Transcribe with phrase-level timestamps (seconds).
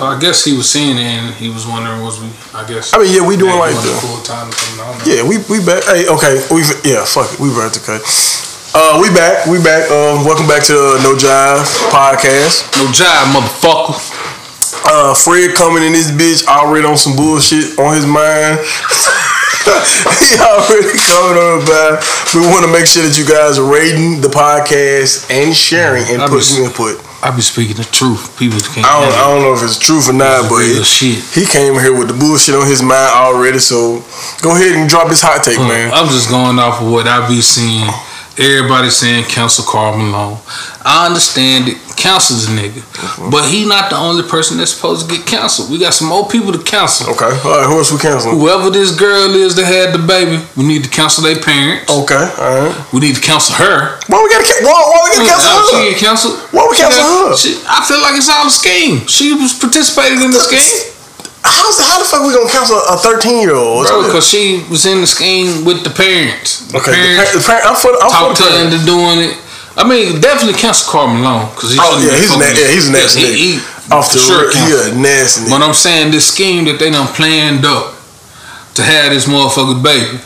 [0.00, 2.94] So I guess he was seeing it and he was wondering was we I guess
[2.94, 4.78] I mean, yeah, we doing maybe like doing the full time or something.
[4.78, 5.10] I don't know.
[5.10, 5.82] yeah, we we back.
[5.90, 7.98] Hey, okay, we yeah, fuck it, we back okay.
[8.78, 9.90] Uh, we back, we back.
[9.90, 12.70] Um, welcome back to the No Jive podcast.
[12.78, 13.98] No job, motherfucker.
[14.86, 18.62] Uh, Fred coming in this bitch already on some bullshit on his mind.
[20.22, 22.06] he already coming on about.
[22.38, 26.22] We want to make sure that you guys are rating the podcast and sharing and
[26.22, 27.02] I putting was- input.
[27.20, 28.38] I be speaking the truth.
[28.38, 28.86] People can't.
[28.86, 30.86] I don't, I don't know if it's truth or not, but it-
[31.34, 33.58] he came here with the bullshit on his mind already.
[33.58, 34.04] So
[34.40, 35.90] go ahead and drop his hot take, man.
[35.92, 37.90] I'm just going off of what I be seeing.
[38.38, 40.38] Everybody saying cancel Karl Malone.
[40.86, 41.76] I understand it.
[41.98, 43.30] Cancel's a nigga, Mm-hmm.
[43.34, 45.66] but he not the only person that's supposed to get canceled.
[45.66, 47.10] We got some old people to cancel.
[47.10, 47.66] Okay, all right.
[47.66, 48.38] Who else we canceling?
[48.38, 51.90] Whoever this girl is that had the baby, we need to cancel their parents.
[51.90, 52.74] Okay, all right.
[52.94, 53.98] We need to cancel her.
[54.06, 55.66] Why we gotta why, why we gotta cancel Uh, her?
[55.66, 56.36] She get canceled.
[56.54, 57.36] Why we She cancel got- her?
[57.36, 59.02] she- I feel like it's all a scheme.
[59.10, 60.94] She was participating in the scheme.
[61.44, 63.86] How's how the fuck we gonna cancel a thirteen year old?
[63.86, 66.66] Bro, because she was in the scheme with the parents.
[66.72, 69.18] The Okay, the parents par- the par- I'm for I'm talked her the into doing
[69.30, 69.36] it.
[69.78, 72.92] I mean, definitely cancel Karl Malone because he Oh yeah, he's na- yeah, he's a
[72.92, 73.62] nasty he- nigga.
[73.62, 75.48] he- Off the sure he a nasty.
[75.48, 77.94] But I'm saying this scheme that they done planned up
[78.74, 80.20] to have this motherfucker baby.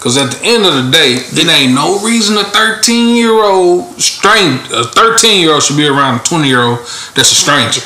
[0.00, 4.00] Cause at the end of the day, it ain't no reason a 13 year old
[4.02, 6.78] stranger, a 13 year old should be around a 20 year old
[7.14, 7.82] that's a stranger.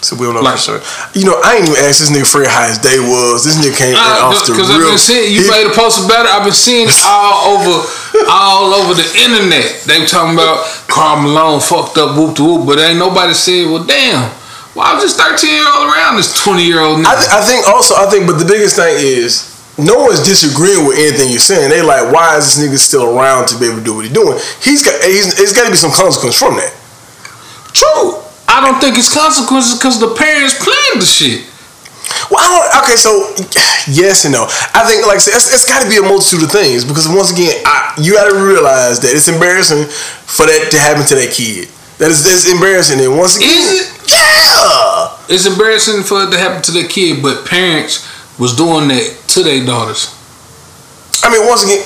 [0.00, 0.80] So we don't know Like- for sure.
[1.14, 3.42] You know, I ain't even asked this nigga Fred how his day was.
[3.44, 6.04] This nigga came in off the Because I've been seeing you he- made a post
[6.04, 6.30] about it.
[6.30, 7.82] I've been seeing it all over,
[8.30, 9.82] all over the internet.
[9.86, 13.66] They were talking about Karl Malone fucked up whoop to whoop, but ain't nobody said,
[13.66, 14.30] well, damn,
[14.74, 17.66] why was this thirteen year old around this twenty year old I, th- I think
[17.66, 21.70] also I think, but the biggest thing is no one's disagreeing with anything you're saying.
[21.70, 24.14] They like, why is this nigga still around to be able to do what he's
[24.14, 24.38] doing?
[24.62, 26.72] He's got, he's, it's got to be some consequence from that.
[27.72, 28.22] True.
[28.48, 31.44] I don't think it's consequences because the parents planned the shit.
[32.32, 33.36] Well, I don't, okay, so
[33.84, 34.48] yes and no.
[34.72, 37.52] I think, like it's, it's got to be a multitude of things because once again,
[37.68, 39.84] I, you got to realize that it's embarrassing
[40.24, 41.68] for that to happen to that kid.
[42.00, 43.00] That is that's embarrassing.
[43.04, 44.08] And once again, Is it?
[44.08, 45.18] Yeah.
[45.28, 48.08] It's embarrassing for it to happen to their kid, but parents
[48.38, 49.04] was doing that
[49.36, 50.14] to their daughters.
[51.22, 51.84] I mean, once again,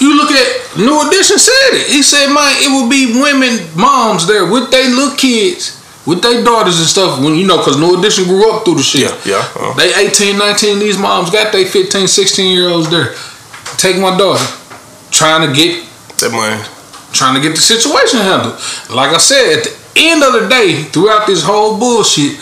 [0.00, 1.86] You look at New Edition said it.
[1.92, 6.42] He said, "Man, it will be women, moms there with their little kids, with their
[6.42, 7.20] daughters and stuff.
[7.20, 9.02] When you know, because New Edition grew up through the shit.
[9.24, 9.74] Yeah, yeah, uh.
[9.74, 10.78] They 18, 19.
[10.78, 13.14] These moms got their 15, 16 year olds there.
[13.76, 14.44] Take my daughter,
[15.10, 15.84] trying to get,
[16.20, 16.60] that money.
[17.12, 18.56] trying to get the situation handled.
[18.88, 22.40] Like I said, at the end of the day, throughout this whole bullshit."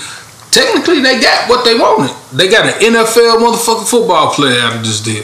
[0.51, 2.15] Technically, they got what they wanted.
[2.33, 5.23] They got an NFL motherfucking football player out of this deal.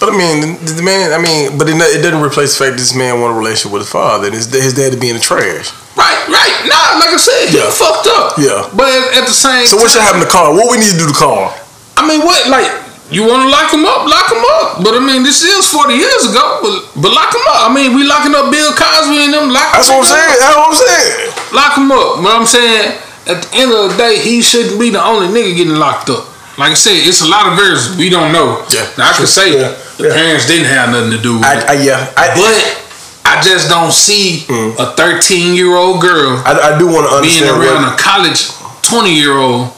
[0.00, 1.12] But I mean, the, the man.
[1.14, 3.72] I mean, but it, it doesn't replace the fact that this man want a relationship
[3.72, 5.70] with his father and his, his dad to be in the trash.
[5.94, 6.54] Right, right.
[6.66, 7.70] Nah, like I said, he Yeah.
[7.70, 8.34] fucked up.
[8.40, 8.66] Yeah.
[8.74, 10.54] But at, at the same So what should happen to Karl?
[10.58, 11.52] What we need to do to Karl?
[11.96, 12.40] I mean, what?
[12.50, 12.66] Like,
[13.12, 14.08] you want to lock him up?
[14.08, 14.80] Lock him up.
[14.82, 16.42] But I mean, this is 40 years ago.
[16.64, 17.68] But, but lock him up.
[17.68, 19.52] I mean, we locking up Bill Cosby and them.
[19.52, 20.10] Lock That's what I'm up.
[20.10, 20.36] saying.
[20.40, 21.10] That's what I'm saying.
[21.52, 22.08] Lock him up.
[22.24, 22.84] But I'm saying,
[23.28, 26.24] at the end of the day, he shouldn't be the only nigga getting locked up.
[26.58, 28.64] Like I said, it's a lot of variables we don't know.
[28.70, 30.14] Yeah, Now, I can say Yeah, the yeah.
[30.14, 31.64] parents didn't have nothing to do with it.
[31.64, 32.12] I, I yeah.
[32.16, 32.58] I, but
[33.24, 34.76] I just don't see mm.
[34.78, 38.02] a 13 year old girl I, I do want to understand being around what- a
[38.02, 38.52] college
[38.84, 39.72] 20 year old,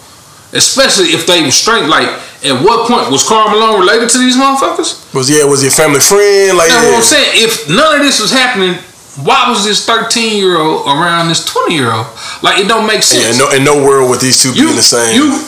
[0.53, 1.87] especially if they were straight.
[1.87, 2.09] Like,
[2.45, 4.99] at what point was Karl Malone related to these motherfuckers?
[5.15, 6.59] was yeah, was he a family friend?
[6.59, 6.91] Like That's yeah.
[6.91, 7.31] what I'm saying.
[7.47, 8.75] If none of this was happening,
[9.23, 12.07] why was this 13 year old around this 20 year old?
[12.43, 13.39] Like, it don't make Yeah, sense.
[13.39, 15.15] no, in no world would these two you, be the same.
[15.15, 15.39] you,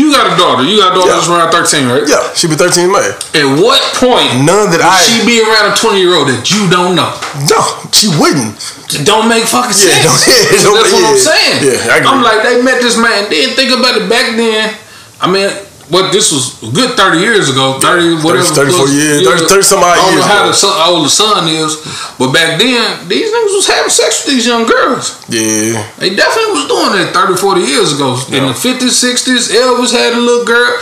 [0.00, 0.64] you got a daughter.
[0.64, 1.20] You got a daughter Yeah.
[1.20, 2.08] that's around 13, right?
[2.08, 3.04] yeah, she be 13 in May.
[3.36, 4.96] At what point None that would I.
[5.04, 7.12] she be around a 20 year old that you don't know?
[7.52, 7.60] no,
[7.92, 8.56] she wouldn't.
[9.06, 10.02] Don't make fucking Yeah, sense.
[10.08, 11.56] don't- yeah, don't- that's what I'm saying.
[11.62, 12.08] Yeah, I agree.
[12.10, 13.28] I'm like, they met this man.
[13.30, 14.74] Then think about it back then.
[15.20, 15.46] I mean,
[15.90, 18.46] what this was a good 30 years ago, 30, whatever.
[18.46, 19.30] 30, 34 plus- years, yeah.
[19.34, 19.98] 30, 30 some odd years.
[19.98, 21.70] I don't years know how the son, old the son is,
[22.18, 25.18] but back then, these niggas was having sex with these young girls.
[25.28, 28.14] Yeah, They definitely was doing that 30, 40 years ago.
[28.30, 30.78] In the 50s, 60s, Elvis had a little girl.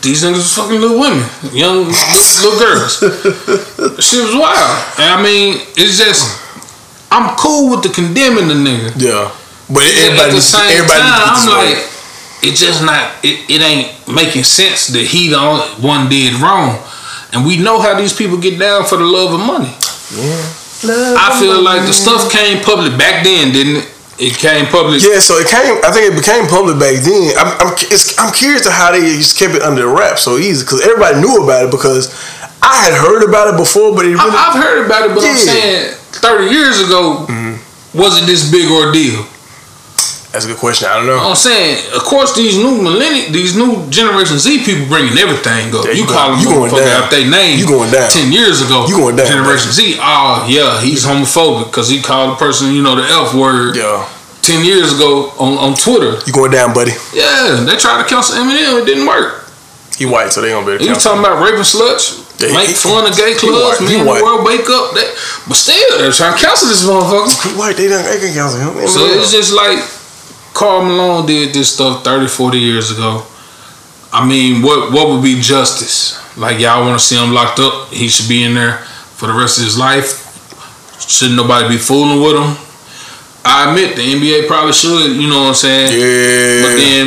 [0.00, 3.00] These niggas was fucking little women, young little, little girls.
[4.04, 4.72] Shit was wild.
[5.02, 6.24] And I mean, it's just,
[7.10, 8.92] I'm cool with the condemning the nigga.
[8.96, 9.32] yeah.
[9.68, 11.82] But At everybody, the same everybody time, I'm like,
[12.42, 12.52] right.
[12.52, 16.78] it just not, it, it ain't making sense that he the only one did wrong.
[17.32, 19.74] And we know how these people get down for the love of money.
[20.14, 20.40] Yeah.
[20.84, 23.92] Love I feel like the stuff came public back then, didn't it?
[24.18, 25.04] It came public.
[25.04, 25.76] Yeah, so it came.
[25.84, 27.36] I think it became public back then.
[27.36, 30.38] I'm, I'm, it's, I'm curious to how they just kept it under the wrap so
[30.40, 32.08] easy because everybody knew about it because
[32.64, 34.32] I had heard about it before, but it really.
[34.32, 37.60] I, I've heard about it, but I'm saying 30 years ago, mm-hmm.
[37.92, 39.28] was it this big ordeal?
[40.36, 40.84] That's a good question.
[40.86, 41.16] I don't know.
[41.16, 45.88] I'm saying, of course, these new millennial, these new Generation Z people bringing everything up.
[45.88, 46.84] You you call them you going down.
[47.04, 47.56] out their name.
[47.58, 48.10] You going down.
[48.12, 49.96] Ten years ago, You going down, Generation Z.
[49.96, 53.76] Oh yeah, he's homophobic because he called a person, you know, the F word.
[53.80, 54.04] Yeah,
[54.44, 56.20] Ten years ago on, on Twitter.
[56.28, 56.92] you going down, buddy?
[57.16, 58.82] Yeah, they tried to cancel Eminem.
[58.82, 59.48] It didn't work.
[59.96, 62.74] He white, so they gonna be He was talking about raping sluts, Yeah, make he-
[62.76, 63.80] fun of gay clubs.
[63.80, 64.92] He in the world wake up.
[64.92, 65.08] That,
[65.48, 67.32] but still, they're trying to cancel this motherfucker.
[67.48, 67.80] He white.
[67.80, 68.04] They done.
[68.04, 68.76] They can cancel him.
[68.86, 69.80] So it's just like
[70.56, 73.26] Karl Malone did this stuff 30, 40 years ago.
[74.10, 76.16] I mean, what what would be justice?
[76.38, 77.92] Like y'all want to see him locked up?
[77.92, 78.78] He should be in there
[79.20, 80.24] for the rest of his life.
[80.98, 82.56] Shouldn't nobody be fooling with him?
[83.44, 85.20] I admit the NBA probably should.
[85.20, 85.92] You know what I'm saying?
[85.92, 86.64] yeah.
[86.64, 87.04] But then,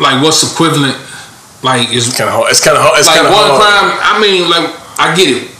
[0.00, 0.96] like, what's equivalent?
[1.62, 2.48] Like, is it's kind of hard.
[2.50, 2.98] It's kind of hard.
[2.98, 3.60] It's like kind of one hard.
[3.60, 3.88] crime.
[4.00, 5.52] I mean, like I get it.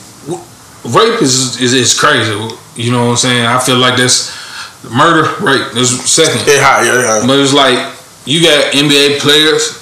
[0.89, 2.33] Rape is, is is crazy.
[2.81, 3.45] You know what I'm saying?
[3.45, 4.40] I feel like that's
[4.89, 5.77] murder, rape.
[5.77, 6.47] Is second.
[6.47, 7.27] Yeah, high, yeah, yeah.
[7.27, 7.77] But it's like
[8.25, 9.79] you got NBA players.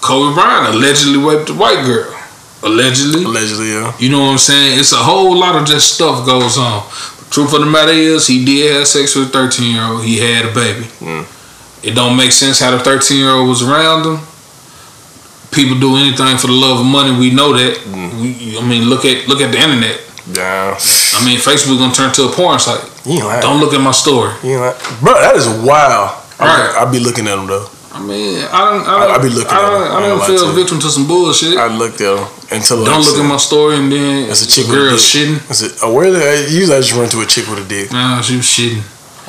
[0.00, 2.14] Kobe Bryant allegedly raped a white girl.
[2.62, 3.24] Allegedly.
[3.24, 3.94] Allegedly, yeah.
[3.98, 4.78] You know what I'm saying?
[4.78, 6.82] It's a whole lot of just stuff goes on.
[7.30, 10.04] Truth of the matter is, he did have sex with a 13 year old.
[10.04, 10.86] He had a baby.
[10.98, 11.84] Mm.
[11.84, 14.18] It don't make sense how the 13 year old was around him.
[15.52, 17.16] People do anything for the love of money.
[17.16, 17.76] We know that.
[17.76, 18.20] Mm.
[18.20, 20.00] We, I mean, look at look at the internet.
[20.32, 20.76] Yeah.
[21.14, 22.82] I mean, Facebook gonna turn to a porn site.
[23.08, 23.40] You lying.
[23.40, 24.32] Don't look at my story.
[24.44, 24.76] You lying.
[25.00, 26.14] Bro, that is wild.
[26.38, 26.74] Right.
[26.78, 27.66] I be looking at them though.
[27.90, 28.86] I mean, I don't.
[28.86, 29.92] I, don't, I be looking I don't, them.
[29.92, 30.60] I I don't feel gonna lie to you.
[30.62, 31.56] victim to some bullshit.
[31.58, 34.66] I looked at them until don't look at my story and then That's a chick
[34.66, 35.08] the with a girl dick.
[35.08, 35.50] shitting.
[35.50, 35.72] Is it?
[35.82, 36.12] Oh, where?
[36.12, 37.90] They, usually I just run to a chick with a dick.
[37.90, 38.84] Nah, she was shitting.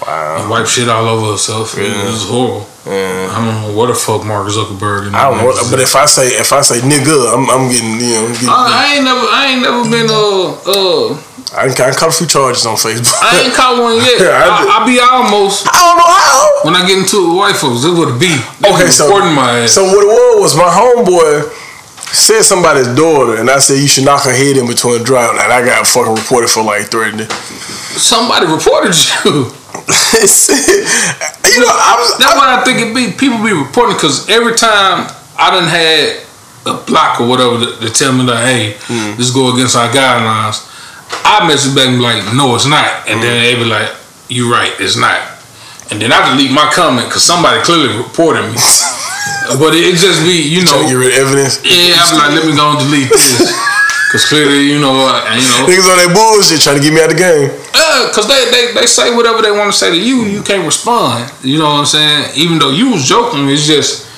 [0.05, 0.39] Wow.
[0.39, 1.75] and wipe shit all over herself.
[1.77, 2.05] It Yeah.
[2.11, 2.67] was horrible.
[2.85, 3.27] Yeah.
[3.31, 5.07] I don't know what the fuck Mark Zuckerberg.
[5.07, 7.99] And I don't know, but if I say if I say nigga, I'm I'm getting
[7.99, 8.27] you know.
[8.31, 11.23] Getting, I, I ain't never, I ain't never been uh uh.
[11.55, 13.13] I can I can caught a few charges on Facebook.
[13.21, 14.21] I ain't caught one yet.
[14.21, 14.47] Yeah, I.
[14.49, 16.65] I, I be almost I don't know how.
[16.65, 17.81] when I get into it with white folks.
[17.83, 18.33] This would be.
[18.61, 19.71] They Okay, so my ass.
[19.73, 21.49] so what it was was my homeboy
[22.13, 25.53] said somebody's daughter, and I said you should knock her head in between drought, and
[25.53, 27.29] I got fucking reported for like threatening.
[27.97, 29.49] Somebody reported you.
[29.89, 32.17] you know, I was.
[32.17, 33.11] That's what I think it be.
[33.17, 35.07] People be reporting because every time
[35.37, 36.21] I done had
[36.65, 39.17] a block or whatever to, to tell me like, hey, Mm.
[39.17, 40.65] this go against our guidelines.
[41.25, 43.07] I message back and be like, no, it's not.
[43.07, 43.43] And then Mm.
[43.43, 43.89] they be like,
[44.29, 45.19] you right, it's not.
[45.91, 48.57] And then I delete my comment because somebody clearly reported me.
[49.59, 51.53] but it, it just be, you know, Trying to get rid of evidence.
[51.65, 53.51] yeah, I'm like, let me go and delete this.
[54.09, 56.97] Because clearly, you know, uh, you know, Niggas on that bullshit trying to get me
[56.99, 57.45] out of the game.
[58.09, 61.29] because they, they, they say whatever they want to say to you, you can't respond.
[61.43, 62.31] You know what I'm saying?
[62.33, 64.09] Even though you was joking, it's just,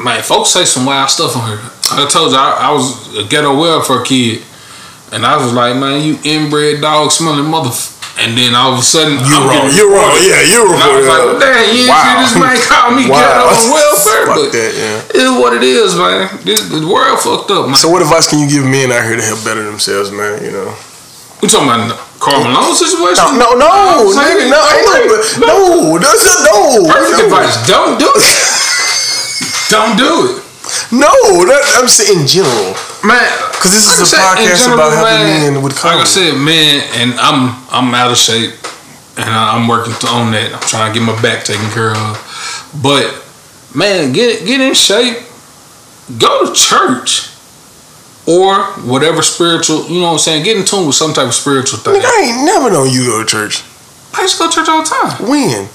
[0.00, 1.60] man, folks say some wild stuff on here.
[1.92, 4.42] I told you, I, I was a ghetto welfare kid.
[5.12, 7.74] And I was like, man, you inbred dog smelling mother.
[8.20, 9.66] And then all of a sudden, You I'm wrong.
[9.72, 10.12] You're wrong.
[10.20, 12.20] Yeah, you're And I was like, well, damn, you Wow.
[12.20, 13.16] this man called me Wow.
[13.16, 14.26] ghetto on welfare.
[14.26, 15.14] Fuck but that, yeah.
[15.16, 16.28] it is what it is, man.
[16.44, 17.74] This, the world fucked up, man.
[17.80, 20.42] So what advice can you give men out here to help better themselves, man?
[20.44, 20.68] You know.
[21.40, 23.24] we talking about Karl Malone situation?
[23.40, 24.60] No, no, no, nigga, no,
[25.40, 25.56] no,
[25.96, 26.84] no, that's a no.
[26.92, 27.24] Perfect no.
[27.24, 27.56] advice.
[27.64, 28.26] Don't do it.
[29.72, 30.44] Don't do it.
[30.92, 31.08] No,
[31.48, 32.76] that, I'm saying in general.
[33.02, 33.16] Man,
[33.52, 36.04] 'Cause this is like a I said, in podcast about helping men with Like I
[36.04, 38.52] said, man, and I'm I'm out of shape,
[39.16, 40.52] and I- I'm working on that.
[40.52, 42.18] I'm trying to get my back taken care of.
[42.82, 43.06] But
[43.74, 45.18] man, get get in shape.
[46.18, 47.26] Go to church.
[48.26, 50.44] Or whatever spiritual, you know what I'm saying?
[50.44, 51.94] Get in tune with some type of spiritual thing.
[51.94, 53.62] Nigga, I ain't never known you go to church.
[54.14, 55.28] I used to go to church all the time.
[55.28, 55.68] When?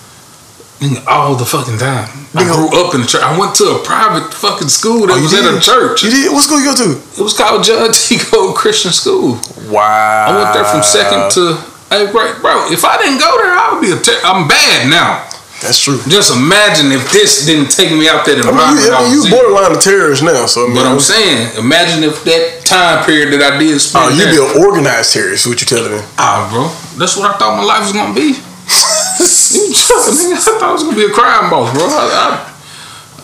[0.79, 2.09] Nigga, All the fucking time.
[2.35, 2.51] I Nigga.
[2.51, 3.23] grew up in the church.
[3.23, 6.03] I went to a private fucking school that Oh, you was at a church.
[6.03, 6.31] You did?
[6.35, 6.99] What school you go to?
[6.99, 8.19] It was called John T.
[8.19, 9.39] Cole Christian School.
[9.71, 9.79] Wow.
[10.27, 11.55] I went there from second to
[11.95, 12.35] eighth grade.
[12.43, 15.23] Bro, if I didn't go there, I would be a ter- I'm bad now.
[15.63, 15.97] That's true.
[16.11, 19.23] Just imagine if this didn't take me out that I mean, you, I I mean,
[19.23, 23.05] you borderline a terrorist now, so I mean, But I'm saying, imagine if that time
[23.07, 24.35] period that I did oh, spend you there.
[24.35, 25.47] be an organized terrorist.
[25.47, 26.03] What you telling me?
[26.19, 26.67] Ah, bro,
[26.99, 28.35] that's what I thought my life was gonna be.
[29.19, 30.33] You joking, nigga?
[30.35, 31.85] I thought I was gonna be a crime boss, bro.
[31.85, 32.03] I,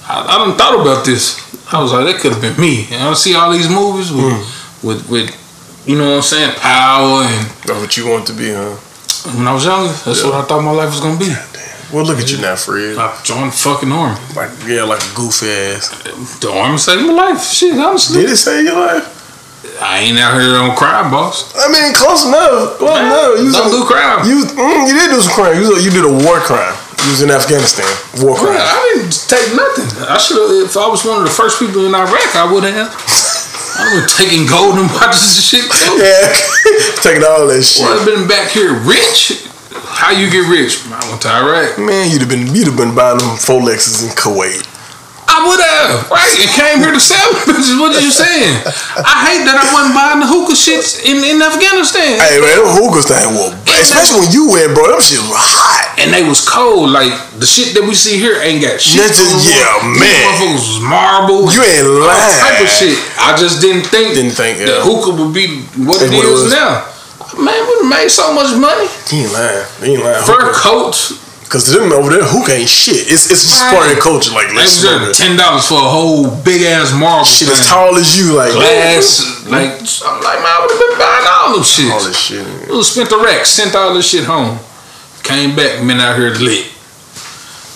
[0.08, 1.40] I, I, I done thought about this.
[1.74, 2.88] I was like, that could have been me.
[2.92, 4.88] And I see all these movies with, Hmm.
[4.88, 8.52] with, with, you know what I'm saying, power and That's what you want to be,
[8.52, 8.76] huh?
[9.38, 11.34] when I was younger, that's what I thought my life was gonna be.
[11.94, 12.98] Well, look at you now, Fred.
[12.98, 14.18] I joined the fucking army.
[14.34, 15.90] Like, yeah, like a goofy ass.
[16.40, 17.44] The army saved my life.
[17.44, 18.22] Shit, honestly.
[18.22, 19.04] Did it save your life?
[19.82, 21.50] I ain't out here on crime boss.
[21.58, 22.78] I mean, close enough.
[22.78, 23.34] Close Man, enough.
[23.42, 24.20] You don't a- do crime.
[24.30, 25.58] You, mm, you did do some crime.
[25.58, 26.78] You, you did a war crime.
[27.02, 27.90] You was in Afghanistan.
[28.22, 28.62] War Well, crime.
[28.62, 29.90] I didn't take nothing.
[30.06, 30.70] I should have.
[30.70, 32.94] If I was one of the first people in Iraq, I would have.
[32.94, 35.98] I would have taken golden watches and shit too.
[36.06, 36.30] Yeah,
[37.02, 37.82] taking all that shit.
[37.82, 39.50] Well, I've been back here rich,
[39.98, 40.86] How you get rich?
[40.94, 41.80] I went to Iraq.
[41.82, 44.62] Man, you'd have been you'd have been buying them Rolexes in Kuwait.
[45.32, 46.36] I would have, right?
[46.44, 47.80] And came here to sell bitches.
[47.80, 48.52] What are you saying?
[49.00, 52.20] I hate that I wasn't buying the hookah shits in, in Afghanistan.
[52.20, 54.92] Hey man, them hookahs thing was especially when you went, bro.
[54.92, 55.98] Them shit was hot.
[55.98, 56.92] And they was cold.
[56.92, 59.02] Like the shit that we see here ain't got shit.
[59.02, 59.56] That's just- it.
[59.56, 60.12] yeah, These man.
[60.12, 61.40] Motherfuckers was marble.
[61.50, 62.40] You ain't lying.
[62.44, 62.98] Type of shit.
[63.18, 64.14] I just didn't think.
[64.14, 64.84] Didn't think, the yeah.
[64.84, 66.84] hookah would be what it what it is now.
[67.40, 68.92] Man, we made so much money.
[69.08, 69.66] You ain't lying.
[69.80, 70.24] You ain't lying.
[70.28, 71.31] Fur coats.
[71.52, 73.12] Cause them over there, hookah ain't shit.
[73.12, 74.32] It's it's just part of the culture.
[74.32, 77.28] Like They let's was smoke ten dollars for a whole big ass marble.
[77.28, 79.44] Shit as tall as you, like glass.
[79.52, 81.92] Like I'm like, man, I would have been buying all them shit.
[81.92, 82.48] All this shit.
[82.72, 84.64] We spent the rack, sent all this shit home.
[85.28, 86.72] Came back, been out here lit.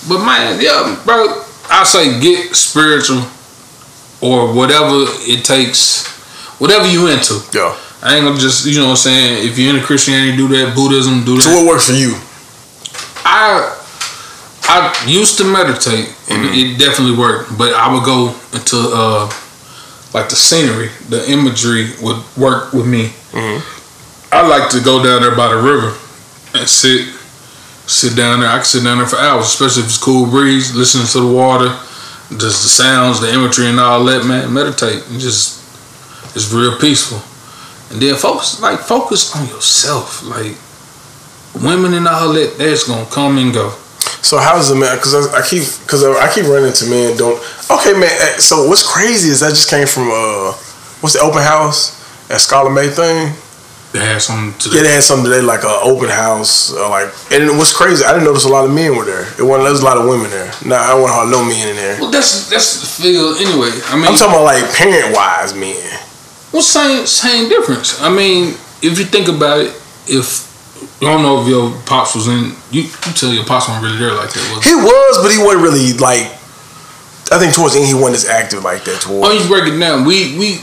[0.08, 3.28] But man, yeah, bro, I say get spiritual
[4.24, 6.08] or whatever it takes,
[6.64, 7.44] whatever you into.
[7.52, 7.76] Yeah.
[8.02, 9.50] I ain't gonna just, you know what I'm saying?
[9.50, 10.76] If you're into Christianity, do that.
[10.76, 11.42] Buddhism, do that.
[11.44, 12.16] So what works for you?
[13.26, 13.82] I
[14.68, 19.30] I used to meditate and it definitely worked, but I would go into uh
[20.14, 23.12] like the scenery, the imagery would work with me.
[24.32, 25.98] I like to go down there by the river
[26.56, 27.08] and sit
[27.88, 28.50] sit down there.
[28.50, 31.34] I can sit down there for hours, especially if it's cool breeze, listening to the
[31.34, 31.70] water,
[32.30, 34.54] just the sounds, the imagery and all that, man.
[34.54, 35.62] Meditate and just
[36.36, 37.20] it's real peaceful.
[37.92, 40.24] And then focus like focus on yourself.
[40.24, 40.56] Like
[41.62, 43.70] women and all that, that's gonna come and go.
[44.22, 44.96] So how's the man?
[44.98, 47.16] Because I, I keep because I, I keep running to men.
[47.18, 47.38] Don't
[47.70, 48.10] okay, man.
[48.10, 50.52] eh, So what's crazy is I just came from uh,
[51.02, 51.94] what's the open house
[52.32, 53.34] at Scholar May thing?
[53.94, 57.08] They had something to Yeah, they had something today like an open house, uh, like.
[57.32, 59.24] And what's crazy, I didn't notice a lot of men were there.
[59.40, 59.64] It wasn't.
[59.64, 60.52] There was a lot of women there.
[60.66, 62.02] Nah, I wasn't hardly no men in there.
[62.02, 63.72] Well, that's that's the feel anyway.
[63.88, 65.80] I mean, I'm talking about like parent wise men.
[66.52, 68.02] well, same same difference.
[68.02, 69.72] I mean, if you think about it,
[70.08, 70.44] if
[71.02, 73.98] I don't know if your pops was in, you, you tell your pops wasn't really
[73.98, 74.44] there like that.
[74.56, 76.32] Was He was, but he wasn't really like.
[77.32, 79.02] I think towards the end he wasn't as active like that.
[79.02, 80.62] Towards oh, you break it down, we we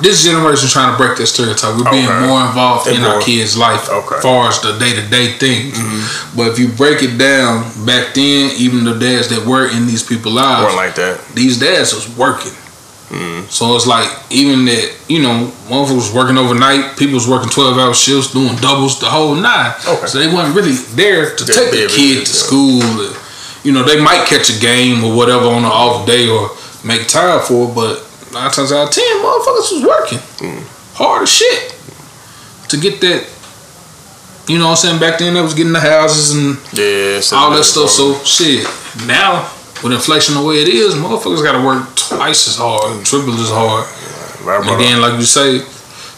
[0.00, 1.74] this generation trying to break that stereotype.
[1.76, 2.26] We're being Okay.
[2.26, 4.16] more involved in our kids' life Okay.
[4.16, 5.76] as far as the day to day things.
[5.76, 6.36] Mm-hmm.
[6.38, 10.04] But if you break it down, back then, even the dads that were in these
[10.04, 11.18] people's lives, weren't like that.
[11.34, 12.52] these dads was working.
[13.48, 17.78] So it's like even that you know one was working overnight, people was working twelve
[17.78, 19.72] hour shifts, doing doubles the whole nine.
[19.86, 20.06] Okay.
[20.06, 22.82] So they wasn't really there to They're take the kid to school.
[22.82, 23.16] and,
[23.64, 26.50] You know they might catch a game or whatever on an off day or
[26.84, 30.62] make time for it, but nine times out of ten, motherfuckers was working Mm.
[30.94, 31.74] hard as shit
[32.68, 33.24] to get that.
[34.48, 35.00] You know what I'm saying?
[35.00, 37.90] Back then, they was getting the houses and Yeah, all that stuff.
[37.90, 38.66] So shit.
[39.06, 39.50] Now
[39.82, 43.50] with inflation the way it is, motherfuckers got to work twice as hard, triple is
[43.50, 43.84] hard.
[44.44, 45.60] my And then, like you say,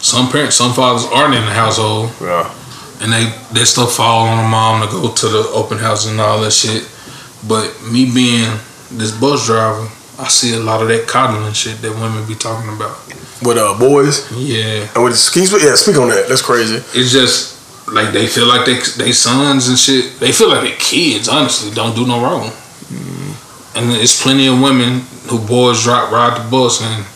[0.00, 2.48] some parents, some fathers aren't in the household, Yeah.
[3.00, 6.20] and they that stuff fall on the mom to go to the open house and
[6.20, 6.88] all that shit.
[7.48, 8.50] But me being
[8.90, 12.70] this bus driver, I see a lot of that coddling shit that women be talking
[12.74, 12.96] about.
[13.42, 14.30] With uh boys.
[14.36, 16.28] Yeah, And with can you yeah, speak on that.
[16.28, 16.76] That's crazy.
[16.94, 17.56] it's just
[17.88, 20.20] like they feel like they they sons and shit.
[20.20, 21.28] They feel like their kids.
[21.28, 22.52] Honestly, don't do no wrong.
[23.80, 25.00] And there's plenty of women
[25.32, 27.06] who boys drop ride the bus and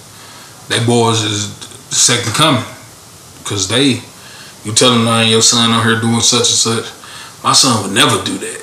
[0.69, 1.53] they boys is
[1.93, 2.65] second coming
[3.43, 4.01] because they
[4.65, 6.87] you tell them nah, your son on here doing such and such.
[7.45, 8.61] My son would never do that.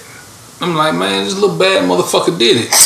[0.61, 2.71] I'm like, man, this little bad motherfucker did it.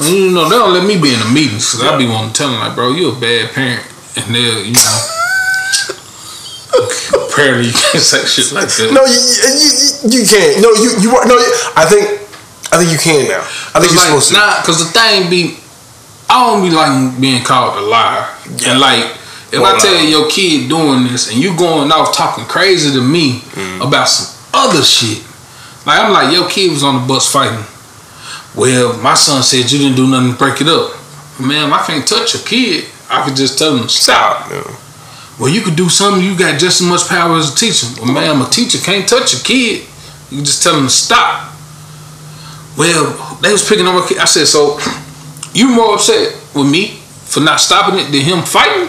[0.00, 2.32] And, you know, they don't let me be in the meetings because I be wanting
[2.32, 3.84] to tell them like, bro, you a bad parent,
[4.16, 4.98] and they'll, you know.
[7.30, 8.90] Apparently, you can't say shit like that.
[8.90, 10.60] No, you, you, you, you can't.
[10.64, 11.36] No, you you are- no.
[11.76, 12.21] I think
[12.72, 13.40] I think you can now.
[13.74, 14.34] I think you're like, supposed to.
[14.34, 15.58] Nah, cause the thing be,
[16.28, 18.26] I don't be like being called a liar.
[18.56, 18.70] Yeah.
[18.72, 19.04] And like,
[19.52, 23.02] if Well, I tell your kid doing this and you going off talking crazy to
[23.02, 23.86] me Mm.
[23.86, 25.22] about some other shit,
[25.84, 27.64] like I'm like, your kid was on the bus fighting.
[28.54, 30.92] Well, my son said you didn't do nothing to break it up.
[31.40, 32.86] Man, I can't touch a kid.
[33.10, 34.50] I could just tell him stop.
[34.50, 34.62] Yeah.
[35.38, 36.22] Well, you could do something.
[36.22, 37.86] You got just as much power as a teacher.
[38.00, 39.84] Well, man, a teacher can't touch a kid.
[40.30, 41.51] You can just tell them to stop.
[42.76, 44.18] Well, they was picking on my kid.
[44.18, 44.78] I said, so
[45.52, 46.98] you more upset with me
[47.28, 48.88] for not stopping it than him fighting?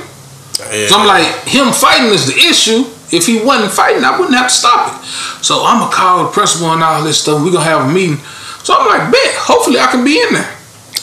[0.71, 0.87] Yeah.
[0.87, 2.85] So I'm like, him fighting is the issue.
[3.11, 5.05] If he wasn't fighting, I wouldn't have to stop it.
[5.43, 7.43] So I'm gonna call the principal and all this stuff.
[7.43, 8.17] We're gonna have a meeting.
[8.63, 9.35] So I'm like, bet.
[9.35, 10.49] Hopefully I can be in there.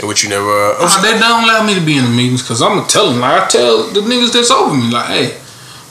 [0.00, 0.48] And what you never.
[0.48, 3.10] Uh, Uh, they don't allow me to be in the meetings because I'm gonna tell
[3.10, 5.38] them like I tell the niggas that's over me like, hey,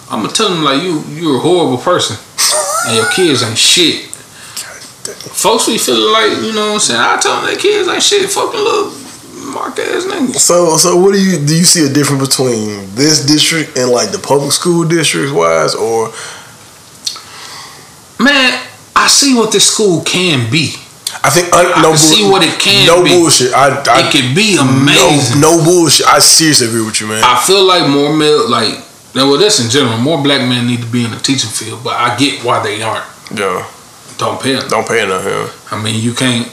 [0.10, 2.17] I'm gonna tell them like you you're a horrible person
[2.88, 4.08] and your kids ain't shit.
[5.15, 6.99] Folks be feeling like you know what I'm saying.
[7.01, 8.29] I tell them their kids like shit.
[8.29, 8.91] Fucking little
[9.53, 10.35] mark ass niggas.
[10.37, 11.55] so so what do you do?
[11.55, 16.11] You see a difference between this district and like the public school districts wise, or
[18.19, 18.59] Man,
[18.95, 20.75] I see what this school can be.
[21.23, 23.09] I think uh, I no can see what it can no be.
[23.09, 23.53] bullshit.
[23.53, 25.39] I, I it could be amazing.
[25.41, 26.05] No, no bullshit.
[26.05, 27.23] I seriously agree with you, man.
[27.23, 28.83] I feel like more male, like
[29.15, 31.93] well, this in general, more black men need to be in the teaching field, but
[31.95, 33.05] I get why they aren't.
[33.33, 33.65] yeah,
[34.19, 34.67] Don't pay them.
[34.67, 35.23] don't pay enough.
[35.25, 36.45] Yeah, I mean, you can't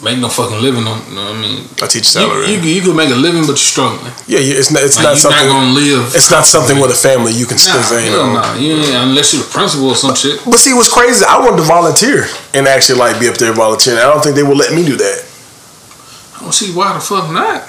[0.00, 0.96] make no fucking living on.
[1.10, 2.46] You know what I mean, I teach salary.
[2.54, 4.12] you, you can make a living, but you're struggling.
[4.30, 4.82] yeah, yeah, it's not.
[4.86, 5.46] It's Like, not you're something.
[5.50, 6.14] not gonna live.
[6.14, 8.08] it's not something with a family you can Nah, sustain.
[8.14, 8.34] hell on.
[8.38, 8.54] nah.
[8.54, 10.38] You unless you're the principal or some shit.
[10.46, 11.24] But see, what's crazy?
[11.26, 12.24] I wanted to volunteer
[12.54, 13.98] and actually like be up there volunteering.
[13.98, 15.18] I don't think they will let me do that.
[16.38, 17.66] I don't see why the fuck not.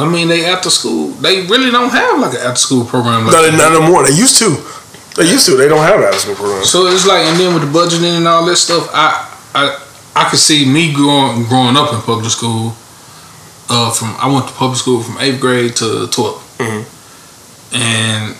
[0.00, 1.08] I mean, they after school.
[1.22, 3.26] They really don't have like an after school program.
[3.26, 3.58] Like Not, that.
[3.58, 4.02] not no more.
[4.02, 4.56] They used to.
[5.16, 5.56] They used to.
[5.56, 6.70] They don't have after school programs.
[6.70, 9.78] So it's like, and then with the budgeting and all that stuff, I I
[10.16, 12.74] I could see me growing growing up in public school.
[13.68, 16.84] Uh, from I went to public school from eighth grade to 12th Mhm.
[17.72, 18.36] and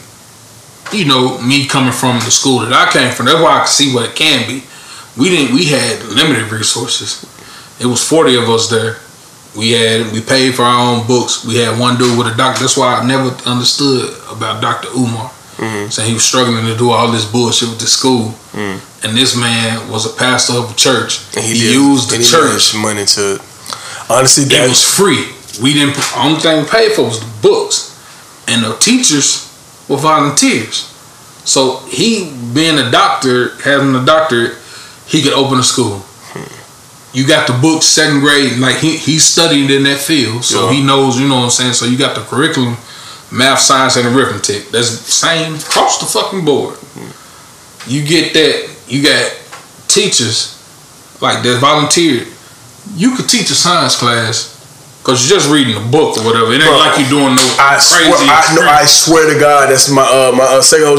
[0.92, 3.26] you know me coming from the school that I came from.
[3.26, 4.62] That's why I could see what it can be.
[5.16, 5.54] We didn't.
[5.54, 7.24] We had limited resources.
[7.80, 8.96] It was forty of us there.
[9.56, 11.44] We had we paid for our own books.
[11.44, 12.60] We had one dude with a doctor.
[12.60, 15.30] That's why I never understood about Doctor Umar.
[15.58, 15.92] Mhm.
[15.92, 18.80] Saying he was struggling to do all this bullshit with the school, Mm.
[19.04, 21.20] and this man was a pastor of a church.
[21.36, 22.74] And he did- used the he church.
[22.74, 23.40] money to.
[24.08, 25.24] Honestly, It that was free.
[25.60, 25.96] We didn't.
[26.16, 27.90] Only thing we paid for was the books,
[28.48, 29.42] and the teachers
[29.88, 30.84] were volunteers.
[31.44, 34.54] So he, being a doctor, having a doctorate,
[35.06, 36.04] he could open a school.
[37.12, 40.72] You got the books, second grade, like he he studied in that field, so Yeah.
[40.74, 41.16] he knows.
[41.16, 41.74] You know what I'm saying.
[41.74, 42.76] So you got the curriculum,
[43.34, 44.68] math, science, and arithmetic.
[44.70, 46.78] That's the same across the fucking board.
[47.86, 48.70] You get that.
[48.88, 49.32] You got
[49.88, 50.54] teachers
[51.20, 52.28] like that volunteered.
[52.94, 54.52] You could teach a science class
[55.02, 56.52] because you're just reading a book or whatever.
[56.52, 58.12] It ain't Bro, like you're doing no I crazy.
[58.12, 58.62] swear, I, no.
[58.68, 60.98] I swear to God, that's my uh, my uh, second uh,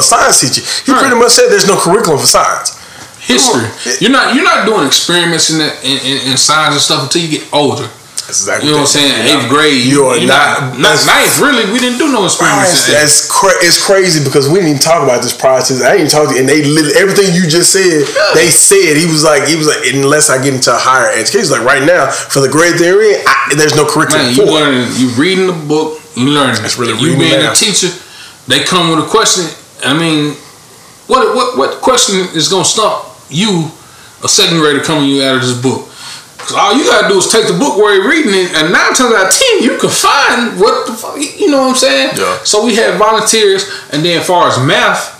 [0.00, 0.60] science teacher.
[0.84, 1.00] He Right.
[1.00, 2.72] pretty much said there's no curriculum for science.
[3.20, 3.68] history.
[4.00, 7.20] You're not you're not doing experiments in, that, in, in in science and stuff until
[7.22, 7.88] you get older.
[8.26, 9.38] That's exactly You know what I'm saying?
[9.38, 9.86] Eighth grade.
[9.86, 10.74] You are not.
[10.82, 11.38] not ninth.
[11.38, 12.90] Really, we didn't do no experiments.
[12.90, 15.78] that's cra- it's crazy because we didn't even talk about this process.
[15.86, 18.02] I didn't talk to, and they literally everything you just said.
[18.34, 21.46] They said he was like he was like unless I get into a higher education,
[21.46, 24.42] he's like right now for the grade they're in, I, there's no curriculum Man, you
[24.42, 24.50] for.
[24.50, 26.58] learning, you reading the book, you learning.
[26.66, 27.94] That's really you being a teacher.
[28.50, 29.46] They come with a question.
[29.86, 30.34] I mean,
[31.06, 33.70] what what what question is gonna stump you,
[34.24, 35.86] a second grader coming you out of this book?
[36.46, 38.94] Cause all you gotta do is take the book where you're reading it, and nine
[38.94, 41.18] times out of ten, you can find what the fuck.
[41.18, 42.10] You know what I'm saying?
[42.16, 42.38] Yeah.
[42.44, 45.10] So we had volunteers, and then as far as math,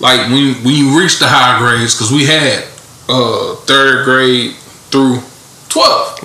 [0.00, 2.64] like when when you reach the higher grades, because we had
[3.08, 4.54] uh third grade
[4.90, 5.22] through
[5.68, 6.18] 12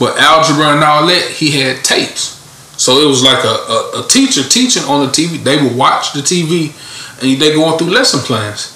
[0.00, 2.40] but algebra and all that, he had tapes.
[2.80, 5.36] So it was like a, a, a teacher teaching on the TV.
[5.44, 6.72] They would watch the TV,
[7.20, 8.72] and they going through lesson plans.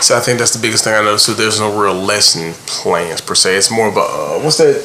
[0.00, 1.26] So I think that's the biggest thing I noticed.
[1.26, 3.56] So there's no real lesson plans per se.
[3.56, 4.84] It's more about uh, what's that?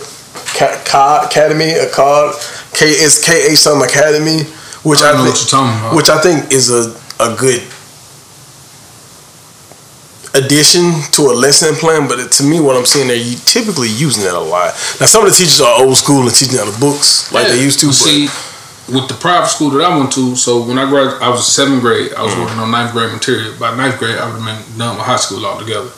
[0.58, 2.36] Ca- Academy, a card.
[2.74, 4.44] K is K A some Academy,
[4.84, 5.96] which I I, don't know think, what you're talking about.
[5.96, 7.62] which I think is a a good
[10.34, 12.08] addition to a lesson plan.
[12.08, 14.74] But it, to me, what I'm seeing there, you typically using that a lot.
[15.00, 17.62] Now some of the teachers are old school and teaching out of books like they
[17.62, 17.88] used to.
[17.88, 18.28] But see,
[18.92, 21.46] with the private school that I went to, so when I graduated, I was in
[21.46, 22.14] seventh grade.
[22.14, 22.42] I was Mm-hmm.
[22.44, 23.56] working on ninth grade material.
[23.60, 25.90] By ninth grade, I would have been done with high school altogether.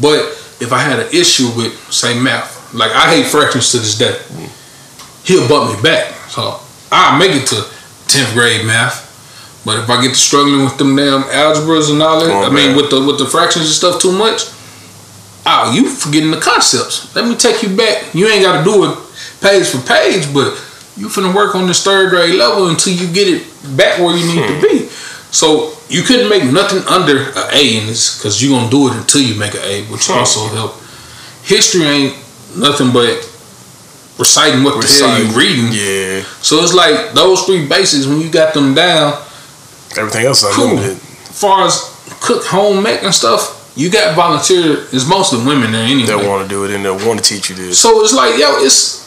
[0.00, 0.20] But
[0.60, 4.16] if I had an issue with, say, math, like I hate fractions to this day,
[5.24, 6.12] he'll butt me back.
[6.28, 7.64] So I make it to
[8.08, 9.08] tenth grade math.
[9.64, 12.68] But if I get to struggling with them damn algebras and all that, I mean
[12.72, 12.76] man.
[12.76, 14.50] with the with the fractions and stuff too much,
[15.46, 17.14] oh, you forgetting the concepts.
[17.14, 18.12] Let me take you back.
[18.14, 18.98] You ain't got to do it
[19.40, 20.54] page for page, but
[20.96, 24.26] you finna work on this third grade level until you get it back where you
[24.26, 24.78] need to be.
[24.86, 24.88] Hmm.
[25.32, 28.96] So you couldn't make nothing under an A in this because you're gonna do it
[28.96, 30.74] until you make an A, which also help.
[31.44, 32.16] History ain't
[32.56, 33.28] nothing but
[34.18, 35.68] reciting what the hell you reading.
[35.72, 39.14] Yeah, So it's like those three basics when you got them down.
[39.96, 40.78] everything else I cool.
[40.78, 41.80] As far as
[42.20, 44.86] cook, home, make and stuff, you got volunteer.
[44.92, 46.06] It's mostly women there anyway.
[46.06, 47.78] They want to do it and they want to teach you this.
[47.80, 49.01] So it's like, yo, it's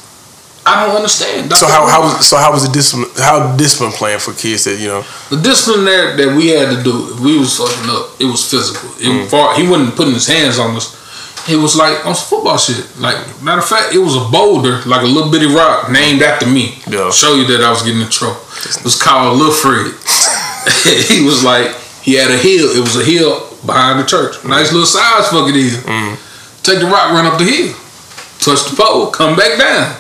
[0.68, 1.54] I don't understand.
[1.54, 4.80] So how, how was so how was the discipline how discipline plan for kids that
[4.80, 7.14] you know the discipline there that we had to do?
[7.14, 8.90] If we was fucking up, it was physical.
[8.98, 9.30] It Mm.
[9.30, 10.90] far, he wasn't putting his hands on us.
[11.48, 12.82] It was like on some football shit.
[12.98, 16.48] Like matter of fact, it was a boulder, like a little bitty rock named after
[16.48, 16.82] me.
[16.90, 17.12] Yeah.
[17.12, 18.42] Show you that I was getting in trouble.
[18.66, 19.94] It was called Lil Fred.
[21.14, 22.74] he was like he had a hill.
[22.74, 24.44] It was a hill behind the church.
[24.44, 25.78] Nice little size fucking hill.
[25.86, 26.18] Mm.
[26.66, 27.74] Take the rock, run up the hill,
[28.42, 29.94] touch the pole, come back down.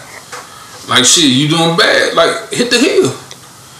[0.88, 2.13] Like shit, you doing bad?
[2.13, 3.10] Like hit the hill.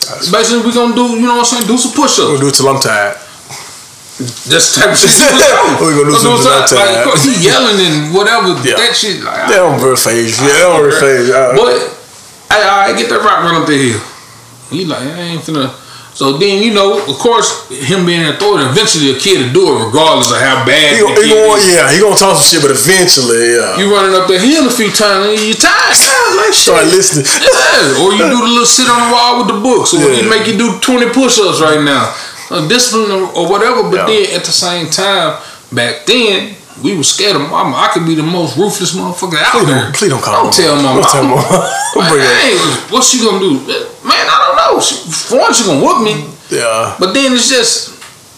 [0.06, 1.18] That's- Basically, we gonna do.
[1.18, 1.68] You know what I'm saying?
[1.68, 2.32] Do some push I'm ups.
[2.38, 3.18] gonna do it till I'm tired.
[4.16, 5.76] That's the type of shit he was on.
[5.82, 7.10] We gonna do That's what something I'm saying.
[7.10, 8.48] Like, he yelling and whatever.
[8.64, 8.80] Yeah.
[8.80, 9.20] That shit.
[9.22, 10.40] Like, They don't phase.
[10.40, 11.30] Yeah, they don't phase.
[11.30, 11.76] But
[12.50, 14.00] I, I get that rock run up the hill.
[14.72, 15.68] He like I ain't finna.
[16.16, 19.64] So then you know, of course, him being an authority, eventually a kid will do
[19.76, 21.76] it regardless of how bad he, the he is.
[21.76, 23.76] yeah, he gonna talk some shit, but eventually, yeah.
[23.76, 25.76] You running up the hill a few times and you tired.
[26.40, 26.72] Like shit.
[26.72, 27.28] Start listening.
[27.44, 30.24] Yeah, or you do the little sit on the wall with the books, or Yeah.
[30.24, 32.16] you make you do twenty push-ups right now,
[32.52, 33.84] uh, discipline or, or whatever.
[33.84, 34.24] But Yeah.
[34.32, 35.36] then at the same time,
[35.76, 37.76] back then we was scared of mama.
[37.76, 39.82] I could be the most ruthless motherfucker out Please there.
[39.84, 41.44] don't, please don't call Don't tell my Don't tell mama.
[41.96, 42.10] mama.
[42.10, 42.56] Bring hey,
[42.92, 43.60] what's she gonna do?
[44.04, 44.45] Man, I
[44.76, 44.82] know.
[44.82, 46.28] She, for one, she gonna whoop me.
[46.52, 47.96] Yeah, But then it's just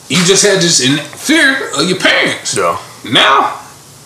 [0.09, 2.55] you just had this in fear of your parents.
[2.55, 2.79] yeah.
[3.11, 3.59] Now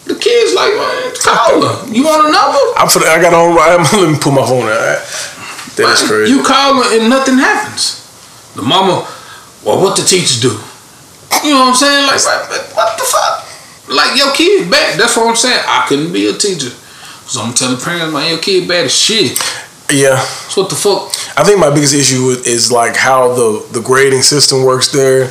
[0.05, 1.93] the kids like, man, call her.
[1.93, 2.57] You want a number?
[2.77, 3.53] I'm for I got on.
[3.59, 4.99] I'm, let me put my phone out.
[5.77, 6.33] That is crazy.
[6.33, 8.01] You call her and nothing happens.
[8.55, 9.07] The mama,
[9.63, 10.57] well, what the teachers do?
[11.47, 12.07] You know what I'm saying?
[12.07, 13.47] Like, what what the fuck?
[13.87, 14.99] Like your kid bad.
[14.99, 15.61] That's what I'm saying.
[15.67, 16.69] I couldn't be a teacher.
[17.29, 19.39] So I'm telling parents, man, your kid bad as shit.
[19.91, 21.11] Yeah, So what the fuck?
[21.37, 25.25] I think my biggest issue is like how the the grading system works there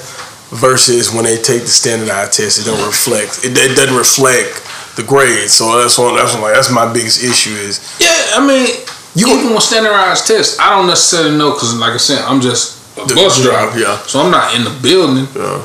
[0.51, 2.59] versus when they take the standardized test.
[2.61, 3.45] It don't reflect.
[3.45, 4.63] It, it doesn't reflect
[4.97, 5.53] the grades.
[5.53, 6.17] So that's one.
[6.17, 6.43] That's one.
[6.43, 8.67] Like that's my biggest issue is Yeah, I mean,
[9.15, 12.79] You even with standardized tests, I don't necessarily know because, like I said, I'm just
[12.99, 13.79] a The- bus driver.
[13.79, 13.99] yeah.
[14.07, 15.29] So I'm not in the building.
[15.37, 15.63] Yeah.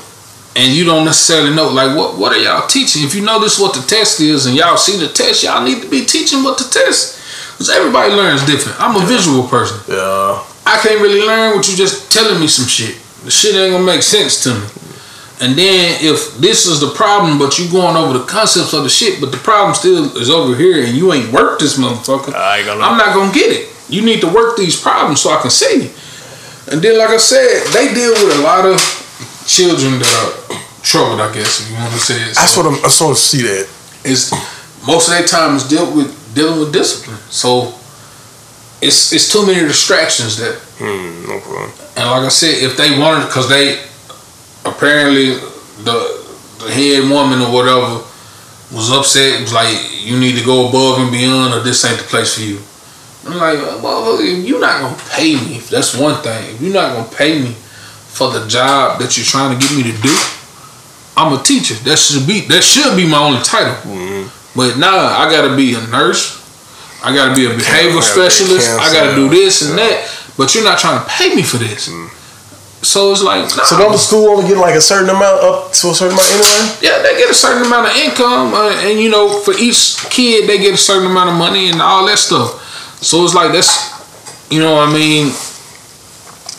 [0.57, 3.55] and you don't necessarily know like what what are y'all teaching if you know this
[3.55, 6.43] is what the test is and y'all see the test y'all need to be teaching
[6.45, 7.14] what the test
[7.55, 10.43] because everybody learns different i'm a visual person yeah.
[10.67, 13.83] i can't really learn what you're just telling me some shit the shit ain't gonna
[13.85, 14.67] make sense to me
[15.41, 18.89] and then if this is the problem but you going over the concepts of the
[18.89, 22.57] shit but the problem still is over here and you ain't worked this motherfucker I
[22.59, 25.41] ain't gonna- i'm not gonna get it you need to work these problems so i
[25.41, 25.91] can see
[26.71, 28.79] and then like i said they deal with a lot of
[29.47, 30.09] children that
[30.49, 32.35] are troubled, I guess, if you want to say it.
[32.35, 32.85] So what I'm.
[32.85, 33.67] I sort of see that.
[34.03, 34.31] it's
[34.87, 37.17] most of their time is dealt with dealing with discipline.
[37.31, 37.73] So
[38.81, 41.23] it's it's too many distractions that Hmm.
[41.31, 41.71] No problem.
[41.95, 43.79] and like I said, if they wanted because they
[44.65, 45.35] apparently
[45.87, 45.97] the
[46.59, 48.03] the head woman or whatever
[48.71, 49.71] was upset, It was like,
[50.03, 52.59] you need to go above and beyond or this ain't the place for you.
[53.27, 56.55] I'm like, well, if you're not gonna pay me, that's one thing.
[56.55, 57.53] If you're not gonna pay me
[58.09, 60.13] for the job that you're trying to get me to do,
[61.17, 61.75] I'm a teacher.
[61.87, 63.75] That should be that should be my only title.
[64.55, 66.41] But nah, I gotta be a nurse.
[67.03, 68.69] I gotta be a behavioral gotta specialist.
[68.79, 70.09] I gotta do this and that.
[70.37, 71.87] But you're not trying to pay me for this.
[72.81, 73.63] So it's like, nah.
[73.63, 76.29] So don't the school only get like a certain amount up to a certain amount
[76.31, 76.77] anyway?
[76.81, 80.47] yeah, they get a certain amount of income, uh, and you know, for each kid,
[80.47, 82.61] they get a certain amount of money and all that stuff.
[83.01, 83.91] So it's like that's,
[84.51, 85.33] you know, what I mean,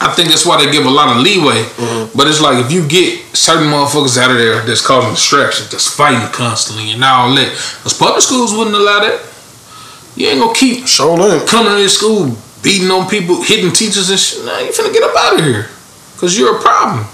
[0.00, 1.64] I think that's why they give a lot of leeway.
[1.64, 2.16] Mm-hmm.
[2.16, 5.88] But it's like if you get certain motherfuckers out of there that's causing distractions, that's
[5.88, 9.24] fighting constantly and all that, because public schools wouldn't allow that.
[10.16, 14.18] You ain't gonna keep Sure coming to this school beating on people, hitting teachers and
[14.18, 14.44] shit.
[14.44, 15.68] Nah, you finna get up out of here.
[16.16, 17.06] Cause you're a problem.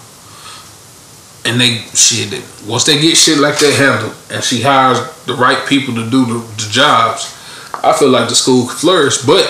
[1.44, 2.30] And they shit
[2.66, 6.24] once they get shit like that handled and she hires the right people to do
[6.24, 7.36] the, the jobs,
[7.82, 9.22] I feel like the school could flourish.
[9.22, 9.42] But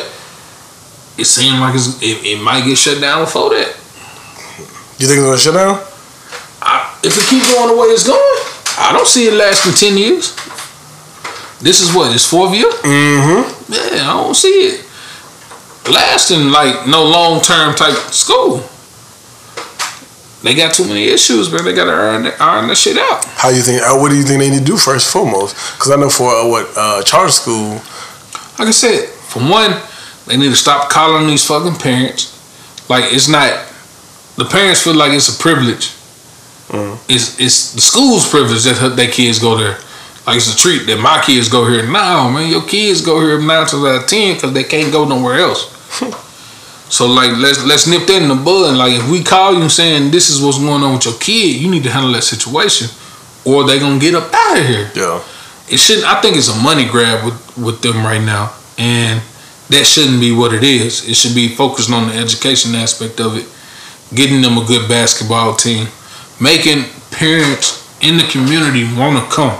[1.19, 3.69] it seemed like it's, it, it might get shut down before that.
[4.99, 5.81] You think it's gonna shut down?
[6.63, 8.19] I, if it keep going the way it's going,
[8.79, 10.35] I don't see it lasting ten years.
[11.61, 12.71] This is what it's fourth year.
[12.71, 13.73] Mm-hmm.
[13.73, 14.87] Yeah, I don't see it
[15.91, 18.63] lasting like no long term type school.
[20.43, 21.65] They got too many issues, man.
[21.65, 23.25] They gotta earn iron that shit out.
[23.39, 23.81] How you think?
[23.83, 25.55] Uh, what do you think they need to do first and foremost?
[25.77, 27.81] Because I know for uh, what uh, charter school,
[28.59, 29.71] Like I said, for one,
[30.33, 32.33] they need to stop calling these fucking parents.
[32.89, 33.53] Like it's not.
[34.37, 35.93] The parents feel like it's a privilege.
[36.69, 36.97] Mhm.
[37.07, 39.77] It's it's the school's privilege that their kids go there.
[40.27, 41.85] Like it's a treat that my kids go here.
[41.87, 45.05] now, man, your kids go here nine times out of ten because they can't go
[45.05, 45.69] nowhere else.
[46.89, 48.75] so like let's let's nip that in the bud.
[48.77, 51.71] Like if we call you saying this is what's going on with your kid, you
[51.71, 52.89] need to handle that situation,
[53.45, 55.21] or they gonna get up out of here yeah,
[55.69, 58.55] it shouldn't I think it's a money grab with, with them right now.
[58.79, 59.21] And
[59.73, 61.09] that shouldn't be what it is.
[61.09, 63.47] It should be focused on the education aspect of it,
[64.15, 65.89] getting them a good basketball team,
[66.41, 69.57] making parents in the community want to come.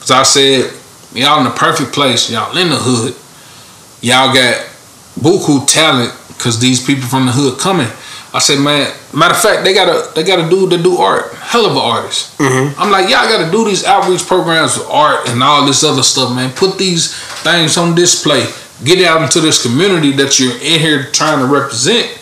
[0.00, 0.72] Cause I said,
[1.12, 3.14] y'all in the perfect place, y'all in the hood.
[4.00, 4.64] Y'all got
[5.18, 7.88] buku talent because these people from the hood coming.
[8.32, 10.98] I said, man, matter of fact, they got a they got a dude that do
[10.98, 12.36] art, hell of an artist.
[12.38, 12.80] Mm-hmm.
[12.80, 16.02] I'm like, y'all got to do these outreach programs with art and all this other
[16.02, 16.52] stuff, man.
[16.52, 18.44] Put these things on display.
[18.84, 22.18] Get out into this community that you're in here trying to represent,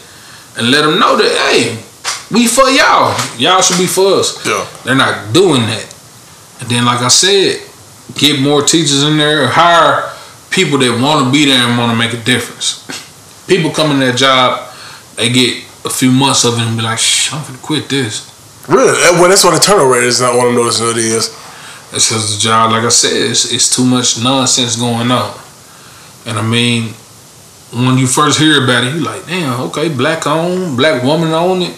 [0.56, 1.82] and let them know that, hey,
[2.30, 3.14] we for y'all.
[3.38, 4.44] Y'all should be for us.
[4.46, 4.66] Yeah.
[4.84, 5.94] They're not doing that.
[6.60, 7.60] And then, like I said,
[8.14, 9.48] get more teachers in there.
[9.48, 10.12] Hire
[10.50, 12.82] people that want to be there and want to make a difference.
[13.46, 14.72] People come in that job,
[15.16, 18.32] they get a few months of it and be like, "Shh, I'm gonna quit this."
[18.66, 18.98] Really?
[19.20, 20.20] Well, that's what the turnover rate is.
[20.20, 21.28] Not what I'm noticing it is.
[21.92, 25.38] It's because the job, like I said, it's, it's too much nonsense going on.
[26.26, 26.92] And I mean,
[27.72, 31.62] when you first hear about it, you're like, damn, okay, black owned, black woman owned
[31.62, 31.76] it.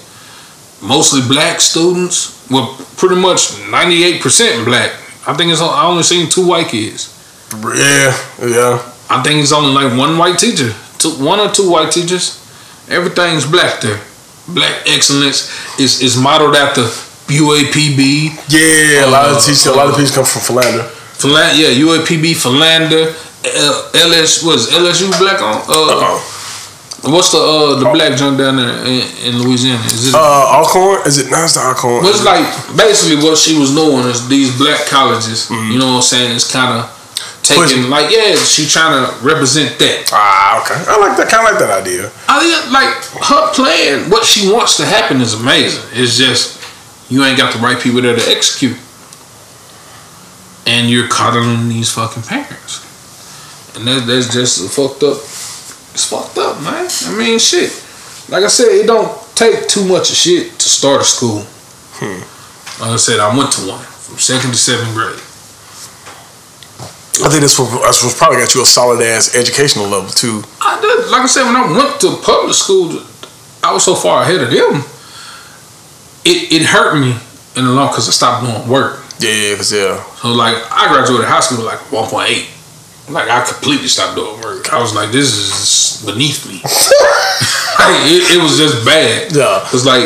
[0.82, 2.46] Mostly black students.
[2.50, 4.92] Well, pretty much 98% black.
[5.26, 7.14] I think it's I only seen two white kids.
[7.52, 8.92] Yeah, yeah.
[9.10, 12.36] I think it's only like one white teacher, two, one or two white teachers.
[12.88, 14.00] Everything's black there.
[14.48, 16.82] Black excellence is is modeled after
[17.28, 20.84] UAPB, Yeah, a lot of Uh, teachers, a lot of teachers come from Philander.
[21.18, 25.62] Philan- yeah, UAPB, Philander, LS, was LSU black on?
[25.68, 26.18] Uh,
[27.12, 29.84] what's the uh the black junk down there in, in Louisiana?
[29.86, 30.14] Is it?
[30.14, 30.18] Uh,
[30.58, 31.06] Alcorn?
[31.06, 31.30] Is it?
[31.30, 32.02] No, it's the Alcorn.
[32.02, 32.42] But it's like
[32.76, 35.48] basically what she was doing is these black colleges.
[35.50, 36.34] You know what I'm saying?
[36.36, 36.90] It's kind of
[37.42, 37.90] taking Pushing.
[37.90, 40.10] like yeah, she trying to represent that.
[40.12, 40.74] ah, okay.
[40.90, 41.28] I like that.
[41.30, 42.10] Kind of like that idea.
[42.28, 42.42] I
[42.74, 42.92] like
[43.30, 45.84] her plan, what she wants to happen is amazing.
[45.92, 46.58] It's just
[47.08, 48.76] you ain't got the right people there to execute,
[50.66, 52.84] and you're coddling these fucking parents,
[53.78, 55.18] and that, that's just fucked up.
[55.94, 56.86] It's fucked up, man.
[56.86, 57.70] I mean, shit.
[58.28, 61.42] Like I said, it don't take too much of shit to start a school.
[61.98, 62.20] Hmm.
[62.82, 65.18] Like I said, I went to one from second to seventh grade.
[67.18, 70.42] I think this was, this was probably got you a solid ass educational level too.
[70.60, 71.10] I did.
[71.10, 73.02] Like I said, when I went to public school,
[73.64, 74.84] I was so far ahead of them.
[76.24, 77.16] It it hurt me
[77.56, 79.02] in the long because I stopped doing work.
[79.18, 82.48] Yeah, cause yeah, So like I graduated high school with like one point eight.
[83.10, 84.72] Like I completely stopped doing work.
[84.72, 86.62] I was like, this is beneath me.
[87.78, 89.32] Like, it, it was just bad.
[89.32, 89.64] Yeah.
[89.70, 90.04] Cause like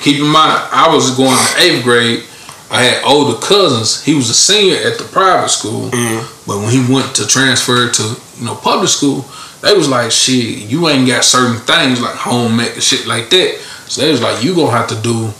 [0.00, 2.22] keep in mind, I was going to eighth grade.
[2.70, 4.02] I had older cousins.
[4.04, 6.22] He was a senior at the private school, mm-hmm.
[6.46, 8.02] but when he went to transfer to
[8.38, 9.26] you know public school,
[9.60, 13.28] they was like, shit, you ain't got certain things like home ec and shit like
[13.30, 13.58] that.
[13.86, 15.30] So they was like, you gonna have to do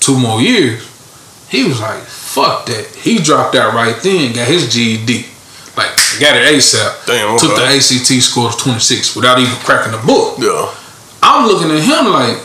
[0.00, 0.86] two more years.
[1.48, 2.86] He was like, fuck that.
[2.94, 5.26] He dropped out right then, got his GED.
[5.76, 7.06] Like, I got it ASAP.
[7.06, 7.64] Damn, Took the.
[7.64, 10.38] ACT score of 26 without even cracking the book.
[10.38, 10.68] yeah,
[11.22, 12.36] I'm looking at him like,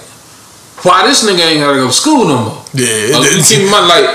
[0.86, 2.64] why this nigga ain't gotta go to school no more?
[2.74, 3.18] yeah.
[3.18, 4.06] Like, you keep in mind, like,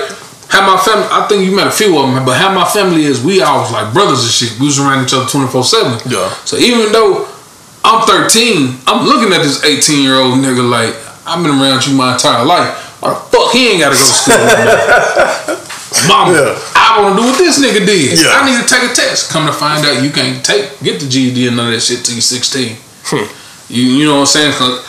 [0.47, 3.03] how my family, I think you met a few of them, but how my family
[3.03, 4.59] is, we always like brothers and shit.
[4.59, 6.11] We was around each other 24 7.
[6.11, 6.27] Yeah.
[6.43, 7.27] So even though
[7.83, 10.93] I'm 13, I'm looking at this 18 year old nigga like,
[11.25, 12.99] I've been around you my entire life.
[13.01, 15.55] Why the fuck he ain't gotta go to school no?
[16.07, 16.70] Mama, Yeah.
[16.91, 18.19] I wanna do what this nigga did.
[18.19, 18.35] Yeah.
[18.35, 19.31] I need to take a test.
[19.31, 22.03] Come to find out you can't take get the GED and none of that shit
[22.03, 22.75] till you 16.
[23.07, 23.25] Hmm.
[23.71, 24.53] You, you know what I'm saying?
[24.53, 24.83] 'Cause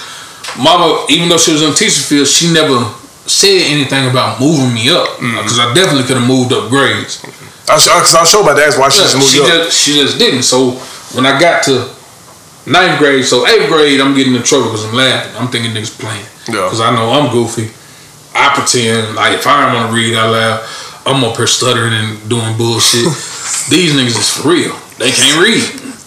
[0.59, 2.83] mama, even though she was in the teacher field, she never
[3.27, 5.07] said anything about moving me up.
[5.23, 5.37] Mm-hmm.
[5.39, 7.23] Because I definitely could have moved up grades.
[7.71, 8.67] I, I sure about that.
[8.67, 9.47] That's why she just moved she, up.
[9.47, 10.43] just, she just didn't.
[10.43, 10.73] So
[11.15, 11.89] when I got to
[12.67, 15.33] ninth grade, so eighth grade, I'm getting in trouble because I'm laughing.
[15.39, 16.27] I'm thinking niggas playing.
[16.49, 16.67] Yeah.
[16.67, 17.71] Because I know I'm goofy.
[18.35, 20.61] I pretend like if I don't want to read out loud,
[21.05, 23.05] I'm up here stuttering and doing bullshit.
[23.71, 24.75] These niggas is for real.
[24.99, 25.63] They can't read.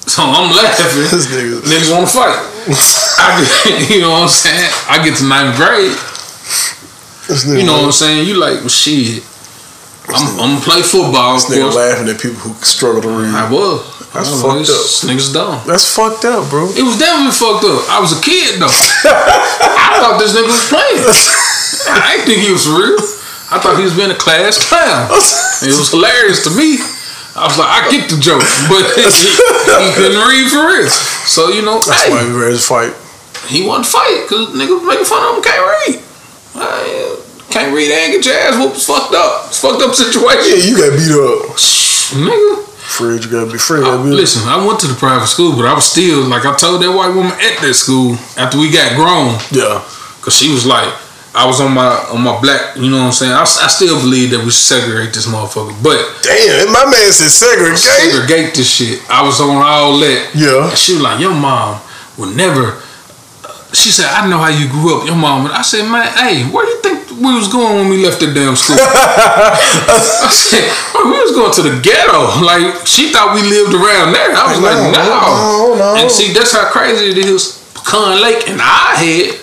[0.08, 1.04] So I'm laughing.
[1.12, 2.40] This nigga- Niggas want to fight.
[3.20, 4.72] I get, you know what I'm saying?
[4.90, 5.92] I get to ninth grade.
[7.28, 8.28] This nigga, You know what I'm saying?
[8.28, 9.24] You like, well, shit.
[10.08, 13.34] I'm, I'm gonna play football, this nigga laughing at people who struggle to read.
[13.34, 13.82] I was.
[14.14, 15.60] That's I fucked this Niggas dumb.
[15.66, 16.70] That's fucked up, bro.
[16.72, 17.90] It was definitely fucked up.
[17.90, 18.70] I was a kid though.
[18.70, 21.02] I thought this nigga was playing.
[21.90, 23.02] I didn't think he was for real.
[23.52, 25.10] I thought he was being a class clown.
[25.66, 26.78] It was hilarious to me.
[27.36, 30.88] I was like, I get the joke, but he, he couldn't read for real.
[31.28, 32.92] So you know, That's hey, why we ready to fight.
[33.48, 35.96] he wanted to fight because niggas making fun of him can't read.
[36.56, 38.76] I, can't read and get your ass whooped.
[38.76, 39.48] It's fucked up.
[39.48, 40.44] It's fucked up situation.
[40.48, 41.56] Yeah, you got beat up.
[42.20, 42.64] Nigga.
[42.86, 43.84] Fred, you gotta be free.
[43.84, 46.82] I- listen, I went to the private school, but I was still like I told
[46.84, 49.84] that white woman at that school after we got grown, Yeah.
[50.22, 50.88] cause she was like,
[51.36, 53.34] I was on my on my black, you know what I'm saying.
[53.36, 57.78] I still believe that we segregate this motherfucker, but Damn, my man said segregate.
[57.84, 59.04] segregate this shit.
[59.12, 60.32] I was on all that.
[60.34, 60.70] Yeah.
[60.72, 61.82] And she was like, your mom
[62.18, 62.80] would never.
[63.44, 65.06] Uh, she said, I know how you grew up.
[65.06, 65.44] Your mom.
[65.44, 68.24] would-" I said, man, hey, where do you think we was going when we left
[68.24, 68.80] the damn school?
[68.80, 72.40] I said, "Bro, we was going to the ghetto.
[72.48, 74.32] Like she thought we lived around there.
[74.32, 75.04] I was No, like, no.
[75.04, 76.02] no, no.
[76.02, 77.60] And see, that's how crazy it is.
[77.76, 79.36] Pecan Lake in our head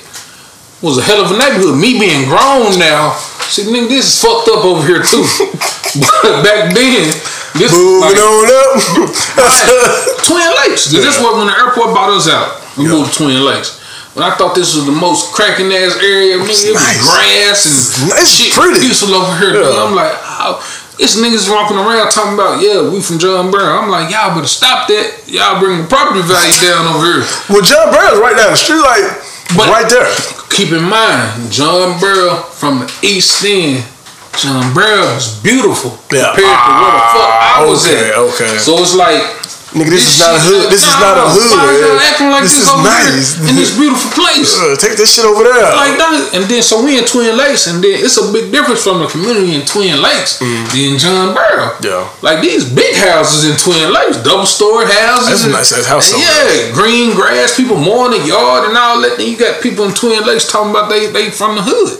[0.82, 1.78] was a hell of a neighborhood.
[1.78, 3.14] Me being grown now,
[3.48, 5.22] see, nigga, this is fucked up over here too.
[6.22, 7.06] but back then,
[7.54, 8.70] this Moving like, on up.
[10.26, 10.88] Twin Lakes.
[10.90, 12.60] This was when the airport bought us out.
[12.76, 13.78] We moved to Twin Lakes.
[14.16, 17.00] When I thought this was the most cracking ass area, nigga, it was nice.
[17.00, 17.60] grass
[18.02, 18.80] and It's shit pretty.
[18.80, 19.56] peaceful over here.
[19.64, 19.84] Yeah.
[19.84, 20.12] I'm like,
[20.44, 20.60] oh,
[21.00, 23.84] it's niggas walking around talking about, yeah, we from John Brown.
[23.84, 25.24] I'm like, y'all better stop that.
[25.28, 27.24] Y'all bring the property value down over here.
[27.48, 29.16] Well, John Brown's right down the street, like
[29.56, 30.08] But- right there.
[30.50, 33.84] Keep in mind, Jonesboro from the East End.
[34.36, 36.32] Jonesboro was beautiful Yeah.
[36.34, 38.16] compared to where the fuck I Ah, was okay, at.
[38.16, 38.58] okay.
[38.58, 39.22] So it's like
[39.72, 40.68] Nigga, this, is not a hood.
[40.68, 41.48] This is not a hood.
[41.48, 43.28] why y'all acting like this this, is nice.
[43.48, 44.52] in this beautiful place?
[44.84, 45.64] Take this shit over there.
[45.72, 48.84] Like that, and then so we in Twin Lakes, and then it's a big difference
[48.84, 51.80] from the community in Twin Lakes than Jonesboro.
[51.80, 51.88] Mm.
[51.88, 52.04] Yeah.
[52.20, 55.40] like these big houses in Twin Lakes, double story houses.
[55.40, 59.16] That's a nice ass house Yeah, green grass, people mowing the yard and all that.
[59.16, 61.96] Then you got people in Twin Lakes talking about they they from the hood.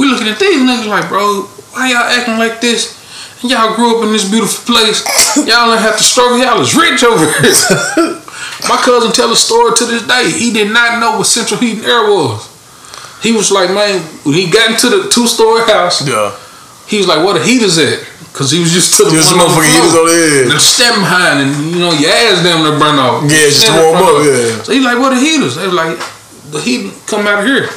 [0.00, 1.44] We looking at these niggas like, bro,
[1.76, 3.01] why y'all acting like this?
[3.42, 5.02] And y'all grew up in this beautiful place.
[5.36, 6.38] Y'all don't have to struggle.
[6.38, 8.22] Y'all is rich over here.
[8.70, 10.30] My cousin tell a story to this day.
[10.30, 12.46] He did not know what central heating air was.
[13.22, 16.34] He was like, man, when he got into the two story house, yeah.
[16.86, 19.46] he was like, "What the heaters at?" Because he was used to the Just one
[19.46, 20.50] on the motherfucking heaters on the edge.
[20.50, 23.22] The step behind, and you know your ass damn near burn off.
[23.22, 24.62] Yeah, just to warm up, yeah.
[24.66, 25.98] So he like, "What the heaters?" They was like,
[26.50, 27.70] "The heat come out of here."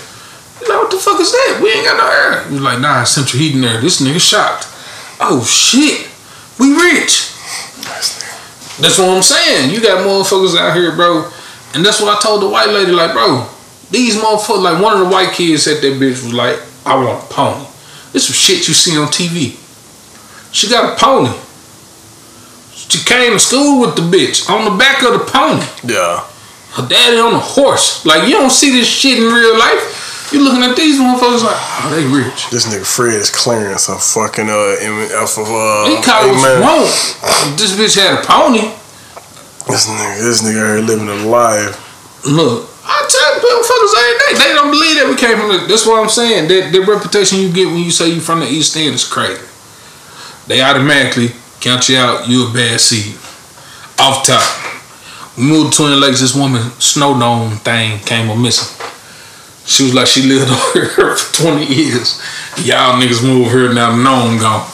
[0.58, 1.62] He's like, "What the fuck is that?
[1.62, 3.82] We ain't got no air." He was like, "Nah, central heating air.
[3.82, 4.66] This nigga shocked.
[5.20, 6.08] Oh shit,
[6.60, 7.32] we rich.
[8.80, 9.72] That's what I'm saying.
[9.72, 11.32] You got motherfuckers out here, bro.
[11.74, 13.48] And that's what I told the white lady, like, bro,
[13.92, 17.24] these motherfuckers, like one of the white kids at that bitch was like, I want
[17.24, 17.66] a pony.
[18.12, 19.60] This was shit you see on TV.
[20.54, 21.36] She got a pony.
[22.74, 25.66] She came to school with the bitch on the back of the pony.
[25.84, 26.26] Yeah.
[26.72, 28.06] Her daddy on a horse.
[28.06, 30.05] Like, you don't see this shit in real life.
[30.32, 32.50] You looking at these motherfuckers like, oh, they rich.
[32.50, 35.86] This nigga Fred is clearing some fucking uh im- off of uh.
[35.86, 36.86] He caught wrong.
[37.58, 38.74] This bitch had a pony.
[39.70, 41.78] This nigga, this nigga here living a life.
[42.26, 45.68] Look, I tell motherfuckers every day, they don't believe that we came from the.
[45.68, 46.48] That's what I'm saying.
[46.50, 49.42] That the reputation you get when you say you from the East End is crazy.
[50.48, 51.30] They automatically
[51.62, 52.28] count you out.
[52.28, 53.16] You a bad seed.
[54.00, 54.42] Off top.
[55.38, 56.22] We moved to Twin Lakes.
[56.22, 58.74] This woman snow dome thing came up missing.
[59.66, 62.22] She was like she lived over here for 20 years.
[62.64, 63.96] Y'all niggas move here now.
[63.96, 64.70] no, I'm gone.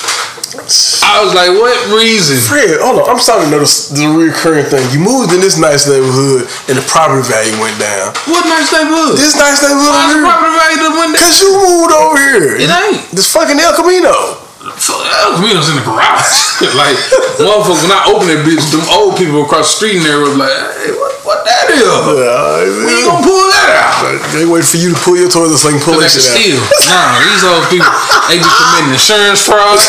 [1.04, 2.36] I was like, what reason?
[2.40, 3.08] Fred, hold on.
[3.08, 4.84] I'm starting to notice the recurring thing.
[4.92, 8.12] You moved in this nice neighborhood and the property value went down.
[8.28, 9.16] What nice neighborhood?
[9.16, 10.28] This nice neighborhood Why over the here.
[10.28, 11.24] property value went down?
[11.24, 12.52] Cause you moved over here.
[12.60, 13.00] It ain't.
[13.16, 14.41] This fucking El Camino.
[14.62, 16.62] Fuck, uh, El was in the garage.
[16.78, 16.94] like,
[17.42, 20.38] motherfuckers, when I open that bitch, them old people across the street in there was
[20.38, 21.82] like, hey, what, what that is?
[21.82, 24.22] Yeah, When you gonna pull that out?
[24.38, 26.30] They wait for you to pull your toilet so they can pull that shit can
[26.30, 26.38] out.
[26.38, 26.62] steal.
[26.94, 27.90] Nah, these old people,
[28.30, 29.82] they be committing insurance fraud.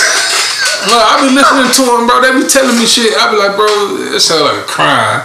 [0.89, 2.25] Look, I be listening to them, bro.
[2.25, 3.13] They be telling me shit.
[3.13, 3.69] I be like, bro,
[4.09, 5.21] it sound like a crime.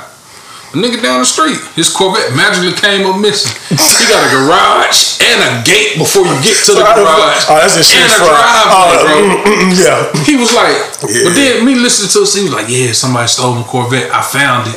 [0.67, 3.55] A nigga down the street, his Corvette magically came up missing.
[3.71, 7.47] He got a garage and a gate before you get to the garage.
[7.47, 9.15] Oh, that's and a driveway, Oh, bro.
[9.15, 10.11] mm, mm, yeah.
[10.27, 10.75] He was like,
[11.07, 11.23] Yeah.
[11.23, 14.11] but then me listening to it, he was like, yeah, somebody stole my Corvette.
[14.11, 14.75] I found it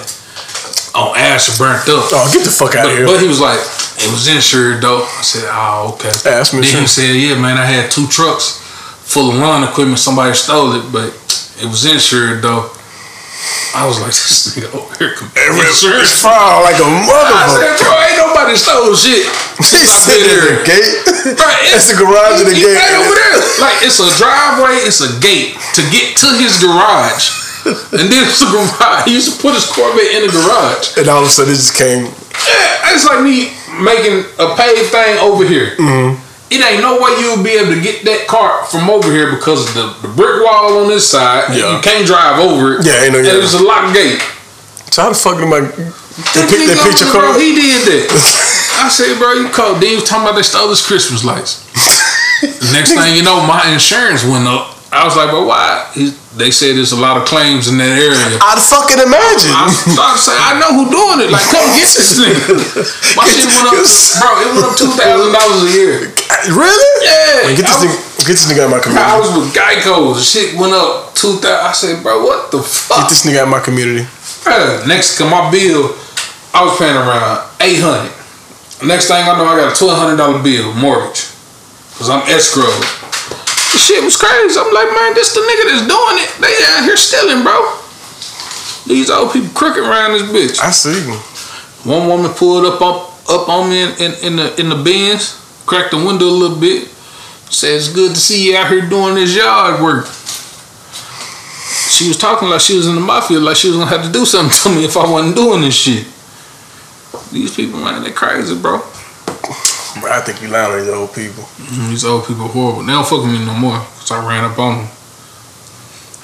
[0.95, 2.07] on ash and burnt up.
[2.15, 3.07] Oh, get the fuck out of here.
[3.07, 3.59] but he was like,
[3.99, 5.03] it was insured though.
[5.03, 6.09] I said, oh, okay.
[6.25, 8.63] Yeah, that's then he said, yeah, man, I had two trucks
[9.11, 9.99] full of lawn equipment.
[9.99, 11.11] Somebody stole it, but
[11.59, 12.71] it was insured though.
[13.73, 16.11] I was like, this nigga over here It's insurance.
[16.21, 17.39] fraud like a motherfucker.
[17.39, 19.25] I said, bro, ain't nobody stole shit
[19.71, 20.59] He said here.
[20.59, 20.91] a gate.
[21.39, 22.75] Bro, It's the garage and the gate.
[22.75, 23.39] Right over there.
[23.63, 27.39] Like it's a driveway, it's a gate to get to his garage.
[27.95, 29.05] And then it's a garage.
[29.07, 30.97] He used to put his Corvette in the garage.
[30.99, 32.09] And all of a sudden it just came.
[32.49, 33.53] Yeah, it's like me
[33.85, 35.77] making a paved thing over here.
[35.77, 36.17] Mm-hmm.
[36.51, 39.71] It ain't no way you'll be able to get that car from over here because
[39.71, 41.55] of the, the brick wall on this side.
[41.55, 41.77] Yeah.
[41.77, 42.87] You can't drive over it.
[42.87, 43.39] Yeah, ain't no- And yeah.
[43.39, 44.19] there's a locked gate.
[44.91, 45.61] So how the fuck am I?
[45.71, 45.87] They,
[46.43, 47.23] That pick, they picked your car.
[47.31, 48.11] Bro, he did that.
[48.83, 49.79] I said, bro, you called.
[49.79, 51.63] Then was talking about they stole his Christmas lights.
[52.75, 54.75] Next thing you know, my insurance went up.
[54.91, 55.87] I was like, but why?
[55.95, 58.19] He, they said there's a lot of claims in that area.
[58.43, 59.55] I'd fucking imagine.
[59.55, 61.31] I started saying, I know who doing it.
[61.31, 62.59] Like, come get this nigga.
[63.15, 63.79] My shit went up,
[64.19, 64.31] bro.
[64.43, 65.95] It went up two thousand dollars a year.
[66.53, 66.91] Really?
[67.05, 67.47] Yeah.
[67.49, 67.99] Man, get this I, nigga.
[68.21, 69.11] Get this nigga out of my community.
[69.11, 70.15] I was with Geico.
[70.21, 71.67] Shit went up two thousand.
[71.67, 73.05] I said, bro, what the fuck?
[73.05, 74.07] Get this nigga out of my community.
[74.87, 75.97] Next, cause my bill,
[76.55, 78.13] I was paying around eight hundred.
[78.87, 81.29] Next thing I know, I got a twelve hundred dollar bill mortgage,
[82.01, 82.73] cause I'm escrow.
[83.73, 84.59] The shit was crazy.
[84.59, 86.31] I'm like, man, this the nigga that's doing it.
[86.41, 87.57] They out here stealing, bro.
[88.87, 90.61] These old people crooked around this bitch.
[90.61, 90.99] I see.
[91.01, 91.17] them.
[91.89, 95.40] One woman pulled up up, up on me in, in, in the in the Benz,
[95.71, 96.89] cracked the window a little bit.
[97.47, 100.07] It's good to see you out here doing this yard work.
[101.95, 104.11] She was talking like she was in the mafia, like she was gonna have to
[104.11, 106.07] do something to me if I wasn't doing this shit.
[107.31, 108.79] These people, man, they crazy, bro.
[110.03, 111.45] I think you lying to these old people.
[111.45, 112.83] Mm, These old people are horrible.
[112.83, 113.79] They don't fuck with me no more.
[113.79, 114.89] Cause I ran up on them.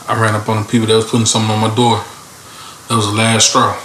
[0.09, 2.03] I ran up on the people that was putting something on my door.
[2.89, 3.77] That was the last straw.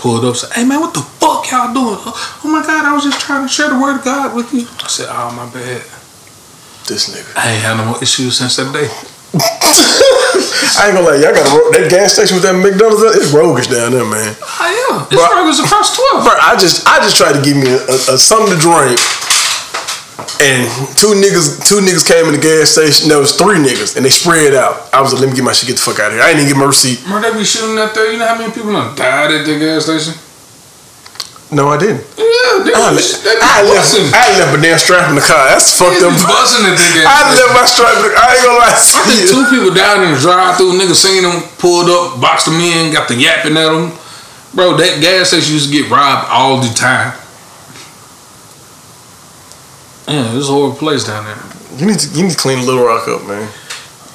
[0.00, 2.00] Pulled up, said, "Hey man, what the fuck y'all doing?
[2.00, 4.48] Oh, oh my god, I was just trying to share the word of God with
[4.52, 5.84] you." I said, "Oh my bad.
[6.88, 7.28] This nigga.
[7.36, 8.88] I ain't had no more issues since that day."
[10.80, 13.04] I ain't gonna lie, y'all got a, ro- that gas station with that McDonald's.
[13.14, 14.32] It's roguish down there, man.
[14.40, 16.24] Oh yeah, it's Bro- burgers across twelve.
[16.24, 18.96] Bro, I just I just tried to give me a, a, a something to drink,
[20.40, 20.64] and
[20.96, 23.08] two niggas two niggas came in the gas station.
[23.08, 24.88] There was three niggas, and they spread out.
[24.92, 26.24] I was like, let me get my shit, get the fuck out of here.
[26.24, 27.04] I ain't even get my receipt.
[27.04, 28.10] Remember they be shooting out there?
[28.10, 30.16] You know how many people done died at the gas station?
[31.50, 32.06] No, I didn't.
[32.14, 33.90] Yeah, they I, they be I left.
[34.14, 35.50] I left a damn strap in the car.
[35.50, 36.14] That's fucked up.
[36.14, 38.70] busting at the gas I left my strap in the I ain't gonna lie.
[38.70, 40.78] I think two people died in the drive through.
[40.78, 43.90] Niggas seen them, pulled up, boxed them in, got the yapping at them.
[44.54, 47.18] Bro, that gas station used to get robbed all the time.
[50.10, 51.38] Yeah, this horrible place down there.
[51.78, 53.48] You need to you need to clean Little Rock up, man.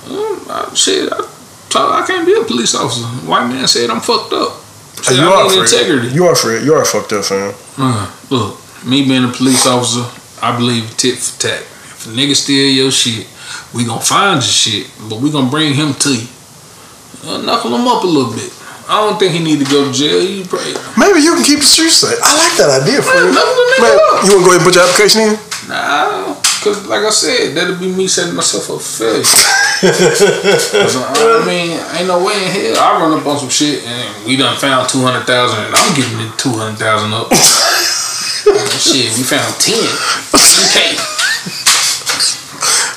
[0.06, 3.06] Mm, I- shit, I, I can't be a police officer.
[3.28, 4.62] White man said I'm fucked up.
[5.04, 6.10] Shit, you I are integrity.
[6.16, 6.64] You are Fred.
[6.66, 7.54] You are fucked up, fam.
[7.78, 10.06] Uh, look, me being a police officer,
[10.42, 11.62] I believe tit for tat.
[11.62, 13.28] If a nigga steal your shit,
[13.74, 16.28] we gonna find your shit, but we gonna bring him to you.
[17.26, 18.52] Uh, knuckle him up a little bit.
[18.88, 20.22] I don't think he need to go to jail.
[20.22, 22.20] He probably, Maybe you can keep the streets safe.
[22.22, 23.34] I like that idea, Fred.
[23.34, 24.24] knuckle the nigga Man, up.
[24.26, 25.34] you wanna go ahead and put your application in?
[25.68, 29.26] Nah, cause like I said, that'll be me setting myself up for failure.
[29.82, 34.38] I mean, ain't no way in hell I run up on some shit and we
[34.38, 37.34] done found two hundred thousand and I'm giving it two hundred thousand up.
[37.34, 37.36] Uh,
[38.78, 39.82] shit, we found ten.
[40.38, 40.94] Okay.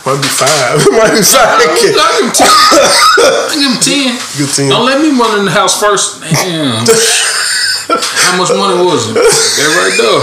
[0.04, 0.76] Might be five.
[0.92, 1.56] Might be five.
[1.56, 2.48] I give him ten.
[2.48, 4.12] I give him ten.
[4.36, 4.68] Good team.
[4.68, 6.20] Don't let me run in the house first.
[6.20, 6.84] Damn.
[7.88, 9.16] How much money was it?
[9.16, 10.20] That right there.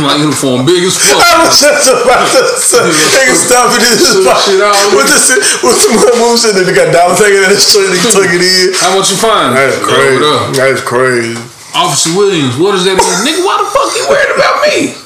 [0.00, 1.20] My uniform big as fuck.
[1.20, 4.40] I was just about to say, nigga stop it in this Put spot.
[4.48, 4.72] shit out.
[4.96, 8.40] With this, some moves in there, they got dollar taking that shit, they took it
[8.40, 8.72] in.
[8.80, 9.52] How much you find?
[9.52, 10.24] That's crazy.
[10.56, 11.36] That's crazy.
[11.76, 13.16] Officer Williams, what does that mean?
[13.20, 14.96] Nigga, why the fuck you worried about me?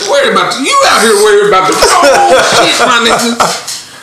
[0.00, 2.32] You worried about the, you out here worried about the wrong
[2.64, 3.36] shit, my nigga.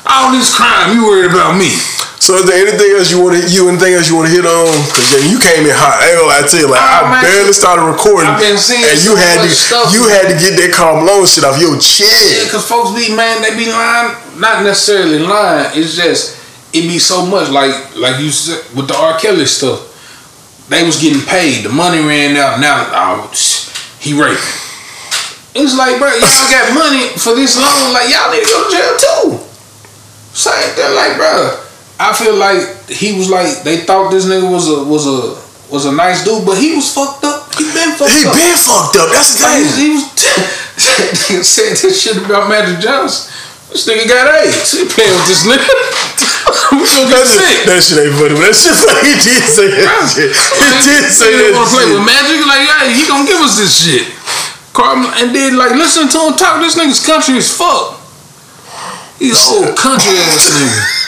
[0.05, 1.73] All this crime, you worried about me.
[2.21, 4.45] So is there anything else you want to you anything else you want to hit
[4.45, 4.69] on?
[4.93, 5.97] Cause yeah, you came in hot.
[5.97, 6.69] I ain't gonna lie to you.
[6.69, 7.21] Like Oh, I man.
[7.25, 9.89] barely started recording, I've been seeing and you so had to stuff.
[9.89, 12.05] you had to get that Karl Malone shit off your chest.
[12.05, 14.13] Yeah, cause folks be man, they be lying.
[14.37, 15.73] Not necessarily lying.
[15.73, 16.37] It's just
[16.77, 19.17] it be so much like like you said with the R.
[19.17, 19.89] Kelly stuff.
[20.69, 21.65] They was getting paid.
[21.65, 22.61] The money ran out.
[22.61, 23.33] Now oh,
[23.97, 24.37] he raping.
[25.57, 27.97] It's like, bro, y'all got money for this long.
[27.97, 29.41] Like y'all need to go to jail too.
[30.37, 31.60] Same thing, like, bro.
[32.01, 35.37] I feel like he was like they thought this nigga was a was a
[35.69, 37.53] was a nice dude, but he was fucked up.
[37.55, 38.33] He been fucked He up.
[38.35, 39.07] been fucked up.
[39.13, 39.63] That's the thing.
[39.77, 40.03] he was,
[41.29, 43.29] he was said this shit about Magic Johnson.
[43.71, 44.71] This nigga got AIDS.
[44.75, 45.63] He playing with this nigga.
[46.75, 47.59] we gonna That get shit, sick.
[47.71, 48.35] that shit ain't funny.
[48.35, 50.31] but That shit like He did say that shit.
[50.35, 51.95] He did say that He that wanna play shit.
[51.95, 52.39] with Magic.
[52.43, 54.11] Like, hey, he gonna give us this shit.
[54.75, 56.59] Karl, and then like listen to him talk.
[56.59, 57.95] This nigga's country as fuck.
[59.23, 61.00] He's an old country ass nigga.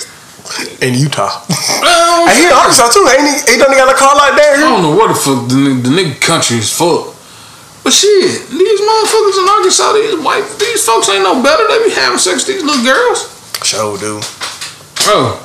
[0.82, 1.42] In Utah.
[1.82, 3.06] Well, And he in Arkansas too.
[3.10, 3.54] Ain't he?
[3.54, 4.58] He done got a car like that.
[4.58, 7.14] I don't know what the fuck the nigga, the nigga country is fuck.
[7.84, 11.68] But shit, these motherfuckers in Arkansas, these white, these folks ain't no better.
[11.68, 13.28] They be having sex with these little girls.
[13.64, 14.24] Sure, dude.
[15.04, 15.43] Bro, oh.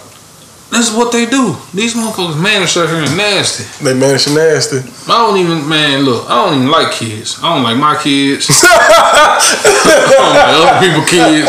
[0.70, 1.56] That's what they do.
[1.72, 3.64] These motherfuckers manage out here nasty.
[3.84, 4.78] They managed nasty.
[5.10, 7.38] I don't even, man, look, I don't even like kids.
[7.42, 8.46] I don't like my kids.
[8.52, 11.48] I don't like other people's kids.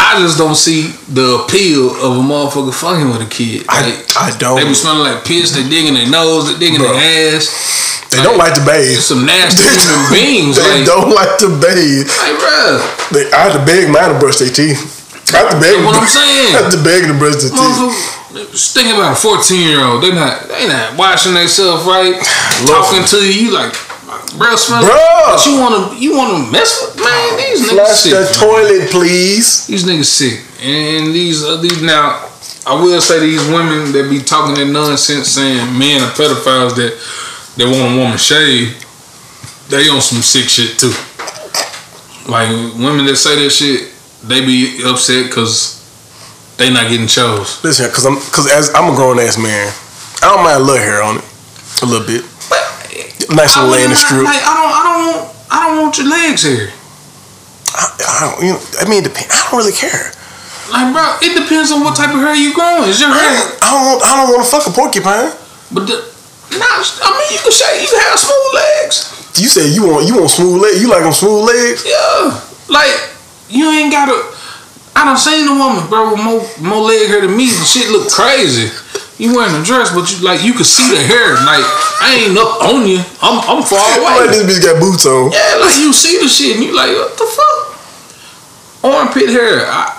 [0.00, 3.64] I just don't see the appeal of a motherfucker fucking with a kid.
[3.68, 4.56] I, Like, I don't.
[4.56, 6.92] they be smelling like piss, they digging their nose, they digging Bro.
[6.96, 7.48] their ass.
[8.10, 8.96] They don't like to bathe.
[9.04, 10.56] Some nasty human beings.
[10.56, 12.08] They Like, don't like to bathe.
[12.08, 12.80] like, bruh,
[13.12, 14.96] They, I had to beg mine to brush their teeth.
[15.32, 16.52] I had to beg That's what I'm saying.
[16.56, 18.16] I had to beg them to brush their teeth.
[18.32, 20.02] Just think about a 14 year old.
[20.02, 22.14] They not, they not washing themselves right,
[22.66, 23.72] talking to you, you like,
[24.36, 25.32] bruh, smell Bruh.
[25.32, 28.12] But you wanna, you wanna mess with, man, these niggas Flush sick.
[28.12, 28.34] the man.
[28.34, 29.66] toilet, please.
[29.66, 30.44] These niggas sick.
[30.62, 32.28] And these, uh, these now,
[32.66, 36.92] I will say these women that be talking that nonsense saying men are pedophiles that
[37.56, 38.86] that want a woman shaved,
[39.68, 40.92] they on some sick shit too.
[42.30, 42.48] Like
[42.78, 43.90] women that say that shit,
[44.22, 45.77] they be upset because
[46.58, 47.62] they not getting chose.
[47.62, 49.70] Listen, cause I'm, cause as I'm a grown ass man,
[50.20, 51.26] I don't mind a little hair on it,
[51.82, 52.26] a little bit.
[52.50, 52.58] But
[53.30, 54.26] Nice I little landing wouldn't strip.
[54.26, 56.74] Like I don't, I don't want, I don't want your legs here.
[57.72, 59.30] I, I don't, you know, I mean, it depend.
[59.30, 60.10] I don't really care.
[60.74, 62.90] Like bro, it depends on what type of hair you growing.
[62.90, 63.38] Is your I hair?
[63.62, 65.30] I don't want, I don't want to fuck a porcupine.
[65.70, 65.96] But the,
[66.58, 69.14] nah, I mean you can say you can have smooth legs.
[69.38, 70.82] You said you want you want smooth legs.
[70.82, 71.86] You like them smooth legs?
[71.86, 72.34] Yeah,
[72.66, 72.90] like
[73.46, 74.37] you ain't gotta.
[74.98, 77.46] I done seen a woman, bro, with more more leg hair than me.
[77.46, 78.66] The shit look crazy.
[79.22, 81.34] You wearing a dress, but you like you can see the hair.
[81.46, 81.62] Like
[82.02, 82.98] I ain't up on you.
[83.22, 84.34] I'm I'm far Why away.
[84.34, 85.30] this bitch got boots on?
[85.30, 87.62] Yeah, like you see the shit and you like what the fuck?
[88.82, 89.66] Armpit hair.
[89.66, 89.94] I,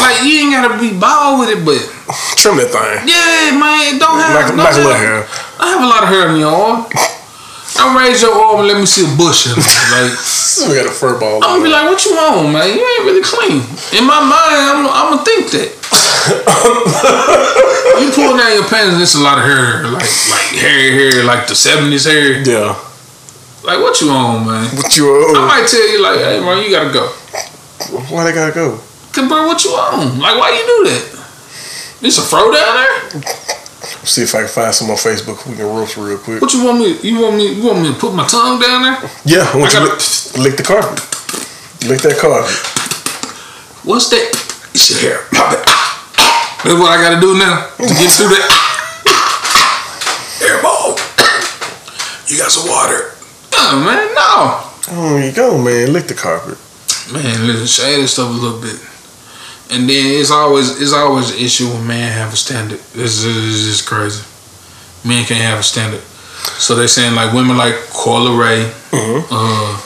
[0.00, 1.80] like you ain't gotta be bald with it, but
[2.36, 3.08] Trim that thing.
[3.08, 5.24] yeah, man, don't have Like, don't like a little hair.
[5.60, 6.84] I have a lot of hair in your arm.
[7.76, 9.64] Don't raise your arm and let me see a bush in it.
[9.92, 11.42] Like We got a fur ball.
[11.42, 12.68] I'm gonna be like, what you on, man?
[12.68, 13.62] You ain't really clean.
[13.96, 15.70] In my mind, I'm, I'm gonna think that.
[18.00, 21.24] you pull down your pants, and it's a lot of hair, like like hair, hair,
[21.24, 22.40] like the '70s hair.
[22.46, 22.76] yeah.
[23.64, 24.64] Like what you on, man?
[24.76, 25.06] What you?
[25.08, 25.36] On?
[25.36, 27.08] I might tell you, like, hey, man, you gotta go.
[28.14, 28.78] why they gotta go?
[29.12, 30.18] Cause bro, what you on?
[30.18, 31.04] Like, why you do that?
[32.02, 33.22] It's a fro down there.
[34.04, 35.46] See if I can find some on Facebook.
[35.48, 36.42] We can roast real quick.
[36.42, 36.98] What you want me?
[37.02, 37.52] You want me?
[37.54, 38.98] You want me to put my tongue down there?
[39.24, 40.98] Yeah, I want I you gotta- lick, lick the carpet.
[41.86, 42.50] Lick that carpet.
[43.86, 44.26] What's that?
[44.74, 45.18] It's your hair.
[45.30, 48.48] That's what I gotta do now to get through that.
[50.42, 50.98] Airball.
[52.30, 53.14] You got some water?
[53.54, 54.98] Oh man, no.
[54.98, 55.92] Oh, you go, man.
[55.92, 56.58] Lick the carpet.
[57.12, 58.78] Man, listen, shade this stuff a little bit.
[59.72, 62.78] And then it's always it's always an issue when man have a standard.
[62.94, 64.22] This is just crazy.
[65.04, 66.00] Men can't have a standard.
[66.58, 69.24] So they're saying like women like Coi Leray, Mhm.
[69.30, 69.80] uh,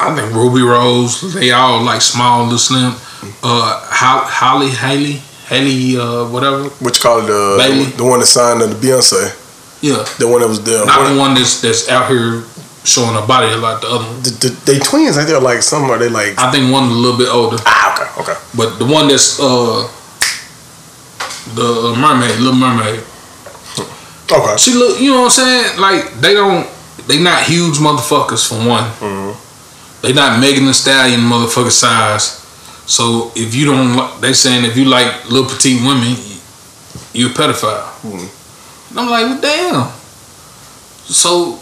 [0.00, 2.94] I think Rubi Rose, they all like small, little slim.
[3.42, 6.64] Uh, Holly, Haley, Haley, uh, whatever.
[6.80, 7.30] What you call it?
[7.30, 7.84] Uh, Bailey.
[7.96, 9.32] the one that signed the Beyonce.
[9.80, 10.84] Yeah, The one that was there.
[10.86, 12.42] not One- the one that's that's out here
[12.84, 13.80] showing her body a lot.
[13.80, 15.16] The other one, the, the, they twins.
[15.16, 15.84] I think they're like some.
[15.90, 16.38] Are they like?
[16.38, 17.56] I think one a little bit older.
[17.66, 18.40] Ah, okay, okay.
[18.56, 19.88] But the one that's uh
[21.54, 23.02] the mermaid, little mermaid.
[24.30, 24.56] Okay.
[24.56, 25.80] She look, you know what I'm saying?
[25.80, 26.66] Like they don't,
[27.06, 28.84] they not huge motherfuckers for one.
[29.00, 29.36] Mhm.
[30.02, 32.40] They not Megan Thee Stallion motherfucker size.
[32.86, 36.16] So if you don't, they saying if you like little petite women,
[37.12, 37.84] you a pedophile.
[38.02, 38.28] Mhm.
[38.90, 39.92] And I'm like, well, damn.
[41.04, 41.58] So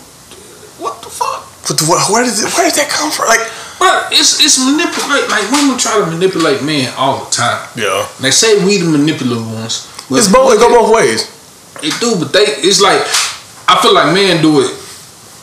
[0.80, 1.46] what the fuck?
[1.68, 2.48] But the, where, where does it?
[2.56, 3.28] Where did that come from?
[3.28, 3.44] Like,
[3.78, 5.28] But it's it's manipulate.
[5.28, 7.68] Like women try to manipulate men all the time.
[7.76, 9.86] yeah, They say we the manipulative ones.
[10.10, 10.54] It's both.
[10.54, 11.28] It go both ways.
[11.82, 13.00] It do, but they it's like
[13.68, 14.72] I feel like men do it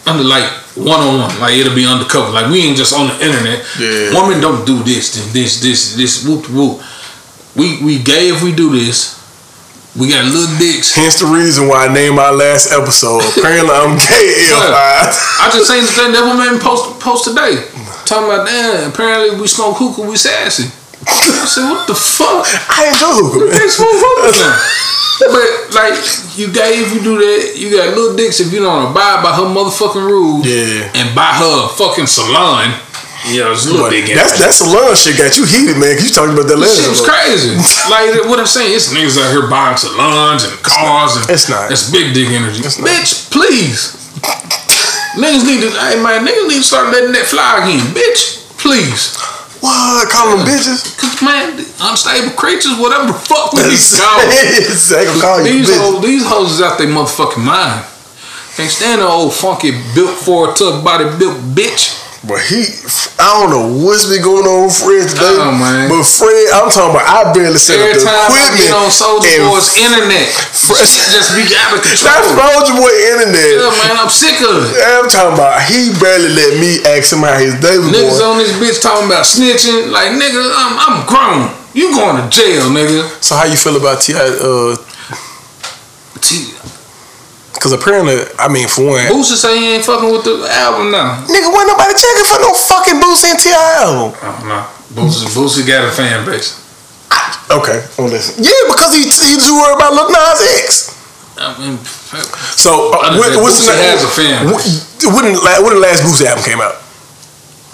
[0.06, 1.34] under like one on one.
[1.40, 2.30] Like it'll be undercover.
[2.30, 3.66] Like we ain't just on the internet.
[3.80, 4.14] Yeah.
[4.14, 6.82] Women don't do this, then this, this, this, whoop whoop.
[7.56, 9.16] We we gay if we do this.
[9.98, 10.93] We got little dicks.
[10.93, 13.18] Hence the reason why I named my last episode.
[13.34, 14.45] Apparently, I'm gay.
[14.45, 15.10] Yeah.
[15.41, 17.66] I just seen the thing that man post post today.
[18.06, 20.70] Talking about damn, apparently we smoke hookah, we sassy.
[21.08, 22.45] I said, what the fuck?
[22.70, 23.58] I enjoy hookah.
[23.58, 23.70] Man.
[23.74, 24.56] smoke hookah now.
[25.18, 25.98] But like
[26.38, 29.34] you gay if you do that, you got little dicks if you don't abide by
[29.34, 30.93] her motherfucking rules Yeah.
[30.93, 32.70] and buy her fucking salon.
[33.28, 34.07] Yeah, it's a little big.
[34.07, 35.95] that's that salon shit got you heated, man.
[35.95, 37.55] 'cause you talking about that last shit was crazy.
[37.91, 41.71] like what I'm saying, it's niggas out here buying salons and cars and It's not.
[41.71, 42.63] It's big dick energy.
[42.63, 42.78] It's.
[42.80, 43.95] Bitch, please.
[45.19, 45.69] niggas need to.
[45.75, 47.84] Hey man, niggas need to start letting that fly again.
[47.91, 49.17] Bitch, please.
[49.59, 50.07] What?
[50.13, 50.86] Call them bitches?
[51.01, 54.30] Cause man, unstable creatures, whatever the fuck we be called.
[54.30, 57.84] They gonna call you These hoes, these hoes is out their motherfucking mind.
[58.55, 61.97] Can't stand the old funky built for a tough body built bitch.
[62.26, 62.65] But he,
[63.22, 65.38] I don't know what's been going on with Fred today.
[65.38, 65.53] Oh.
[65.88, 67.05] But Fred, I'm talking about.
[67.05, 68.74] I barely set Every up the time equipment.
[68.74, 72.01] on Soldier Boy's internet, Fresh- shit just be out of That's.
[72.03, 73.53] Soldier Boy internet.
[73.61, 74.82] Yeah, man, I'm sick of it.
[74.82, 75.61] I'm talking about.
[75.70, 78.34] He barely let me ask him how his day was Niggas going.
[78.34, 79.93] on this bitch talking about snitching.
[79.93, 81.53] Like, nigga, I'm, I'm grown.
[81.78, 83.05] You going to jail, nigga.
[83.22, 84.18] So how you feel about T.I.?
[84.20, 84.76] Uh,
[86.20, 86.51] T-
[87.58, 91.18] because apparently, I mean, for one, Boosie say he ain't fucking with the album now.
[91.26, 93.58] nigga, wasn't nobody checking for no fucking Boosie and T.I.
[93.82, 94.14] album.
[94.22, 94.58] Oh, no.
[94.93, 96.64] Boosie, Boosie got a fan base.
[97.49, 98.43] Okay, well listen.
[98.43, 100.93] Yeah, because he he too worried about Lil Nas X.
[101.39, 101.78] I mean,
[102.58, 104.60] So uh, what, what's Boosie the has a fan What,
[105.16, 106.76] when, the- when the last Boosie album came out?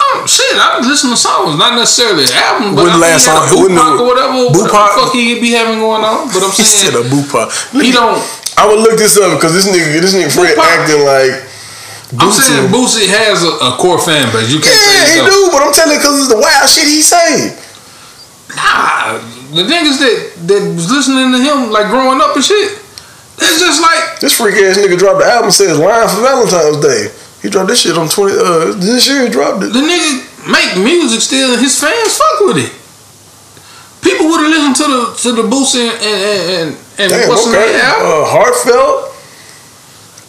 [0.04, 3.34] oh, shit, I listen to songs, not necessarily an album, but When I last mean,
[3.34, 4.88] he had a song- Boo or whatever, whatever Boo-Pop?
[4.94, 6.28] the fuck he be having going on.
[6.28, 7.48] But I'm He said saying, a Boopa.
[7.80, 8.20] he don't,
[8.56, 10.70] I would look this up because this nigga, this nigga Fred Boo-Pop.
[10.78, 11.34] acting like
[12.14, 14.46] I'm saying Boosie has a, a core fan base.
[14.52, 15.34] You can't Yeah, say he he don't.
[15.34, 17.58] do, but I'm telling you because it's the wild shit he say.
[18.54, 19.18] Nah,
[19.56, 22.78] the niggas that that was listening to him like growing up and shit,
[23.42, 27.10] it's just like This freak ass nigga dropped the album says line for Valentine's Day.
[27.42, 28.38] He dropped this shit on twenty.
[28.38, 29.72] Uh, this year he dropped it.
[29.74, 32.70] the nigga make music still, and his fans fuck with it.
[34.06, 36.68] People would have listened to the to the Boosie and and and,
[36.98, 37.72] and Damn, what's the okay.
[37.72, 38.06] name album.
[38.06, 39.10] Uh, heartfelt.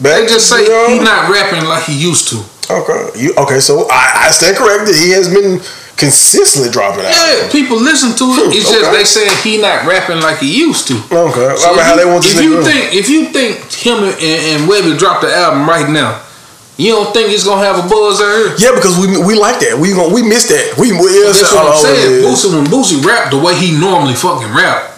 [0.02, 2.44] Back They just to say the- he not rapping like he used to.
[2.70, 3.60] Okay, you okay?
[3.62, 4.96] So I, I stand corrected.
[4.96, 5.62] He has been
[5.96, 7.14] consistently dropping out.
[7.14, 8.58] Yeah, people listen to it.
[8.58, 10.96] It's just they saying he not rapping like he used to.
[10.98, 13.30] Okay, So I mean, how you, they want this if you to- think if you
[13.30, 16.20] think him and, and Webbie dropped the album right now,
[16.76, 18.52] you don't think it's gonna have a buzz out here?
[18.58, 19.78] Yeah, because we we like that.
[19.80, 20.76] We gon' we missed that.
[20.76, 22.02] We, we yeah, That's so- what I'm oh, saying.
[22.20, 22.28] yeah.
[22.28, 24.95] Boosie when Boosie rap the way he normally fucking rap,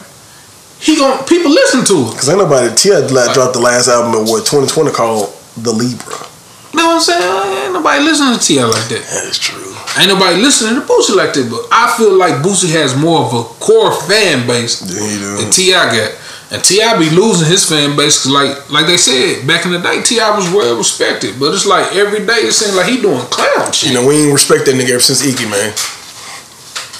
[0.79, 2.17] he gon' people listen to it.
[2.17, 6.27] Cause ain't nobody T like, dropped the last album in what 2020 called The Libra.
[6.73, 7.63] You know what I'm saying?
[7.65, 8.65] Ain't nobody listening to T.I.
[8.65, 9.01] like that.
[9.01, 9.73] That is true.
[9.97, 11.49] Ain't nobody listening to Boosie like that.
[11.49, 15.73] But I feel like Boosie has more of a core fan base Yeah, than T.I.
[15.89, 16.11] got.
[16.53, 16.93] And T.I.
[16.99, 20.29] be losing his fan base because, like, like they said back in the day, T.I.
[20.37, 21.39] was well respected.
[21.39, 23.89] But it's like every day it seems like he doing clown shit.
[23.89, 25.73] You know, we ain't respect that nigga ever since Iggy, man.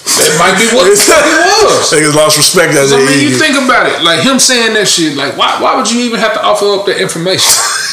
[0.07, 1.91] That might be what it was.
[1.91, 5.15] Niggas lost respect after I mean, you think about it, like him saying that shit.
[5.19, 5.59] Like, why?
[5.59, 7.51] Why would you even have to offer up that information?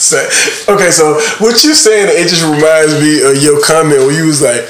[0.00, 2.08] Okay, so what you saying?
[2.08, 4.64] It just reminds me of your comment where you was like,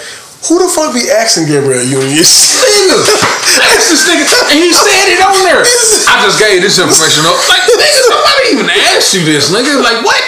[0.50, 2.98] "Who the fuck be asking Gabrielle Union?" nigga,
[3.62, 5.62] that's this nigga, and he said it on there.
[6.10, 7.38] I just gave this information up.
[7.46, 9.78] Like, nigga, nobody even asked you this, nigga.
[9.78, 10.18] Like, what?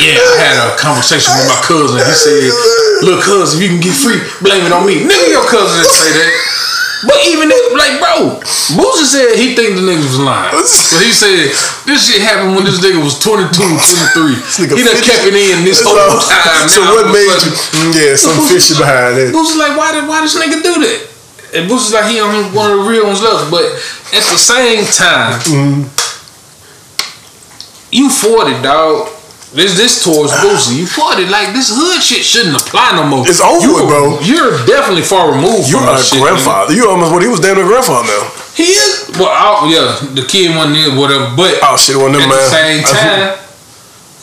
[0.00, 1.98] Yeah, I had a conversation with my cousin.
[2.00, 2.50] He said,
[3.06, 5.92] "Look, cousin, if you can get free, blame it on me." Nigga, your cousin didn't
[5.94, 6.32] say that.
[7.06, 8.40] But even if, like, bro,
[8.72, 10.50] Boosie said he think the nigga was lying.
[10.56, 11.52] But he said
[11.84, 14.32] this shit happened when this nigga was 22, 23.
[14.64, 15.04] nigga He done 50.
[15.06, 16.66] kept it in this whole time.
[16.66, 17.52] so Now, what all of a made you?
[17.52, 19.28] Mm, Yeah, some fishy behind it.
[19.30, 20.98] Boosie's like, why did why this nigga do that?
[21.54, 23.50] And Boosie's like, he on one of the real ones left.
[23.52, 23.64] But
[24.16, 25.84] at the same time, Mm-hmm.
[27.92, 29.08] you 40, dog.
[29.56, 30.76] This this towards Boosie.
[30.76, 30.80] Ah.
[30.84, 31.32] You 40.
[31.32, 33.24] Like this hood shit shouldn't apply no more.
[33.24, 34.20] It's over you, bro.
[34.20, 35.80] You're definitely far removed from.
[35.80, 36.20] You're a shit.
[36.20, 36.76] grandfather.
[36.76, 38.22] You almost what he was damn near grandfather now.
[38.52, 39.08] He is.
[39.16, 41.32] Well, I, yeah, the kid wasn't there, whatever.
[41.32, 42.36] But Oh shit, one of at them man.
[42.36, 43.40] the same time.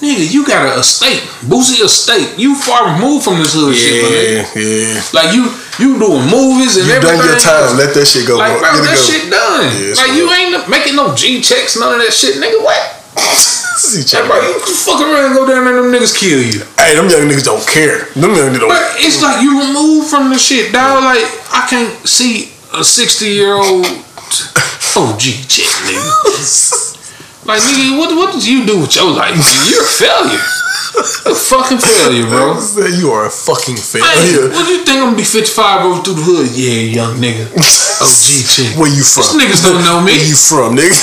[0.05, 2.37] Nigga, you got a estate, Boosie estate.
[2.37, 4.43] You far removed from this hood shit, my nigga.
[4.53, 5.15] yeah, yeah.
[5.15, 5.47] Like you,
[5.79, 7.29] you doing movies and You done everything.
[7.31, 7.77] your time.
[7.79, 8.35] Let that shit go.
[8.37, 8.67] Like, bro.
[8.69, 8.99] that go.
[8.99, 9.65] shit done.
[9.71, 12.59] Yeah, like, you ain't making no G checks, none of that shit, nigga.
[12.61, 13.62] What?
[13.77, 16.61] See, Like, check bro, you fuck around and go down there, them niggas kill you.
[16.77, 18.05] Hey, them young niggas don't care.
[18.13, 18.69] Them young niggas don't.
[18.69, 21.03] But it's like you removed from the shit, dog.
[21.03, 23.85] Like, I can't see a 60 year old
[24.95, 26.89] OG chick, nigga.
[27.45, 29.35] Like, nigga, what, what did you do with your life?
[29.69, 30.39] You're a failure.
[30.73, 32.57] Fucking failure, bro.
[32.97, 34.49] You are a fucking Hey, failure.
[34.49, 36.47] what do you think I'm gonna be 55 over through the hood?
[36.53, 37.45] Yeah, young nigga.
[38.01, 38.73] OG chick.
[38.77, 39.23] Where you from?
[39.23, 40.13] These niggas don't know me.
[40.17, 40.93] Where you from, nigga?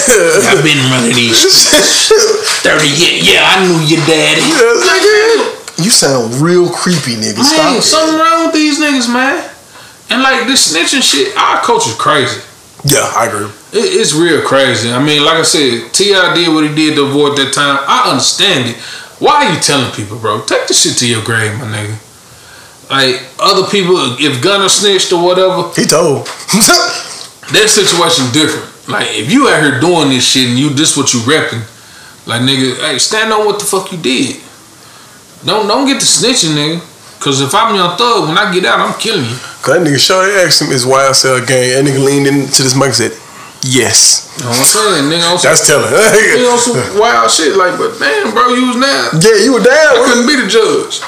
[0.50, 2.10] I've been running these streets.
[2.66, 3.30] 30 years.
[3.30, 4.42] Yeah, I knew your daddy.
[4.42, 5.84] Yeah, nigga.
[5.84, 7.40] You sound real creepy, nigga.
[7.42, 7.82] Stop Man, it.
[7.82, 9.48] something wrong with these niggas, man.
[10.10, 12.40] And like this snitching shit, our culture's crazy.
[12.84, 13.46] Yeah, I agree.
[13.72, 14.90] It, it's real crazy.
[14.92, 16.34] I mean, like I said, T.I.
[16.34, 17.78] did what he did to avoid that time.
[17.86, 18.76] I understand it.
[19.20, 20.42] Why are you telling people, bro?
[20.44, 21.96] Take the shit to your grave, my nigga.
[22.90, 26.26] Like, other people, if Gunna snitched or whatever, He told.
[27.52, 28.66] their situation different.
[28.88, 31.62] Like, if you out here doing this shit and you this what you repping,
[32.26, 34.40] like nigga, hey, stand on what the fuck you did.
[35.44, 36.80] Don't don't get to snitching, nigga.
[37.20, 39.36] Cause if I'm your thug, when I get out, I'm killing you.
[39.60, 41.76] Cause that nigga shorty asked him, is YSL gang?
[41.76, 43.12] That nigga leaned into this mic and said,
[43.62, 44.28] yes.
[44.38, 45.36] You know what I'm saying, nigga?
[45.36, 45.90] Some, That's telling.
[45.92, 47.56] nigga on some wild shit.
[47.56, 49.20] Like, but damn, bro, you was down.
[49.20, 50.00] yeah, you were down.
[50.00, 51.00] I couldn't be the judge.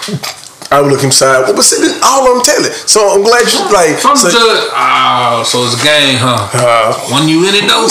[0.73, 1.45] I would look him side.
[1.55, 2.73] But see, this- all I'm telling.
[2.89, 4.01] So I'm glad you like.
[4.05, 6.49] I'm so, judge, ah, so it's a game, huh?
[6.57, 7.89] uh, When you in it though,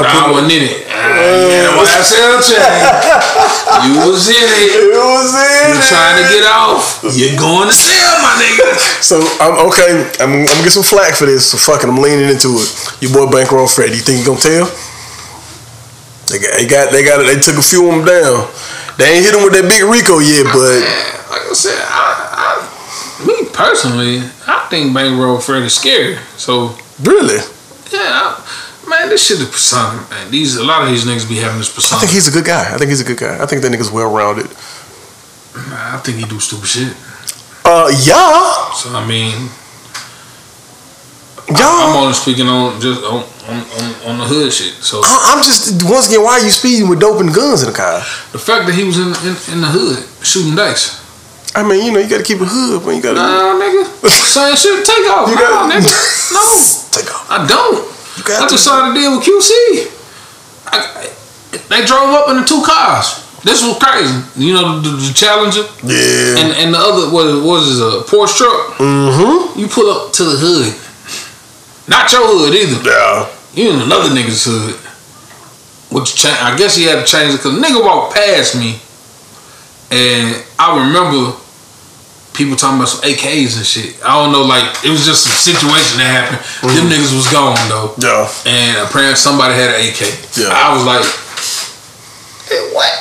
[0.00, 0.86] I wasn't in it.
[0.88, 1.02] Ah,
[3.72, 4.72] I you was in it.
[4.92, 5.88] It was in You it.
[5.88, 7.00] trying to get off?
[7.12, 8.72] You're going to jail, my nigga.
[9.02, 10.08] So I'm okay.
[10.20, 11.50] I'm, I'm gonna get some flack for this.
[11.52, 12.68] So fucking, I'm leaning into it.
[13.02, 13.90] Your boy Bankroll Fred.
[13.90, 14.66] You think he gonna tell?
[16.30, 18.48] They got, they got, they got, they took a few of them down.
[18.96, 22.04] They ain't hit him with that big RICO yet, but Man, like I said, I,
[22.32, 26.16] I, me personally, I think Bankroll Fred is scary.
[26.36, 27.40] So really,
[27.92, 28.40] yeah, I,
[28.92, 30.30] man, this shit is persona, man.
[30.30, 32.74] These a lot of these niggas be having this I think he's a good guy.
[32.74, 33.42] I think he's a good guy.
[33.42, 34.46] I think that nigga's well rounded.
[35.94, 36.92] I think he do stupid shit.
[37.64, 39.48] Uh, yeah, So I mean,
[41.48, 41.68] yeah.
[41.68, 44.74] I'm only speaking on just on on, on, on the hood shit.
[44.82, 47.70] So I, I'm just once again, why are you speeding with dope and guns in
[47.70, 48.00] the car?
[48.32, 51.00] the fact that he was in in, in the hood shooting dice.
[51.54, 53.60] I mean, you know, you got to keep it hood when you got to Nah,
[53.60, 53.84] nigga.
[54.08, 54.86] Same shit.
[54.88, 55.28] Take off.
[55.28, 55.84] You no, got- nigga.
[56.32, 56.40] No.
[56.96, 57.28] take off.
[57.28, 57.84] I don't.
[58.18, 58.48] I to.
[58.50, 59.50] just saw the deal with QC.
[60.66, 61.08] I,
[61.68, 63.20] they drove up in the two cars.
[63.44, 64.14] This was crazy.
[64.36, 66.38] You know the, the Challenger Yeah.
[66.38, 68.78] and and the other what was it, a Porsche truck.
[68.78, 69.58] mm-hmm.
[69.58, 70.70] You pull up to the hood.
[71.88, 72.78] Not your hood either.
[72.88, 73.28] Yeah.
[73.54, 74.76] You in another nigga's hood.
[75.90, 78.78] which cha- I guess he had to change it because nigga walked past me,
[79.90, 81.36] and I remember
[82.32, 83.96] people talking about some AKs and shit.
[84.04, 86.40] I don't know, like it was just a situation that happened.
[86.76, 86.92] Them mhm.
[86.96, 88.28] niggas was gone though, Yeah.
[88.48, 90.00] and apparently somebody had an AK.
[90.36, 90.48] Yeah.
[90.52, 91.04] I was like,
[92.48, 92.92] hey, what?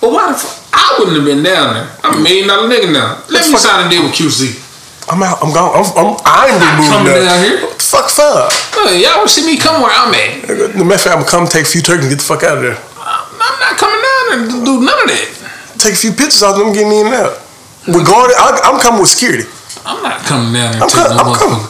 [0.00, 0.54] But why the fuck?
[0.72, 1.88] I wouldn't have been down there.
[2.04, 3.22] I'm a million dollar nigga now.
[3.28, 4.64] Let me sign a deal with QC.
[5.10, 5.40] I'm out.
[5.42, 5.72] I'm gone.
[5.72, 5.88] I'm.
[5.96, 7.24] I'm I'm removing coming that.
[7.24, 7.56] down here.
[7.64, 8.48] What the fuck for?
[8.76, 10.76] Hey, y'all would see me come where I'm at.
[10.76, 12.62] The matter I'm gonna come take a few turkeys and get the fuck out of
[12.62, 12.76] there.
[13.00, 15.78] I'm not coming down there to do none of that.
[15.80, 17.40] Take a few pictures of them getting in and out.
[17.88, 19.48] Regardless, I, I'm coming with security.
[19.84, 21.64] I'm not coming down there I'm com- no I'm coming.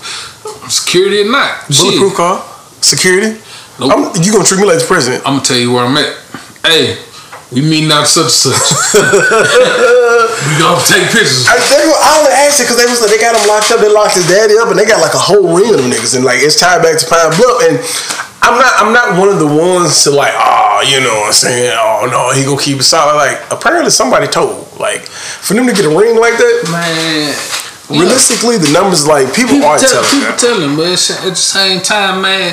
[0.68, 1.64] Security or not.
[1.70, 2.42] Bulletproof car,
[2.82, 3.38] security.
[3.78, 3.92] Nope.
[3.94, 5.22] I'm, you gonna treat me like the president?
[5.24, 6.10] I'm gonna tell you where I'm at.
[6.66, 6.98] Hey,
[7.54, 8.58] we meeting out such and such.
[8.98, 11.46] we gonna take pictures.
[11.48, 13.70] I, they, were- I only asked it because they was like, they got him locked
[13.70, 13.80] up.
[13.80, 16.12] They locked his daddy up, and they got like a whole ring of them niggas,
[16.18, 17.56] and like it's tied back to Pine Bluff.
[17.64, 17.78] And
[18.44, 21.26] I'm not, I'm not one of the ones to like, ah, oh, you know, what
[21.28, 23.16] I'm saying, oh no, he gonna keep it solid.
[23.16, 26.68] Like apparently somebody told, like for them to get a ring like that.
[26.70, 27.34] Man.
[27.90, 30.10] Realistically, the numbers like people, people are tell, telling.
[30.10, 30.38] people that.
[30.38, 32.52] telling, but it's, at the same time, man,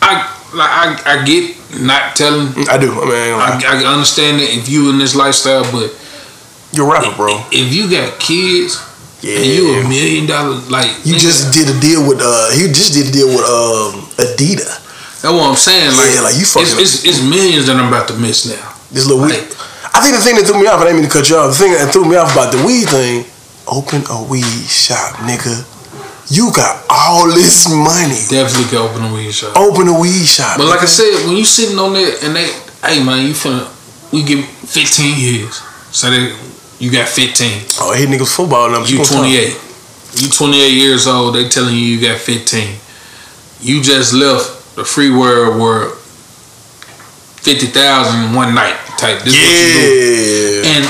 [0.00, 2.54] I like I, I get not telling.
[2.68, 2.92] I do.
[2.92, 5.90] I mean, I, I understand that if you in this lifestyle, but
[6.72, 7.42] you're rapper, bro.
[7.50, 8.78] if you got kids
[9.22, 9.36] Yeah.
[9.36, 12.94] and you a million dollar, like You just did a deal with uh he just
[12.94, 14.78] did a deal with um Adidas.
[15.22, 15.94] That's what I'm saying.
[15.96, 18.74] Like, Yeah, like, you fucking it's, it's, it's millions that I'm about to miss now.
[18.90, 19.38] This little weed.
[19.38, 19.54] Like-
[19.94, 21.52] I think the thing that threw me off, I didn't mean to cut you off.
[21.52, 23.28] The thing that threw me off about the weed thing,
[23.68, 25.68] open a weed shop, nigga.
[26.32, 28.16] You got all this money.
[28.30, 29.52] Definitely can open a weed shop.
[29.54, 30.56] Open a weed shop.
[30.56, 32.48] But like I said, when you sitting on there and they,
[32.82, 33.68] hey man, you finna,
[34.12, 35.60] we give 15 years.
[35.92, 36.32] So they,
[36.78, 37.68] you got 15.
[37.84, 38.90] oh, hey niggas football numbers.
[38.90, 39.60] You gonna 28.
[40.24, 41.34] You 28 years old.
[41.34, 42.76] They telling you you got 15.
[43.60, 45.90] You just left the free world where
[47.42, 49.22] 50,000 in one night type.
[49.22, 49.42] This talk.
[49.42, 50.62] what you do.
[50.62, 50.78] Yeah.
[50.78, 50.84] And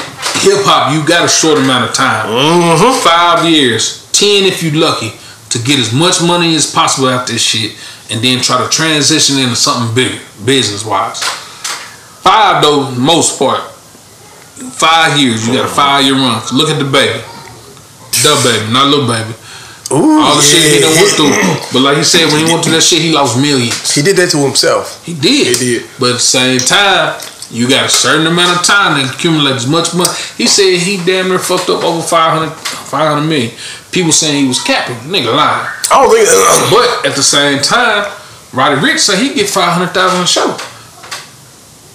[0.44, 2.28] hip hop, you got a short amount of time.
[2.28, 3.00] Mm-hmm.
[3.00, 5.12] Five years, 10 if you're lucky,
[5.50, 7.76] to get as much money as possible out this shit
[8.10, 11.22] and then try to transition into something bigger, business wise.
[12.20, 13.62] Five though, most part.
[14.76, 16.40] Five years, you got a five year run.
[16.52, 17.32] Look at DaBaby.
[18.22, 19.34] The baby, not little baby.
[19.92, 20.88] Ooh, All the shit he yeah.
[20.88, 21.32] done went through.
[21.72, 23.94] But like he said, when he went through that shit, he lost millions.
[23.94, 25.04] He did that to himself.
[25.04, 25.56] He did.
[25.58, 25.90] He did.
[26.00, 27.20] But at the same time,
[27.50, 30.08] you got a certain amount of time to accumulate as much money.
[30.38, 33.52] He said he damn near fucked up over 500, 500 million.
[33.92, 34.96] People saying he was capping.
[35.12, 35.68] Nigga lying.
[35.92, 36.28] I don't think.
[36.32, 38.10] uh, But at the same time,
[38.54, 40.56] Roddy Ricch said he get 500,000 a show.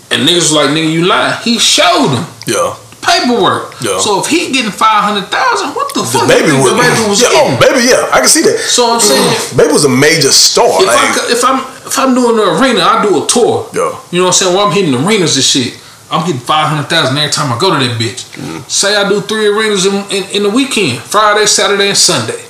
[0.10, 1.36] And niggas was like, nigga, you lying.
[1.44, 2.26] He showed him.
[2.46, 2.76] yeah.
[3.08, 3.72] Paperwork.
[3.80, 3.98] Yeah.
[4.04, 6.76] So if he getting 500,000, what the, The fuck baby you was.
[6.76, 7.56] think DaBaby was yeah, getting?
[7.56, 8.12] oh, baby, yeah.
[8.12, 8.60] I can see that.
[8.60, 10.68] So I'm saying, Baby was a major star.
[10.84, 13.70] if, I, like, could- if I'm if I'm doing the arena, I do a tour.
[13.74, 13.96] Yeah.
[14.12, 14.52] You know what I'm saying?
[14.56, 15.80] When I'm hitting arenas and shit,
[16.12, 18.28] I'm getting five hundred thousand every time I go to that bitch.
[18.36, 18.68] Mm.
[18.70, 22.44] Say I do three arenas in, in, in the weekend, Friday, Saturday, and Sunday.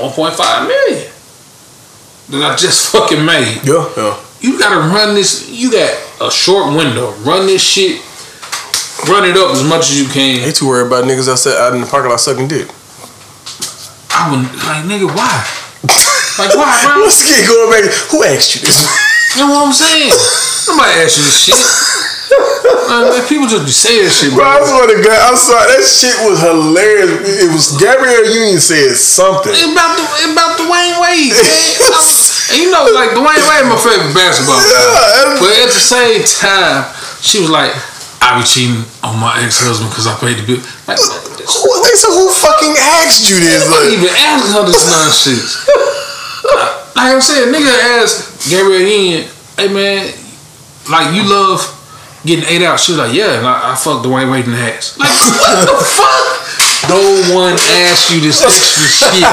[0.00, 1.10] One point five million.
[2.30, 3.60] That I just fucking made.
[3.64, 4.16] yeah, yeah.
[4.40, 5.48] You gotta run this.
[5.50, 7.12] You got a short window.
[7.24, 8.00] Run this shit.
[9.08, 10.40] Run it up as much as you can.
[10.40, 12.68] They too worried about niggas outside out in the parking lot sucking dick.
[14.14, 15.10] I wouldn't like nigga.
[15.12, 15.28] Why?
[16.40, 17.02] Like why, bro?
[17.04, 17.84] What's kid going back?
[18.10, 18.80] Who asked you this?
[19.36, 20.08] You know what I'm saying?
[20.70, 21.58] Nobody asked you this shit.
[22.88, 24.66] Man, man, people just be saying shit, Bro, I bro.
[24.66, 25.66] swear to God, I'm sorry.
[25.76, 27.10] That shit was hilarious.
[27.44, 29.52] It was Gabrielle Union said something.
[29.52, 31.70] It's about the about Dwyane Wade, man.
[32.52, 34.80] And you know, like Dwyane Wade, my favorite basketball player.
[34.80, 36.88] Yeah, But at the same time,
[37.20, 37.72] she was like,
[38.24, 42.12] "I be cheating on my ex husband because I paid the bill." Like, who, said,
[42.16, 43.68] who fucking asked you this?
[43.68, 45.68] I Like, even asked her this nonsense.
[46.96, 50.08] like I'm saying, nigga asked Gabrielle Union, "Hey man,
[50.90, 51.60] like you love
[52.24, 54.58] getting ate out?" She was like, "Yeah," and I, I fucked Dwyane Wade in the
[54.58, 54.96] ass.
[54.98, 55.08] Like
[55.44, 56.34] what the fuck?
[56.88, 57.00] No
[57.32, 57.54] one
[57.88, 59.24] asked you this extra shit.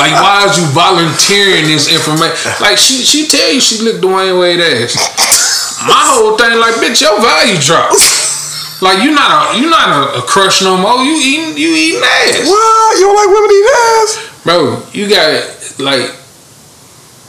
[0.00, 2.36] Like, why is you volunteering this information?
[2.60, 4.96] Like, she she tell you she licked Dwyane Wade ass.
[5.86, 8.17] My whole thing, like, bitch, your value drops.
[8.80, 11.02] Like, you not a you not a, a crush no more.
[11.02, 12.98] You eating you eating ass what?
[12.98, 14.42] You don't like women eating ass?
[14.44, 15.44] bro, you got
[15.78, 16.10] like,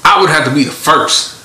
[0.05, 1.35] I would have to be the first.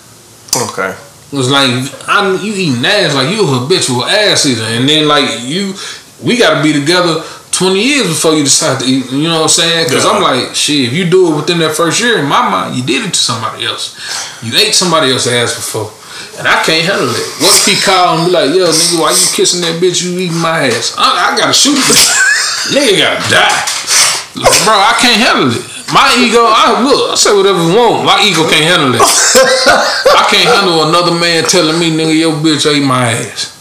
[0.54, 0.94] Okay.
[1.32, 1.68] It was like
[2.06, 5.74] I'm you eating ass like you a habitual ass eater, and then like you,
[6.22, 9.10] we got to be together twenty years before you decide to eat.
[9.10, 9.86] You know what I'm saying?
[9.86, 12.76] Because I'm like, shit, if you do it within that first year, in my mind,
[12.76, 13.98] you did it to somebody else.
[14.44, 15.90] You ate somebody else's ass before.
[16.38, 17.26] And I can't handle it.
[17.38, 20.02] What if he call and be like, yo, nigga, why you kissing that bitch?
[20.02, 20.94] You eating my ass?
[20.98, 21.78] I, I gotta shoot
[22.74, 23.60] nigga gotta die.
[24.34, 25.62] Like, bro, I can't handle it.
[25.94, 28.02] My ego, I look, I say whatever I want.
[28.08, 29.02] My ego can't handle it.
[30.10, 33.54] I can't handle another man telling me, nigga, your bitch ate my ass.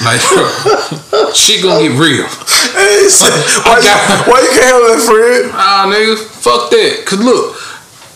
[0.00, 0.20] Like,
[1.36, 2.24] shit gonna get real.
[2.72, 3.28] Hey, so,
[3.68, 5.50] why, you, got- why you can't handle that, Fred?
[5.52, 7.04] Ah, nigga, fuck that.
[7.04, 7.60] Cause look,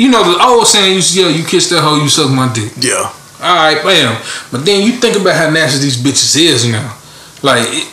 [0.00, 2.72] you know the old saying you, yell, you kiss that hoe, you suck my dick.
[2.80, 3.12] Yeah.
[3.40, 4.20] Alright, bam.
[4.50, 6.98] But then you think about how nasty these bitches is now.
[7.42, 7.86] Like, it,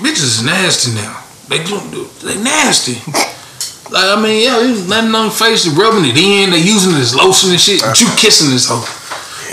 [0.00, 1.22] bitches is nasty now.
[1.48, 2.96] They do, they nasty.
[3.86, 7.14] Like, I mean, yeah, there's nothing on your face, rubbing it in, they using this
[7.14, 7.86] lotion and shit.
[7.86, 8.18] But you uh-huh.
[8.18, 8.82] kissing this hoe.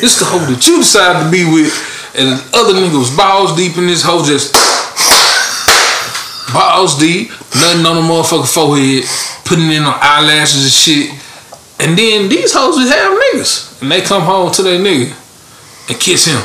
[0.01, 1.69] This the hoe that you decided to be with,
[2.17, 4.57] and other niggas balls deep in this hoe, just
[6.49, 7.29] balls deep,
[7.61, 9.05] nothing on the motherfucking forehead,
[9.45, 11.13] putting in on eyelashes and shit.
[11.77, 13.83] And then these hoes would have niggas.
[13.85, 15.13] And they come home to their nigga
[15.89, 16.41] and kiss him.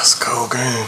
[0.00, 0.86] It's a cold game.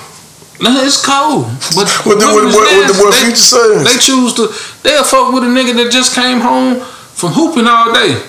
[0.61, 1.47] No, it's cold.
[1.75, 3.85] But What the, what, what, what, the, They- future saying?
[3.85, 4.49] They choose to.
[4.83, 6.81] They'll fuck with a nigga that just came home
[7.17, 8.21] from hooping all day.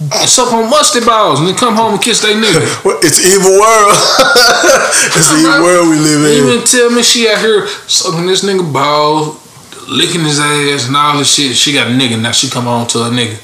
[0.00, 2.62] And suck on musty balls and then come home and kiss their nigga.
[2.84, 3.90] What- it's an evil world.
[5.18, 6.30] it's an evil world we live in.
[6.38, 9.34] You even tell me she out here sucking this nigga balls,
[9.88, 11.56] licking his ass and all this shit.
[11.56, 12.30] She got a nigga now.
[12.30, 13.42] She come home to a nigga.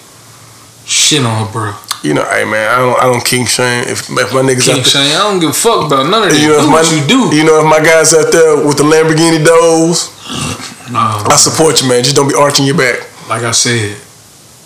[0.86, 1.72] Shit on her, bro.
[2.02, 3.84] You know, hey man, I don't, I don't king shame.
[3.88, 6.24] If, if my niggas King out there, Shane, I don't give a fuck about none
[6.24, 6.42] of this.
[6.42, 7.34] you know, do my, what you do.
[7.34, 10.12] you know, if my guys out there with the Lamborghini doors,
[10.92, 12.04] Nah, I support you, man.
[12.04, 13.00] Just don't be arching your back.
[13.28, 13.96] like I said,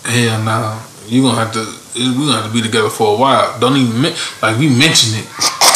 [0.03, 0.75] hell nah.
[1.07, 1.63] You gonna have to.
[1.95, 3.55] We're gonna have to be together for a while.
[3.59, 4.03] Don't even
[4.43, 5.27] like we mentioned it.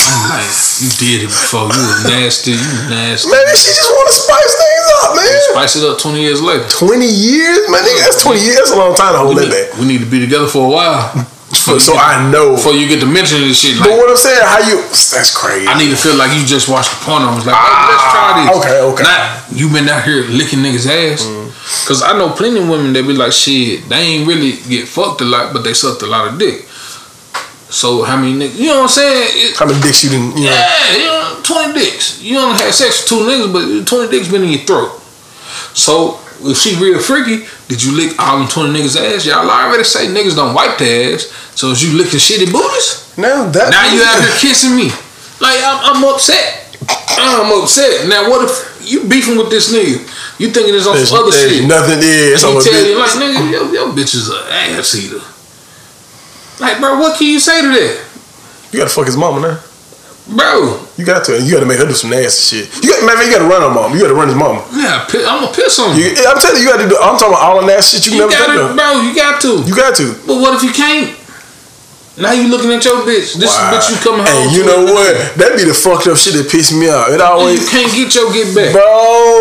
[0.04, 0.52] I'm like,
[0.84, 1.72] you did it before.
[1.72, 2.52] You was nasty.
[2.52, 3.32] You was nasty.
[3.32, 5.28] Maybe she just want to spice things up, man.
[5.52, 6.64] Spice it up twenty years later.
[6.72, 7.84] Twenty years, man.
[7.84, 8.58] Nigga, that's twenty years.
[8.58, 9.80] That's a long time to hold We that need, back.
[9.80, 11.12] we need to be together for a while.
[11.54, 12.56] So, so I know.
[12.56, 14.82] Before you get to mentioning this shit, But what I'm saying, how you?
[15.14, 15.68] That's crazy.
[15.68, 17.28] I need to feel like you just watched the porno.
[17.30, 18.48] I was like, hey, let's try this.
[18.50, 19.04] Ah, okay, okay.
[19.04, 19.22] Not
[19.54, 21.22] you been out here licking niggas' ass.
[21.28, 21.44] Mm.
[21.88, 25.22] Cause I know plenty of women that be like, shit, they ain't really get fucked
[25.22, 26.66] a lot, but they sucked a lot of dick.
[27.74, 28.56] So how many niggas?
[28.60, 29.28] You know what I'm saying?
[29.34, 30.38] It- How many dicks you didn't?
[30.38, 32.22] You know, yeah, you know, twenty dicks.
[32.22, 35.02] You only had sex with two niggas, but twenty dicks been in your throat.
[35.74, 39.26] So if she real freaky, did you lick all them twenty niggas' ass?
[39.26, 41.26] Y'all already say niggas don't wipe their ass.
[41.58, 43.10] So is you licking shitty booties?
[43.18, 44.90] now that Now you out here kissing me.
[45.42, 46.78] Like I'm, I'm upset.
[47.18, 48.08] I'm upset.
[48.08, 48.54] Now what if
[48.86, 49.98] you beefing with this nigga?
[50.40, 51.68] You thinking it's on some other there's shit?
[51.68, 52.38] nothing is.
[52.38, 54.46] It's and on he tell you like nigga, your, your bitch is an
[54.78, 55.22] ass eater.
[56.64, 58.06] Like bro, what can you say to that,
[58.72, 59.60] You gotta fuck his mama now.
[60.28, 60.80] bro?
[60.98, 61.42] You got to.
[61.42, 62.84] You got to make her do some nasty shit.
[62.84, 63.94] You got, matter you got to run her mom.
[63.94, 64.62] You got to run his mama.
[64.72, 66.04] Yeah, I'm gonna piss on you.
[66.14, 66.96] You, I'm telling you, you got to do.
[67.02, 69.02] I'm talking about all the nasty shit you, You never gotta, bro.
[69.02, 69.64] You got to.
[69.66, 70.14] You got to.
[70.26, 71.18] But what if you can't?
[72.14, 73.34] Now you looking at your bitch.
[73.42, 73.74] This Wow.
[73.74, 74.30] bitch you coming home.
[74.46, 75.34] And you know what?
[75.42, 77.10] That be the fucked up shit that pissed me off.
[77.10, 77.58] It And always.
[77.58, 78.70] you can't get your get back.
[78.70, 78.86] Bro,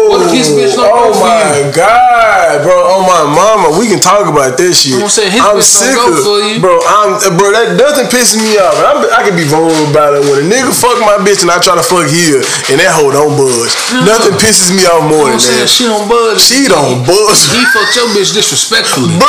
[0.08, 4.24] What if his bitch don't oh my god, bro, oh my mama, we can talk
[4.24, 4.96] about this shit.
[4.96, 6.64] I'm saying his I'm sick of, for you.
[6.64, 6.80] bro.
[6.80, 8.72] I'm, bro, that nothing pisses me off.
[8.80, 11.60] I'm, I can be vulnerable about it when a nigga fuck my bitch and I
[11.60, 12.40] try to fuck here
[12.72, 13.72] and that hoe don't budge.
[14.00, 14.16] No.
[14.16, 15.60] Nothing pisses me off more You know than what I'm saying?
[15.60, 15.68] that.
[15.68, 16.40] She don't budge.
[16.40, 19.12] She don't budge, He fucked your bitch disrespectfully.
[19.20, 19.28] bro.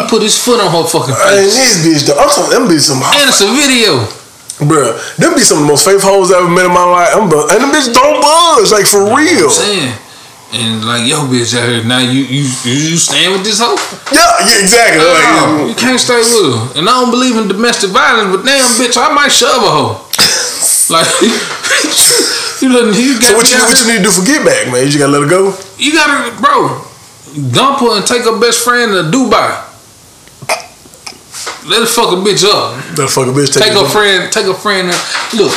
[0.00, 1.52] He put his foot on her fucking And face.
[1.60, 4.06] this bitch, though, I'm talking, them be some, And it's a video.
[4.62, 4.94] bro.
[5.18, 7.10] Them be some of the most faithful hoes I ever met in my life.
[7.18, 9.50] I'm, and them bitch don't budge, like for real.
[9.50, 9.92] I'm saying.
[10.52, 13.72] And like yo bitch out here now you you you stand with this hoe?
[14.12, 15.00] Yeah, yeah, exactly.
[15.00, 16.78] No, Like, you can't stay with her.
[16.78, 19.96] And I don't believe in domestic violence, but damn bitch, I might shove a hoe.
[20.92, 21.08] Like
[22.60, 24.68] you done you got So what you what you need to do for get back,
[24.70, 24.84] man?
[24.84, 25.56] You just gotta let her go.
[25.78, 26.84] You gotta, bro,
[27.50, 29.56] dump her and take her best friend to Dubai.
[31.66, 32.74] Let her fuck a bitch up.
[32.98, 34.88] Let fuck a bitch take, Take her friend, take a friend.
[35.38, 35.54] Look,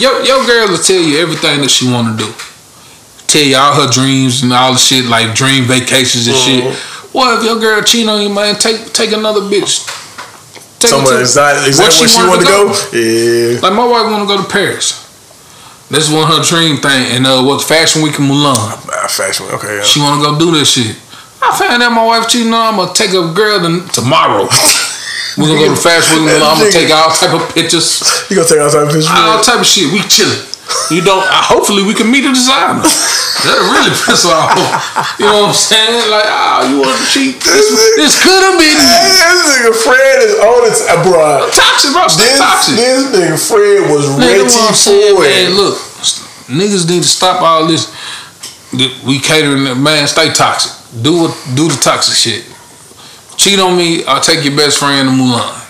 [0.00, 2.32] your your girl will tell you everything that she want to do.
[3.26, 6.64] Tell you all her dreams and all the shit like dream vacations and shit.
[7.14, 8.56] What if your girl cheat on you, man?
[8.56, 9.86] Take take another bitch.
[10.78, 12.60] Take her Somewhere to- exactly, exactly where she wanted to go.
[12.92, 13.60] Yeah.
[13.62, 15.02] Like my wife want to go to Paris.
[15.88, 17.14] This is one of her dream thing.
[17.14, 18.56] And uh, what Fashion Week in Milan?
[18.58, 19.46] Ah, fashion.
[19.54, 19.76] Okay.
[19.78, 19.82] Yeah.
[19.84, 20.96] She want to go do this shit.
[21.40, 22.74] I found out my wife cheating on.
[22.74, 24.48] I'm gonna take a girl to, tomorrow.
[25.36, 26.16] We're gonna go to Week.
[26.16, 26.42] in Milan.
[26.42, 29.12] I'm gonna take all type of pictures, You gonna take all type of pictures?
[29.12, 29.92] all type of shit.
[29.92, 30.40] We chilling.
[30.90, 31.22] You don't.
[31.22, 32.82] Uh, hopefully, we can meet a designer.
[32.82, 34.50] That really piss off.
[35.20, 36.10] You know what I'm saying?
[36.10, 37.38] Like, ah, you want to cheat?
[37.38, 41.46] This, this could have been Hey, this nigga Fred is on its uh, bro.
[41.54, 42.08] toxic, bro.
[42.10, 42.74] Stay This toxic.
[42.74, 45.54] this nigga Fred was ready for it.
[45.54, 45.78] look,
[46.50, 47.86] niggas need to stop all this.
[49.06, 50.08] We catering, man.
[50.08, 50.72] Stay toxic.
[51.02, 52.42] Do what, do the toxic shit.
[53.36, 55.62] Cheat on me, I'll take your best friend to Milan.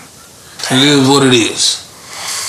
[0.71, 1.83] It is what it is.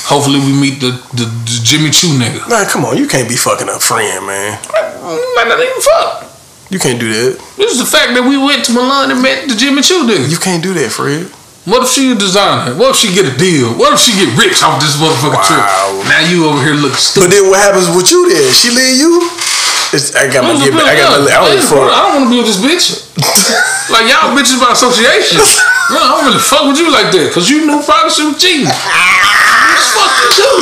[0.09, 2.49] Hopefully, we meet the, the, the Jimmy Choo nigga.
[2.49, 4.57] Man, come on, you can't be fucking a friend, man.
[4.57, 6.25] You might not even fuck.
[6.71, 7.37] You can't do that.
[7.57, 10.29] This is the fact that we went to Milan and met the Jimmy Choo nigga.
[10.29, 11.29] You can't do that, Fred.
[11.69, 12.73] What if she a designer?
[12.81, 13.77] What if she get a deal?
[13.77, 15.61] What if she get rich off this motherfucking trip?
[16.09, 17.29] Now you over here looking stupid.
[17.29, 18.49] But then what happens with you then?
[18.57, 19.29] She leave you?
[19.89, 20.85] It's, I got my get back.
[20.85, 21.33] I got my.
[21.33, 21.89] I don't Hey, give a bro.
[21.89, 22.87] I don't want to be with this bitch.
[23.95, 25.41] like y'all bitches by association.
[25.93, 28.37] Man, I don't really fuck with you like that because you knew probably she was
[28.37, 28.69] cheating.
[29.97, 30.61] fuck you too.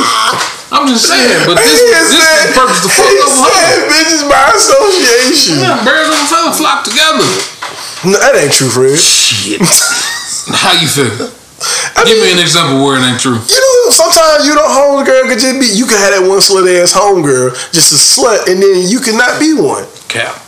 [0.71, 4.23] I'm just saying, but this this is said- the purpose to fuck up said bitches
[4.31, 5.59] by association.
[5.59, 7.27] Yeah, birds of a feather flock together.
[8.07, 8.95] No, that ain't true, Fred.
[8.95, 9.59] Shit.
[10.55, 11.35] How you feel?
[11.97, 13.41] I Give mean, me an example where it ain't true.
[13.41, 15.67] You know, sometimes you don't home girl could just be.
[15.73, 19.01] You can have that one slut ass home girl, just a slut, and then you
[19.01, 19.87] cannot be one.
[20.09, 20.37] Cap.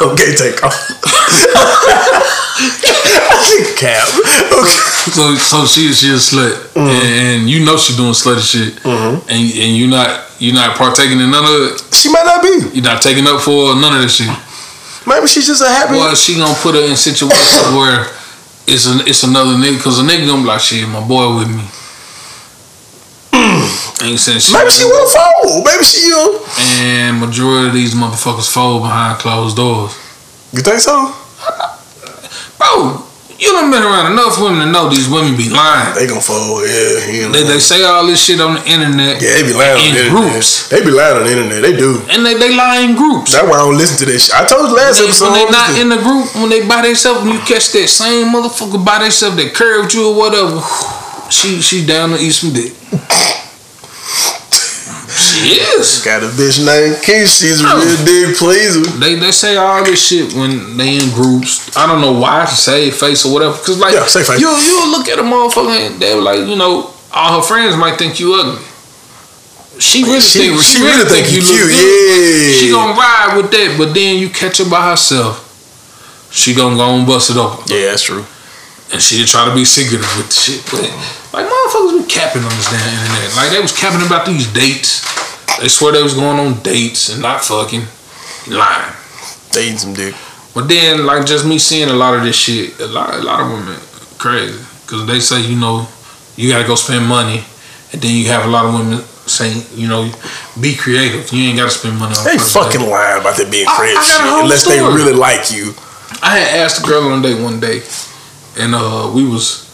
[0.00, 0.78] Okay, take off.
[3.76, 4.06] Cap.
[4.52, 4.78] Okay.
[5.10, 6.86] So so she she a slut, Mm-hmm.
[6.86, 11.30] and, you know she doing slutty shit, and and you not you're not partaking in
[11.30, 11.94] none of it.
[11.94, 12.76] She might not be.
[12.78, 14.28] You're not taking up for none of this shit.
[15.06, 15.94] Maybe she's just a happy.
[15.94, 18.06] Well, she gonna put her in situations where
[18.68, 21.48] it's an it's another nigga, cause a nigga gonna be like, shit, my boy with
[21.48, 21.64] me.
[24.04, 24.52] Ain't saying shit.
[24.52, 25.64] Maybe she will fold.
[25.64, 26.44] Maybe she will.
[26.80, 29.92] And majority of these motherfuckers fold behind closed doors.
[30.52, 31.14] You think so?
[32.58, 33.07] Bro,
[33.38, 35.94] you done been around enough women to know these women be lying.
[35.94, 36.66] They gonna fold.
[36.66, 37.30] Yeah.
[37.30, 39.22] They, they say all this shit on the internet.
[39.22, 40.32] yeah, they be lying on in the internet.
[40.34, 40.68] groups.
[40.68, 41.62] They be lying on the internet.
[41.62, 42.02] They do.
[42.10, 43.32] And they, they lie in groups.
[43.38, 44.34] That's why I don't listen to that shit.
[44.34, 45.30] I told you last They- episode.
[45.30, 48.34] when they don't in the group, when they by themselves, when you catch that same
[48.34, 50.58] motherfucker by themselves that curved you or whatever,
[51.30, 52.74] she she down to eat some dick.
[55.38, 56.02] She is.
[56.04, 57.28] Got a bitch named Keith.
[57.30, 57.78] She's a Oh.
[57.78, 58.80] real big pleaser.
[58.98, 61.74] They they say all this shit when they in groups.
[61.76, 63.56] I don't know why to say face or whatever.
[63.58, 64.40] Cause like Yeah, say face.
[64.40, 67.96] you you look at a motherfucker and they're like you know all her friends might
[67.98, 68.62] think you ugly.
[69.78, 72.50] She really She- think she really think you look cute, good.
[72.52, 72.58] yeah.
[72.60, 75.44] She gonna ride with that, but then you catch her by herself.
[76.30, 77.62] She gonna go and bust it open.
[77.68, 78.26] Yeah, that's true.
[78.92, 80.60] And she try to be secretive with the shit.
[80.70, 80.82] But
[81.32, 83.36] like motherfuckers be capping on this damn internet.
[83.36, 85.04] Like they was capping about these dates.
[85.60, 87.82] They swear they was going on dates and not fucking.
[88.48, 88.94] Lying.
[89.52, 90.14] They eating some dick.
[90.54, 93.40] But then, like, just me seeing a lot of this shit, a lot, a lot
[93.40, 93.76] of women
[94.18, 95.86] crazy because they say, you know,
[96.36, 97.44] you gotta go spend money,
[97.92, 100.10] and then you have a lot of women saying, you know,
[100.60, 101.30] be creative.
[101.32, 102.24] You ain't gotta spend money on.
[102.24, 104.30] They fucking lying about that being crazy I got shit.
[104.30, 105.74] whole Unless they really like you.
[106.22, 107.82] I had asked a girl on a date one day,
[108.58, 109.66] and uh, we was.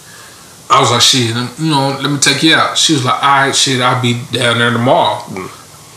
[0.68, 2.76] I was like, shit, you know, let me take you out.
[2.76, 5.22] She was like, all right, shit, I'll be down there tomorrow.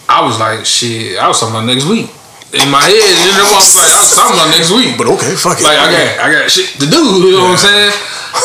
[0.09, 2.07] I was like, shit, I was talking about next week.
[2.55, 4.95] In my head, you know, I was like, I was talking about next week.
[4.97, 5.67] But okay, fuck it.
[5.67, 7.91] Like I got I got shit to do, you know what I'm saying?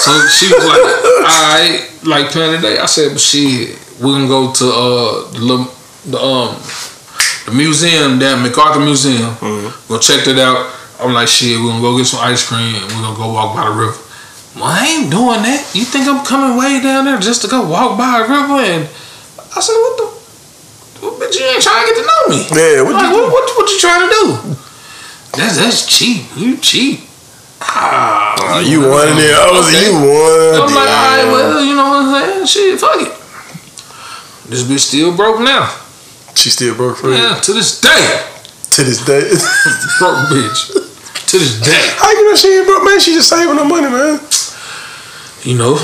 [0.03, 2.79] So she was like, all right, like plan today.
[2.83, 5.57] I said, but shit, we're gonna go to uh the
[6.11, 6.59] the um
[7.47, 9.39] the museum that MacArthur Museum.
[9.87, 10.67] Go check that out.
[10.99, 13.55] I'm like, shit, we're gonna go get some ice cream and we're gonna go walk
[13.55, 13.99] by the river.
[14.59, 15.63] Well, I ain't doing that.
[15.75, 18.59] You think I'm coming way down there just to go walk by a river?
[18.61, 18.83] And
[19.55, 20.22] I said, what the?
[21.03, 22.39] Well, bitch, you ain't trying to get to know me.
[22.55, 24.25] Yeah, what Like, you what, what, what you trying to do?
[25.37, 26.25] That's that's cheap.
[26.37, 27.01] You cheap.
[27.61, 29.35] Ah, Uh, you wanted it.
[29.35, 31.33] I was you I'm like, all right, it.
[31.33, 32.47] well, you know what I'm saying?
[32.47, 33.13] Shit, fuck it.
[34.51, 35.71] This bitch still broke now.
[36.35, 38.23] She still broke for Yeah, to this day,
[38.71, 39.21] To this day.
[39.99, 40.75] broke bitch.
[41.31, 43.01] To this day, How you know she ain't broke, man?
[43.01, 44.21] She just saving her money, man.
[45.45, 45.75] you know,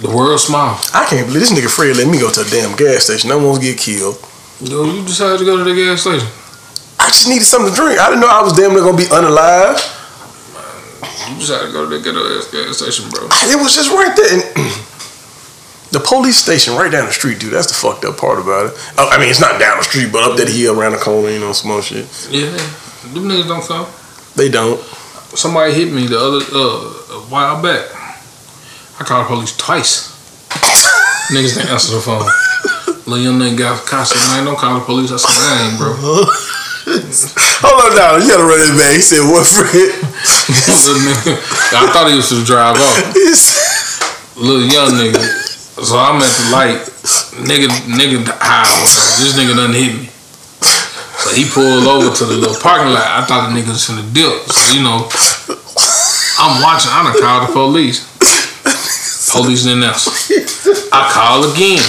[0.00, 0.78] the world smile.
[0.94, 3.30] I can't believe this nigga Fred let me go to a damn gas station.
[3.30, 4.16] I almost get killed.
[4.60, 6.28] Yo, you decided to go to the gas station.
[7.00, 7.98] I just needed something to drink.
[7.98, 9.82] I didn't know I was damn near gonna be unalive.
[11.28, 13.26] You decided to go to the gas station, bro.
[13.50, 14.30] It was just right there.
[14.30, 14.42] And
[15.90, 17.52] the police station right down the street, dude.
[17.52, 18.72] That's the fucked up part about it.
[18.96, 21.30] Oh, I mean, it's not down the street, but up that hill around the corner,
[21.30, 22.06] you know, small shit.
[22.30, 22.50] Yeah,
[23.10, 23.86] them niggas don't come.
[24.36, 24.80] They don't.
[25.34, 27.90] Somebody hit me the other uh, a while back.
[29.00, 30.14] I called the police twice.
[31.34, 32.30] Niggas didn't answer the phone.
[33.04, 35.12] Little young nigga got constant, man, don't call the police.
[35.12, 35.92] I said, I ain't, bro.
[37.60, 38.16] Hold on now.
[38.16, 38.96] You gotta run it back.
[38.96, 39.44] He said, what?
[39.44, 41.04] Little
[41.76, 44.36] I thought he was to drive off.
[44.40, 45.20] Little young nigga.
[45.84, 46.80] So I'm at the light.
[47.44, 48.64] Nigga, nigga high.
[48.64, 48.88] or.
[49.20, 50.08] This nigga done hit me.
[51.20, 53.04] So he pulled over to the little parking lot.
[53.04, 54.48] I thought the nigga was finna dip.
[54.48, 55.08] So, you know,
[56.40, 56.88] I'm watching.
[56.88, 58.04] I done called the police.
[59.32, 60.12] Police didn't answer.
[60.92, 61.84] I call again.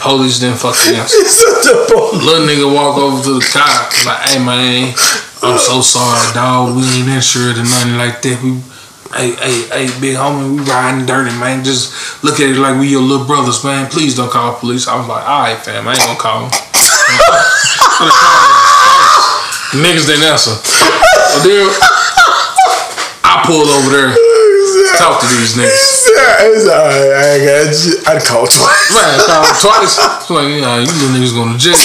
[0.00, 1.16] Police didn't fucking answer.
[1.20, 2.24] it's such a police.
[2.24, 3.84] Little nigga walk over to the car.
[4.08, 4.94] Like, hey man,
[5.44, 6.74] I'm so sorry, dog.
[6.76, 8.40] We ain't insured or nothing like that.
[8.40, 8.56] We,
[9.12, 11.64] hey, hey, hey, big homie, we riding dirty, man.
[11.64, 13.88] Just look at it like we your little brothers, man.
[13.92, 14.88] Please don't call the police.
[14.88, 16.50] I was like, all right, fam, I ain't gonna call them.
[19.84, 20.56] Niggas didn't answer.
[20.56, 21.68] So then
[23.22, 24.16] I pulled over there,
[25.00, 26.12] talk to these niggas.
[26.52, 27.10] It's alright.
[27.16, 28.14] I ain't got.
[28.14, 28.92] I'd call twice.
[28.92, 29.94] I called twice.
[29.98, 31.76] It's like, yeah, you little niggas going to jail.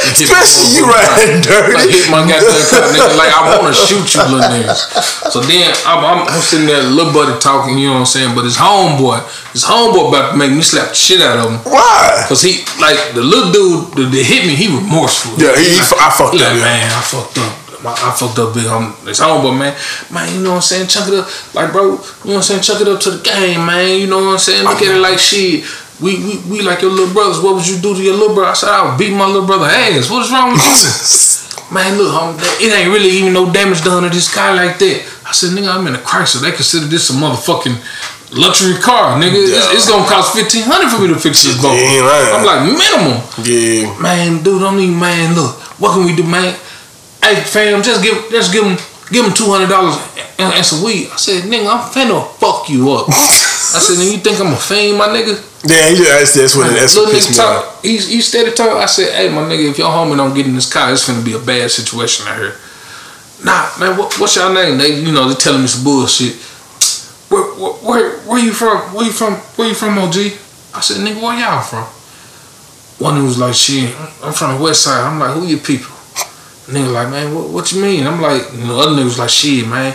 [0.00, 1.60] And hit my Especially you motherfucking car.
[1.60, 3.20] riding Like hit my goddamn car, nigga.
[3.20, 4.80] Like I want to shoot you, little niggas.
[5.30, 7.76] So then I'm, I'm, I'm sitting there, little buddy talking.
[7.78, 8.32] You know what I'm saying?
[8.34, 9.20] But his homeboy,
[9.52, 11.58] his homeboy about to make me slap the shit out of him.
[11.70, 12.24] Why?
[12.26, 15.36] Cause he like the little dude that, that hit me, he remorseful.
[15.38, 17.52] Yeah, he- he like, fu- I fucked he up, Like, man, I fucked up.
[17.82, 19.74] My, I fucked up big on this homeboy, man.
[20.12, 20.88] Man, you know what I'm saying?
[20.88, 21.84] Chuck it up, like bro.
[21.84, 22.62] You know what I'm saying?
[22.62, 23.98] Chuck it up to the game, man.
[23.98, 24.64] You know what I'm saying?
[24.64, 25.64] Look at it like shit.
[26.00, 27.40] We, we, we like your little brothers.
[27.40, 28.50] What would you do to your little brother?
[28.50, 30.08] I said I would beat my little brother ass.
[30.10, 31.46] What is wrong with you?
[31.74, 35.06] Man, look, homie, it ain't really even no damage done to this car like that.
[35.24, 36.40] I said, nigga, I'm in a Chrysler.
[36.42, 37.78] They consider this a motherfucking
[38.34, 39.38] luxury car, nigga.
[39.38, 39.76] It's, Yeah.
[39.76, 41.76] it's gonna cost fifteen hundred for me to fix this boat.
[41.78, 42.34] ain't lying.
[42.34, 43.94] I'm like minimum, Yeah.
[44.02, 44.62] man, dude.
[44.62, 45.34] I'm even man.
[45.36, 46.56] Look, what can we do, man?
[47.22, 48.76] Hey, fam, just give, just give him,
[49.12, 49.96] give him two hundred dollars
[50.38, 51.08] and, and some weed.
[51.12, 53.08] I said, nigga, I'm finna fuck you up.
[53.08, 55.36] I said, nigga, you think I'm a fiend, my nigga?
[55.62, 57.76] Yeah, that's, that's what that's what pissed me off.
[57.76, 57.84] talk.
[57.84, 58.70] He, he steady talk.
[58.80, 61.22] I said, "Hey, my nigga, if your homie don't get in this car, it's gonna
[61.22, 62.56] be a bad situation out here."
[63.44, 64.78] Nah, man, what, what's your name?
[64.78, 66.36] They, you know, they telling me some bullshit.
[67.28, 68.78] Where, where, where, where you from?
[68.94, 69.34] Where you from?
[69.60, 70.16] Where you from, OG?
[70.72, 71.84] I said, nigga, where y'all from?
[73.04, 73.94] One of them was like, shit,
[74.24, 75.04] I'm from the west side.
[75.04, 75.92] I'm like, who your people?
[76.70, 78.06] Nigga like, man, what, what you mean?
[78.06, 79.94] I'm like, and the other nigga was like, shit, man,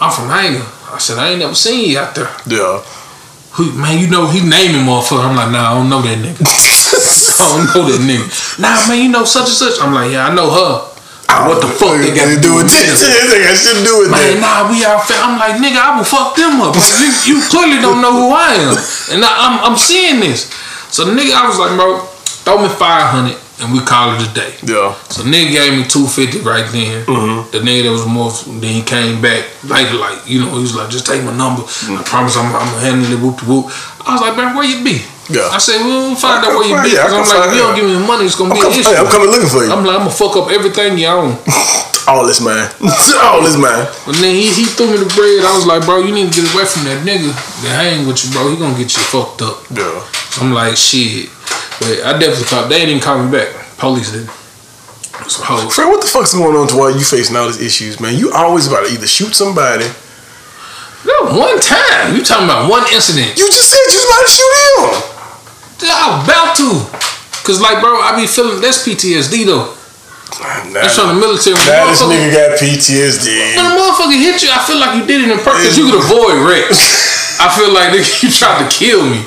[0.00, 0.66] I'm from Hanger.
[0.90, 2.30] I said, I ain't never seen you out there.
[2.46, 2.82] Yeah.
[3.58, 5.26] Who, man, you know he naming motherfucker.
[5.26, 6.42] I'm like, nah, I don't know that nigga.
[7.40, 8.26] I don't know that nigga.
[8.58, 9.80] Nah, man, you know such and such.
[9.80, 10.90] I'm like, yeah, I know her.
[11.30, 13.00] What the oh, fuck they got to do with this?
[13.06, 15.06] got to do with Man, nah, we out.
[15.22, 16.74] I'm like, nigga, I will fuck them up.
[16.74, 18.74] Like, you, you clearly don't know who I am,
[19.14, 20.50] and I, I'm I'm seeing this.
[20.90, 22.02] So nigga, I was like, bro,
[22.42, 24.52] throw me five hundred, and we call it a day.
[24.64, 24.96] Yeah.
[25.12, 27.04] So nigga gave me two fifty right then.
[27.04, 27.52] Mm-hmm.
[27.52, 30.74] The nigga that was more, then he came back like like you know he was
[30.74, 31.62] like just take my number.
[31.62, 32.00] Mm-hmm.
[32.00, 33.68] I promise I'm I'm gonna handle it whoop de whoop.
[34.04, 35.04] I was like man where you be?
[35.30, 35.46] Yeah.
[35.52, 36.96] I said we'll find out where you be.
[36.96, 38.90] yeah, I'm like if you don't give me money it's gonna I'm, be an issue.
[38.90, 39.70] hey, I'm coming looking for you.
[39.70, 41.36] I'm like I'm gonna fuck up everything you own.
[42.08, 42.66] All this man.
[43.22, 43.86] All this man.
[44.08, 45.44] But then he, he threw me the bread.
[45.46, 47.30] I was like bro you need to get away from that nigga
[47.62, 48.50] that hang with you bro.
[48.50, 49.62] He gonna get you fucked up.
[49.70, 50.00] Yeah.
[50.32, 51.30] So I'm like shit.
[51.80, 52.70] But I definitely called.
[52.70, 53.48] They didn't call me back.
[53.78, 54.28] Police did.
[55.28, 55.42] So.
[55.68, 58.16] Fred, what the fuck's going on to why you facing all these issues, man?
[58.16, 59.84] You always about to either shoot somebody.
[61.04, 62.16] No, one time.
[62.16, 63.36] You talking about one incident.
[63.36, 65.10] You just said you was about to shoot him.
[65.88, 66.68] I was about to.
[67.44, 69.72] Cause like bro, I be feeling that's PTSD though.
[70.38, 71.56] Nah, That's from the military.
[71.66, 73.56] Now the this nigga got PTSD.
[73.56, 75.76] when a motherfucker hit you, I feel like you did it in purpose.
[75.76, 77.40] You could avoid wrecks.
[77.40, 79.24] I feel like nigga, you tried to kill me.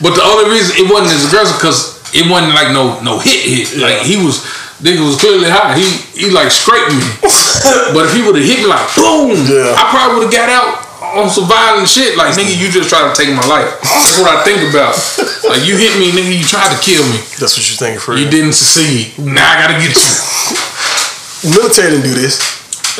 [0.00, 3.42] But the only reason it wasn't as aggressive because it wasn't like no no hit
[3.44, 3.66] hit.
[3.80, 4.42] Like he was
[4.80, 5.74] nigga was clearly high.
[5.76, 7.02] He he like scraped me.
[7.94, 9.74] but if he would have hit me like boom, Yeah.
[9.76, 10.70] I probably would have got out
[11.18, 12.16] on some violent shit.
[12.16, 13.68] Like nigga, you just tried to take my life.
[13.82, 14.94] That's what I think about.
[15.48, 17.16] Like you hit me, nigga, you tried to kill me.
[17.40, 18.12] That's what you're thinking, for.
[18.14, 19.16] You didn't succeed.
[19.16, 21.56] Now I gotta get you.
[21.56, 22.36] Military didn't do this.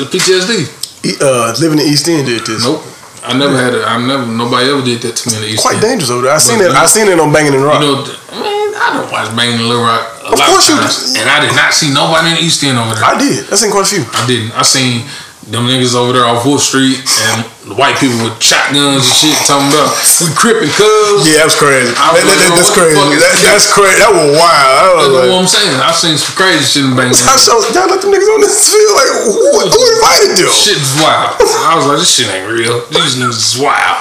[0.01, 1.21] PTSD.
[1.21, 2.65] Uh, living in East End did this.
[2.65, 2.81] Nope.
[3.25, 3.83] I never had it.
[3.85, 4.27] I never.
[4.27, 5.83] Nobody ever did that to me in the East Quite End.
[5.83, 6.35] dangerous over there.
[6.35, 6.77] I seen But it.
[6.77, 7.83] I seen it on Banging and Rock.
[7.83, 10.87] You know, man, I don't watch Banging and Little Rock Of course you do.
[11.21, 13.05] and I did not see nobody in the East End over there.
[13.05, 13.51] I did.
[13.51, 14.05] I seen quite a few.
[14.07, 14.53] I didn't.
[14.55, 15.03] I seen
[15.49, 19.33] them niggas over there off Wolfe Street and the white people with shotguns and shit
[19.49, 19.89] talking about
[20.21, 21.25] we crippin' cuz.
[21.25, 21.89] Yeah, that was crazy.
[21.97, 22.97] I was That- that- that- that's crazy.
[22.97, 23.97] That, that's crazy.
[24.05, 24.45] That was wild.
[24.45, 25.77] I That's was what like, I'm saying.
[25.81, 27.17] I've seen some crazy shit in Banging.
[27.17, 28.93] I saw, y'all let them niggas on this field.
[28.93, 29.33] Like, who,
[29.73, 30.53] who invited them?
[30.53, 31.33] Shit is wild.
[31.41, 32.85] I was like, this shit ain't real.
[32.93, 33.99] These niggas is wild.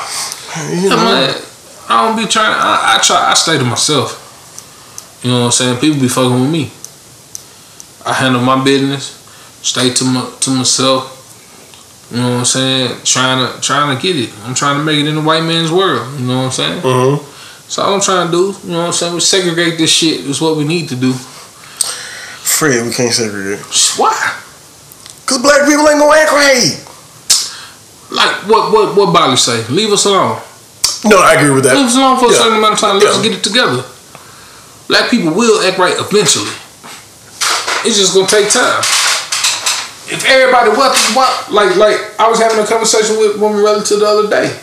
[0.75, 1.35] You know, I'm like,
[1.87, 2.51] I don't be trying.
[2.51, 3.31] I, I try.
[3.31, 4.19] I stay to myself.
[5.23, 5.79] You know what I'm saying?
[5.79, 6.71] People be fucking with me.
[8.05, 9.15] I handle my business.
[9.63, 11.15] Stay to my to myself.
[12.11, 13.01] You know what I'm saying?
[13.03, 14.29] Trying to trying to get it.
[14.45, 16.07] I'm trying to make it in the white man's world.
[16.19, 16.81] You know what I'm saying?
[16.81, 17.23] Mhm.
[17.67, 19.13] So all I'm trying to do, you know what I'm saying?
[19.13, 20.21] We segregate this shit.
[20.25, 21.11] Is what we need to do.
[21.13, 23.59] Fred, we can't segregate.
[23.97, 24.15] Why?
[25.25, 26.79] Cause black people ain't gonna act right.
[28.09, 28.71] Like what?
[28.71, 28.95] What?
[28.95, 29.65] What Bali say?
[29.67, 30.39] Leave us alone.
[31.03, 31.75] No, I agree with that.
[31.75, 32.37] Leave us alone for a Yeah.
[32.37, 32.99] certain amount of time.
[32.99, 33.23] Let's Yeah.
[33.23, 33.83] get it together.
[34.87, 36.49] Black people will act right eventually.
[37.83, 38.81] It's just gonna take time.
[40.09, 44.05] If everybody welcome, what like like I was having a conversation with one relative the
[44.07, 44.57] other day.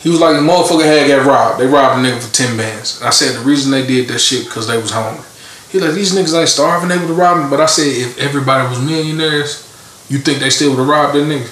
[0.00, 1.60] He was like, the motherfucker had got robbed.
[1.60, 2.98] They robbed a nigga for ten bands.
[2.98, 5.22] And I said the reason they did that shit because they was hungry.
[5.70, 6.88] He like these niggas ain't starving.
[6.88, 7.50] They would have robbed him.
[7.50, 9.62] But I said if everybody was millionaires,
[10.08, 11.46] you think they still would have robbed that nigga?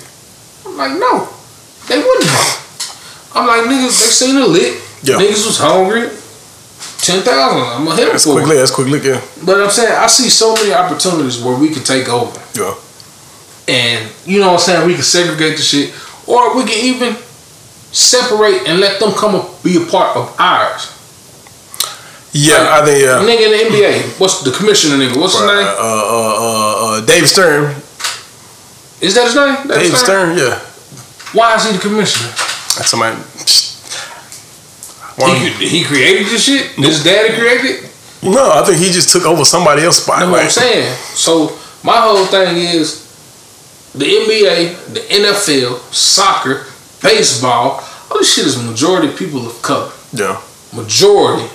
[0.67, 1.29] I'm like no,
[1.89, 3.31] they wouldn't have.
[3.37, 4.01] I'm like niggas.
[4.01, 4.81] They seen a lick.
[5.03, 5.17] Yeah.
[5.21, 6.09] Niggas was hungry.
[7.05, 7.63] ten thousand.
[7.69, 8.57] I'm gonna hit him That's for quickly.
[8.57, 8.59] it.
[8.61, 9.05] That's quick look.
[9.05, 9.21] Yeah.
[9.45, 12.75] But I'm saying I see so many opportunities where we can take over, Yeah.
[13.71, 14.87] And you know what I'm saying.
[14.87, 15.95] We can segregate the shit,
[16.27, 17.15] or we can even
[17.93, 20.91] separate and let them come be a part of ours.
[22.33, 22.69] Yeah.
[22.71, 23.03] I think.
[23.03, 23.23] Yeah.
[23.27, 25.19] Nigga in the NBA, what's the commissioner nigga?
[25.19, 25.67] What's his Uh, name?
[25.67, 27.75] uh, uh, uh, Dave Stern.
[29.01, 29.55] Is that his name?
[29.67, 30.05] That's Dave his name?
[30.05, 30.39] Stern.
[30.39, 30.59] Yeah.
[31.33, 32.29] Why is he the commissioner?
[32.77, 33.17] That's somebody.
[35.59, 36.67] He, he created this shit.
[36.77, 37.85] His daddy created.
[37.85, 37.91] it?
[38.23, 40.21] No, I think he just took over somebody else's spot.
[40.21, 40.95] That's what I'm saying.
[41.15, 43.10] So my whole thing is
[43.95, 46.67] the NBA, the NFL, soccer,
[47.03, 47.83] baseball.
[48.11, 49.93] All this shit is majority people of color.
[50.12, 50.41] Yeah.
[50.73, 51.49] Majority.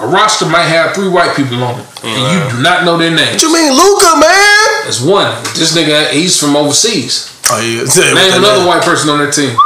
[0.00, 3.10] A roster might have three white people on it, and you do not know their
[3.10, 3.42] names.
[3.42, 4.82] What you mean, Luka, man?
[4.84, 5.34] There's one.
[5.58, 7.34] This nigga, he's from overseas.
[7.50, 7.82] Oh yeah.
[8.14, 9.56] Name another white person on that team.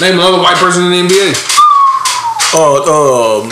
[0.00, 1.34] Name another white person in the NBA.
[2.54, 3.50] Oh, um,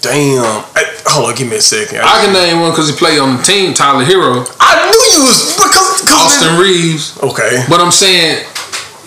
[0.00, 0.62] damn.
[0.74, 2.00] Hey, hold on, give me a second.
[2.02, 5.20] I can name one because he played on the team, Tyler Herro, I knew you
[5.24, 7.18] was because, because Austin Reaves.
[7.22, 7.64] Okay.
[7.68, 8.44] But I'm saying,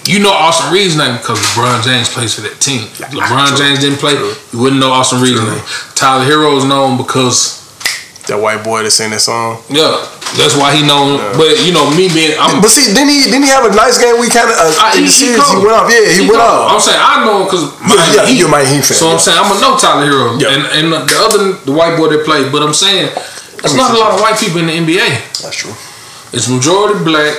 [0.08, 2.90] you know Austin Reaves' name because LeBron James plays for that team.
[2.98, 5.62] If LeBron James didn't play, you wouldn't know Austin Reaves' name.
[5.94, 7.61] Tyler Herro is known because,
[8.30, 9.58] That white boy that sang that song.
[9.66, 9.98] yeah,
[10.38, 11.18] that's why he known.
[11.36, 12.62] But you know, me being, I'm.
[12.62, 13.26] But see, didn't he?
[13.26, 14.22] Didn't he have a nice game?
[14.22, 15.42] We kind of uh, the series.
[15.42, 15.90] He, went off.
[15.90, 16.70] Yeah, he, went cold.
[16.70, 19.18] I'm saying I know him because Yeah, yeah, you're a Miami Heat fan, So I'm
[19.18, 20.54] saying I'm gonna know Tyler Herro Yeah.
[20.54, 22.54] and and the other the white boy that played.
[22.54, 23.10] But I'm saying
[23.66, 25.42] there's not a lot of white people in the NBA.
[25.42, 25.74] That's true.
[26.32, 27.34] It's majority black,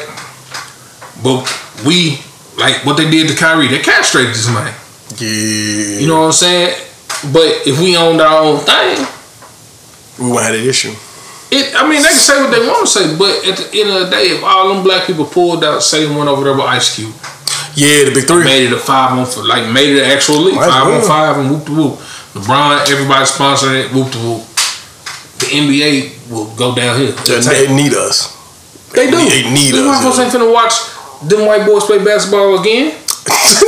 [1.23, 1.47] but
[1.87, 2.19] we
[2.59, 3.69] like what they did to Kyrie.
[3.71, 4.75] They castrated this man.
[5.17, 6.03] Yeah.
[6.03, 6.75] You know what I'm saying?
[7.33, 9.07] But if we owned our own thing,
[10.23, 10.95] we won't have that issue.
[11.51, 11.75] it.
[11.75, 14.07] I mean, they can say what they want to say, but at the end of
[14.07, 16.95] the day, if all them black people pulled out, say one over there with Ice
[16.97, 17.15] Cube,
[17.75, 18.45] Yeah, the big three.
[18.45, 21.51] made it a five on like made it an actual league, five on five, and
[21.51, 21.95] whoop to whoop.
[22.33, 24.43] LeBron, everybody sponsoring it, whoop to whoop.
[25.43, 27.13] The NBA will go downhill.
[27.27, 28.31] They, they need us.
[28.95, 29.19] They do.
[29.19, 30.25] They need us, yeah.
[30.25, 30.73] ain't finna watch
[31.29, 32.93] them white boys play basketball again.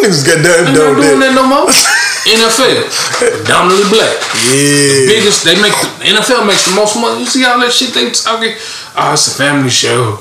[0.03, 1.69] Niggas got done They're not doing that no more.
[2.25, 2.89] NFL,
[3.21, 4.17] predominantly black.
[4.49, 5.07] Yeah.
[5.13, 5.45] biggest.
[5.45, 7.21] They make the NFL makes the most money.
[7.21, 8.57] You see all that shit they talking?
[8.97, 10.21] Oh, ah, it's a family show.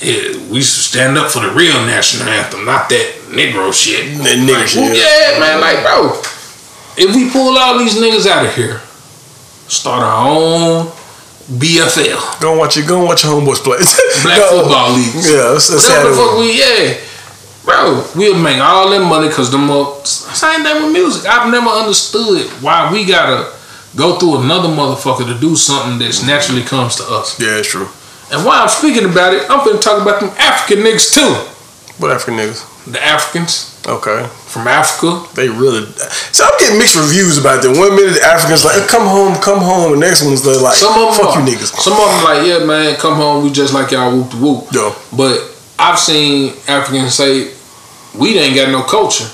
[0.00, 4.16] Yeah, we should stand up for the real national anthem, not that Negro shit.
[4.24, 4.96] That nigga shit.
[4.96, 5.60] yeah, man.
[5.60, 6.16] Like, bro,
[6.96, 8.80] if we pull all these niggas out of here,
[9.68, 10.86] start our own
[11.50, 13.78] BFL, Go watch your go watch your homeboys play.
[14.22, 14.62] Black Go.
[14.62, 15.28] Football Leagues.
[15.28, 17.09] Yeah, that's, that's Whatever the fuck we, yeah.
[17.70, 20.06] Bro, we'll make all that money because them up.
[20.06, 21.26] Same thing with music.
[21.30, 23.52] I've never understood why we gotta
[23.96, 27.38] go through another motherfucker to do something that naturally comes to us.
[27.38, 27.88] Yeah, it's true.
[28.32, 31.30] And while I'm speaking about it, I'm gonna talk about them African niggas too.
[32.02, 32.66] What African niggas?
[32.90, 34.26] The Africans Okay.
[34.46, 35.22] from Africa.
[35.34, 35.86] They really.
[36.32, 37.76] So I'm getting mixed reviews about them.
[37.78, 39.92] One minute the Africans like, come home, come home.
[39.92, 41.40] The next one's they're like, Some of them fuck are.
[41.40, 41.70] you niggas.
[41.78, 43.44] Some of them like, yeah, man, come home.
[43.44, 44.64] We just like y'all whoop de whoop.
[44.72, 44.94] Yeah.
[45.16, 45.38] But
[45.78, 47.52] I've seen Africans say
[48.14, 49.28] we ain't got no culture,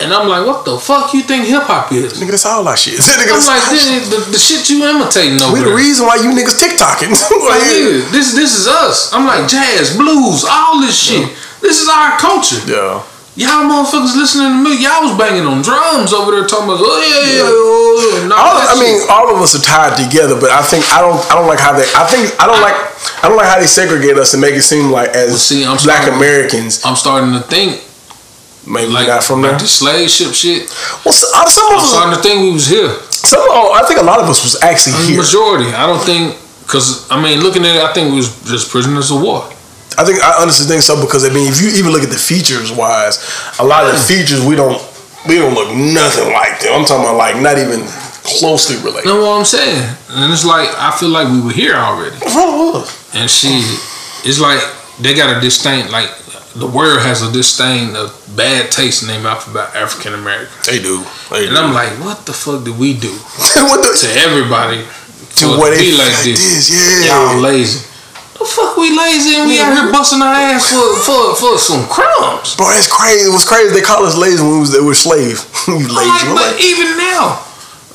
[0.00, 2.14] and I'm like, what the fuck you think hip hop is?
[2.20, 2.94] Nigga, that's all our shit.
[3.00, 5.76] Nigga, I'm like, this, the, the shit you imitating over We the there.
[5.76, 7.12] reason why you niggas TikToking.
[7.44, 9.12] Like, nigga, this this is us.
[9.12, 11.28] I'm like jazz, blues, all this shit.
[11.60, 12.60] This is our culture.
[12.66, 13.02] yeah.
[13.36, 14.78] Y'all motherfuckers listening to me.
[14.78, 17.50] Y'all was banging on drums over there talking about, oh yeah, yeah, yeah.
[17.50, 20.86] oh, and all All, I mean, all of us are tied together, but I think
[20.94, 21.18] I don't.
[21.26, 21.82] I don't like how they.
[21.98, 22.78] I think I don't like.
[23.24, 25.64] I don't like how they segregate us and make it seem like as Well, see,
[25.66, 26.78] I'm black starting- Americans.
[26.86, 27.82] I'm starting to think
[28.70, 29.52] Maybe like, got from there.
[29.52, 30.70] like the slave ship shit.
[31.04, 31.90] Well, so- uh, some of I'm us.
[31.90, 32.88] starting to think we was here.
[33.10, 33.42] Some.
[33.50, 35.18] Oh, I think a lot of us was actually The here.
[35.18, 35.74] majority.
[35.74, 39.10] I don't think because I mean, looking at it, I think we was just prisoners
[39.10, 39.42] of war.
[39.96, 42.18] I think I honestly think so because I mean, if you even look at the
[42.18, 43.18] features wise,
[43.58, 44.80] a lot of the features we don't
[45.26, 46.74] we don't look nothing like them.
[46.74, 47.86] I'm talking about like not even
[48.24, 49.06] closely related.
[49.06, 49.84] Know what I'm saying?
[50.10, 52.16] And it's like I feel like we were here already.
[53.14, 53.62] And she,
[54.24, 54.60] it's like
[55.00, 55.90] they got a disdain.
[55.90, 56.10] Like
[56.54, 60.66] the world has a disdain of bad taste in their mouth about African Americans.
[60.66, 61.04] They do.
[61.30, 61.62] They And do.
[61.62, 63.10] I'm like, what the fuck did we do
[63.70, 63.90] what the?
[64.02, 64.82] to everybody
[65.40, 66.38] to they be like like this?
[66.38, 66.70] this,
[67.06, 67.32] yeah.
[67.32, 67.86] Y'all lazy.
[68.44, 69.96] The fuck we lazy and we out here mm-hmm.
[69.96, 72.52] busting our ass for for for some crumbs.
[72.60, 73.24] Bro, that's crazy.
[73.24, 73.72] It was crazy.
[73.72, 75.48] They call us lazy when we was, they were slaves.
[75.66, 75.96] you lazy.
[75.96, 77.40] Like, but like, even now,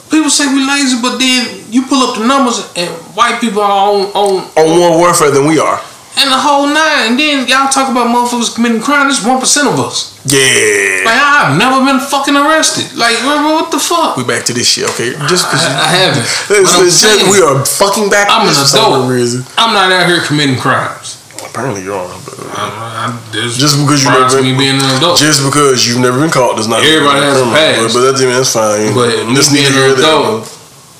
[0.10, 3.94] people say we lazy, but then you pull up the numbers and white people are
[3.94, 5.78] on on on more warfare than we are.
[6.22, 7.12] And the whole nine.
[7.12, 9.08] And then y'all talk about motherfuckers committing crime.
[9.10, 10.16] It's one percent of us.
[10.28, 11.08] Yeah.
[11.08, 12.92] Like I've never been fucking arrested.
[12.98, 14.18] Like what, the fuck?
[14.18, 15.12] we back to this shit, okay?
[15.32, 16.28] Just because I haven't.
[16.48, 18.28] But It's- I'm it's just- saying, we are fucking back.
[18.30, 19.10] I'm an adult.
[19.10, 19.46] reason.
[19.58, 21.16] I'm not out here committing crimes.
[21.40, 25.18] Apparently you're but uh, I, I, just because you never me being an adult.
[25.18, 27.80] just because you've never been caught does not Everybody has a past.
[27.82, 28.94] But, but that's, I that's fine.
[28.94, 30.46] But me this being an adult,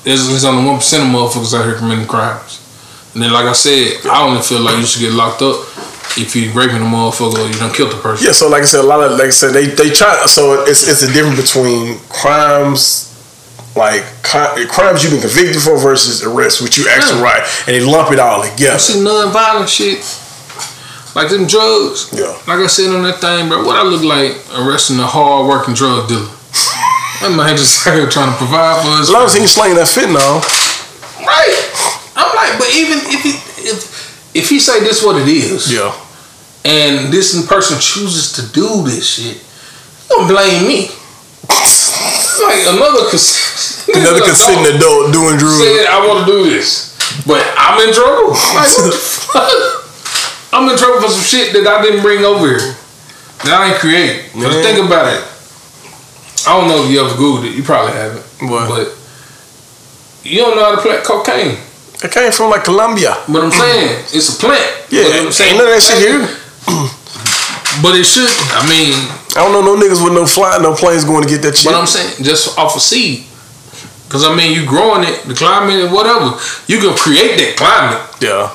[0.02, 2.59] there's, there's only one percent of motherfuckers out here committing crimes.
[3.14, 5.66] And then, like I said, I only feel like you should get locked up
[6.16, 8.26] if you raping a motherfucker or you don't kill the person.
[8.26, 10.14] Yeah, so like I said, a lot of like I said, they they try.
[10.26, 13.06] So it's it's a difference between crimes.
[13.76, 17.30] Like crimes you've been convicted for versus arrests, which you actually Yeah.
[17.30, 18.74] right, and they lump it all together.
[18.74, 20.02] You see non-violent shit,
[21.14, 22.10] like them drugs.
[22.12, 22.34] Yeah.
[22.50, 23.62] Like I said on that thing, bro.
[23.64, 26.26] What I look like arresting a hard-working drug dealer.
[27.22, 29.02] That man just out here trying to provide for us.
[29.06, 30.42] As long as he ain't slaying that fentanyl,
[31.22, 31.54] Right.
[32.20, 33.32] I'm like, but even if he
[33.64, 33.78] if
[34.36, 35.90] if he say this what it is, yeah,
[36.64, 39.40] and this person chooses to do this shit,
[40.08, 40.92] don't blame me.
[41.48, 45.58] like another cons- another consistent adult doing drugs.
[45.64, 46.92] said I want to do this,
[47.26, 48.36] but I'm in trouble.
[48.54, 49.80] Like what the fuck?
[50.52, 52.74] I'm in trouble for some shit that I didn't bring over here,
[53.48, 54.30] that I didn't create.
[54.32, 54.62] Cause Man.
[54.62, 55.22] think about it.
[56.46, 57.54] I don't know if you ever googled it.
[57.54, 58.24] You probably haven't.
[58.50, 58.68] What?
[58.68, 58.88] But
[60.24, 61.58] you don't know how to plant cocaine.
[62.02, 63.12] It came from like Colombia.
[63.28, 64.64] But I'm saying it's a plant.
[64.90, 66.22] Yeah, But I'm saying ain't none of that shit here.
[67.82, 68.28] But it should.
[68.50, 68.92] I mean,
[69.38, 71.70] I don't know no niggas with no fly, no planes going to get that shit.
[71.70, 73.24] but I'm saying just off a seed.
[74.10, 76.34] Cause I mean, you growing it, the climate, and whatever.
[76.66, 78.02] You can create that climate.
[78.18, 78.50] yeah,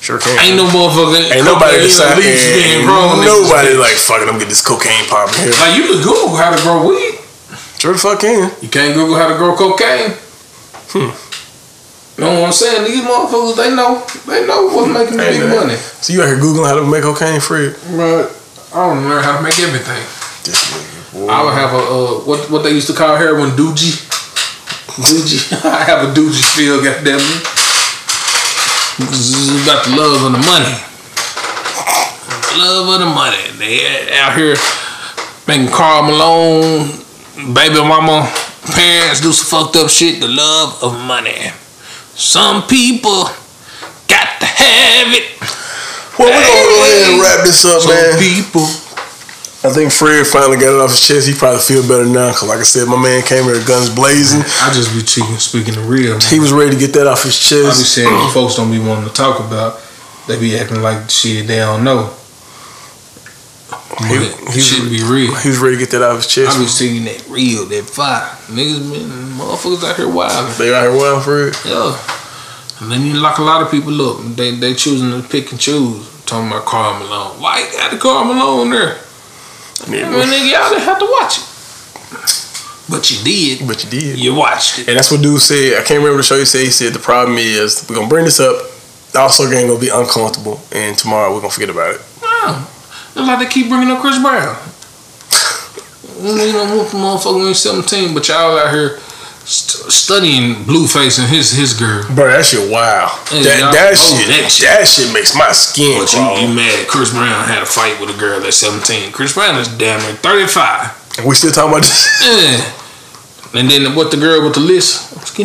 [0.00, 0.32] sure can.
[0.40, 1.28] Ain't no motherfucker.
[1.28, 2.16] Ain't nobody cocaine decide.
[2.16, 4.32] leaves being grown nobody like fuck it.
[4.32, 5.52] I'm get this cocaine popping here.
[5.60, 7.20] Like you can Google how to grow weed.
[7.78, 8.48] Sure the fuck can.
[8.64, 10.16] You can't Google how to grow cocaine.
[10.96, 11.12] Hmm.
[12.16, 12.84] You know what I'm saying?
[12.86, 13.98] These motherfuckers, they know.
[14.26, 15.66] They know what's making Hey, big man.
[15.66, 15.74] money.
[15.76, 17.74] So you out here googling how to make cocaine free?
[17.96, 18.30] But
[18.72, 19.98] I don't know how to make everything.
[20.46, 21.28] This nigga.
[21.28, 23.98] I would have a uh, what what they used to call heroin doogie.
[24.94, 25.42] Doogie.
[25.64, 27.36] I have a doogie still, goddamn me.
[29.66, 30.74] About the love of the money.
[32.62, 33.42] Love of the money.
[33.58, 34.54] They out here
[35.48, 36.90] making Karl Malone,
[37.54, 38.30] baby mama,
[38.74, 40.20] parents do some fucked up shit.
[40.20, 41.50] The love of money.
[42.16, 43.24] Some people
[44.08, 45.26] got to have it.
[46.18, 48.18] Well, we're gonna go ahead and wrap this up, Some man.
[48.18, 48.62] people.
[49.64, 51.26] I think Fred finally got it off his chest.
[51.26, 54.42] He probably feel better now, cause like I said, my man came here guns blazing.
[54.60, 56.18] I just be cheating, speaking the real.
[56.18, 56.20] Man.
[56.28, 57.94] He was ready to get that off his I be chest.
[57.94, 59.80] saying folks don't be wanting to talk about.
[60.28, 62.12] They be acting like shit they don't know.
[63.98, 65.34] He- he- shit be real.
[65.36, 66.56] He was ready to get that off his chest.
[66.56, 68.28] I be seeing that real, that fire.
[68.48, 69.08] Niggas been
[69.38, 70.50] motherfuckers out here wild.
[70.56, 71.56] They out here wild, for it.
[71.64, 71.96] Yeah.
[72.80, 74.36] And then you lock a lot of people up.
[74.36, 76.10] They they choosing to pick and choose.
[76.26, 77.40] Talking about Karl Malone.
[77.40, 78.96] Why you got the Karl Malone there?
[79.84, 81.44] I mean, nigga, y'all didn't have to watch it.
[82.88, 83.66] But you did.
[83.66, 84.18] but you did.
[84.18, 84.88] You watched it.
[84.88, 85.74] And that's what dude said.
[85.74, 86.60] I can't remember the show he said.
[86.64, 88.56] He said the problem is we're gonna bring this up.
[89.14, 92.00] Also, game gonna be uncomfortable, and tomorrow we're gonna forget about it.
[92.22, 92.66] Wow.
[93.16, 94.56] It's like they keep bringing up Chris Brown.
[96.20, 98.98] you know, whoop the motherfucker when he's 17, but y'all out here
[99.44, 102.02] st- studying Blueface and his his girl.
[102.14, 103.08] Bro, that shit wow.
[103.30, 105.06] Hey, that y'all that shit, that that shit.
[105.06, 106.40] shit makes my skin But crawl.
[106.40, 109.12] you, you mad Chris Brown had a fight with a girl that's 17.
[109.12, 111.18] Chris Brown is damn near 35.
[111.18, 112.08] And we still talking about this.
[113.54, 113.60] Yeah.
[113.60, 115.14] And then what the girl with the list?
[115.34, 115.38] she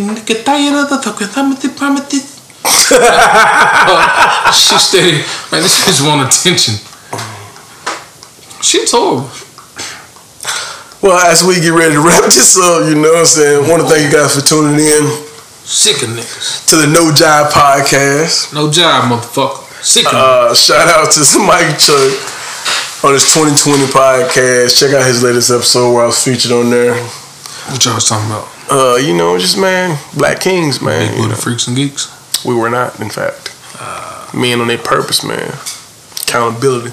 [4.82, 5.22] steady.
[5.52, 6.76] Man, this just want attention.
[8.62, 9.30] Shit's horrible.
[11.02, 13.70] Well, as we get ready to wrap this up, you know what I'm saying?
[13.70, 15.04] want to thank you guys for tuning in
[15.64, 16.68] Sick of niggas.
[16.70, 18.54] to the No Jive podcast.
[18.54, 19.64] No job, motherfucker.
[19.84, 22.12] Sick of Uh, shout out to Mike Chuck
[23.06, 24.78] on his 2020 podcast.
[24.78, 26.96] Check out his latest episode where I was featured on there.
[27.72, 28.48] What y'all was talking about?
[28.70, 31.14] Uh, you know, just man, Black Kings, man.
[31.16, 32.12] Big booty freaks and geeks.
[32.44, 33.56] We were not, in fact.
[34.36, 35.54] Men on their purpose, man.
[36.24, 36.92] Accountability.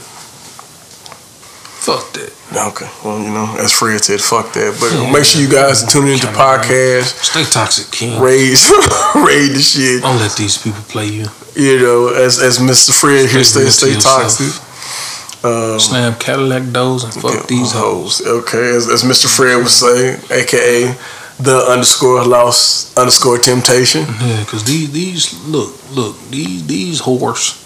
[1.86, 2.34] Fuck that.
[2.50, 4.74] Okay, well, you know, as Fred said, fuck that.
[4.82, 7.14] But make sure you guys tuning into podcast.
[7.22, 8.20] Stay toxic, King.
[8.20, 8.66] Raise,
[9.14, 10.02] raid the shit.
[10.02, 11.26] Don't let these people play you.
[11.54, 12.90] You know, as as Mr.
[12.90, 14.22] Fred here, Stay stay real to stay yourself.
[14.22, 14.66] toxic.
[15.44, 18.20] Um, Slam Cadillac doors and fuck yeah, these hoes.
[18.26, 19.30] Okay, as, as Mr.
[19.30, 20.90] Fred would say, aka
[21.38, 24.02] the underscore lost underscore temptation.
[24.20, 27.62] Yeah, cause these these look look these these whores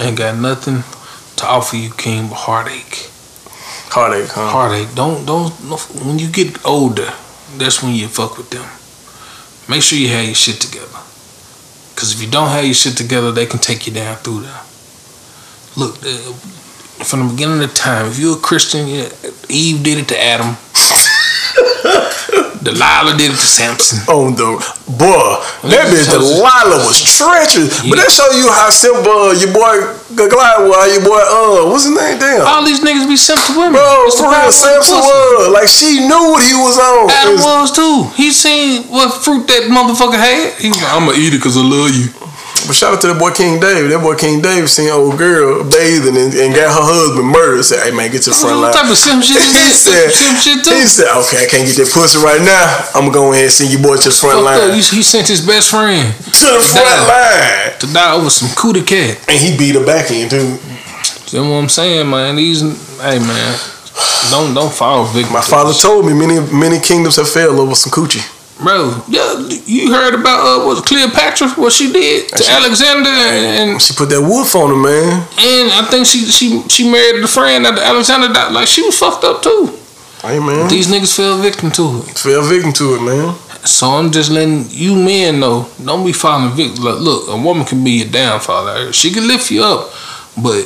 [0.00, 0.84] ain't got nothing
[1.36, 3.10] to offer you, King, but heartache.
[3.90, 4.48] Heartache, huh?
[4.48, 4.94] Heartache.
[4.94, 5.50] Don't don't
[6.04, 7.12] when you get older,
[7.56, 8.66] that's when you fuck with them.
[9.68, 11.00] Make sure you have your shit together.
[11.96, 14.60] Cause if you don't have your shit together, they can take you down through there.
[15.76, 16.32] Look, uh,
[17.04, 19.08] from the beginning of time, if you're a Christian, yeah,
[19.48, 20.56] Eve did it to Adam.
[22.66, 24.02] Delilah did it to Samson.
[24.10, 24.58] On the
[24.90, 25.38] boy,
[25.70, 27.78] that bitch Delilah was treacherous.
[27.86, 31.94] But that show you how simple your boy Glide was, your boy uh, what's his
[31.94, 32.18] name?
[32.18, 32.42] Damn.
[32.42, 33.78] All these niggas be simple to women.
[33.78, 37.06] Bro, It's for real, Samson was like she knew what he was on.
[37.10, 38.10] Adam was too.
[38.18, 40.58] He seen what fruit that motherfucker had.
[40.58, 42.10] He was like, I'm gonna eat it because I love you.
[42.66, 43.86] But shout out to that boy King Dave.
[43.94, 47.62] That boy King Dave seen old girl bathing and, and got her husband murdered.
[47.62, 49.62] Said, "Hey man, get to the front What line." type of sim shit is he
[49.62, 49.70] that?
[49.78, 50.74] said, Sim shit too.
[50.74, 52.66] "He said, okay, I can't get that pussy right now.
[52.98, 54.50] I'm gonna go ahead and send your boy to the front up.
[54.50, 54.74] line.
[54.74, 57.06] He, he sent his best friend To the front Died.
[57.06, 59.20] line." to die over some cootie cat.
[59.30, 60.58] And he beat her back in too.
[61.30, 62.36] You know what I'm saying, man?
[62.36, 62.62] These,
[62.98, 63.52] hey man,
[64.30, 65.32] don't don't fall victim.
[65.34, 68.24] My father told me many many kingdoms have failed over some coochie.
[68.58, 69.02] Bro.
[69.08, 71.48] Yeah, you heard about uh, what Cleopatra?
[71.50, 75.26] What she did to She- Alexander, and She put that wolf on him, man.
[75.38, 78.52] and I think she she she married the friend that Alexander died.
[78.52, 79.72] Like she was fucked up too.
[80.22, 82.18] Hey man, These niggas fell victim to it.
[82.18, 83.34] fell victim to it, man.
[83.66, 86.84] So I'm just letting you men know, don't be falling victim.
[86.84, 88.92] Look, look, a woman can be your downfall.
[88.92, 89.90] She can lift you up,
[90.40, 90.62] but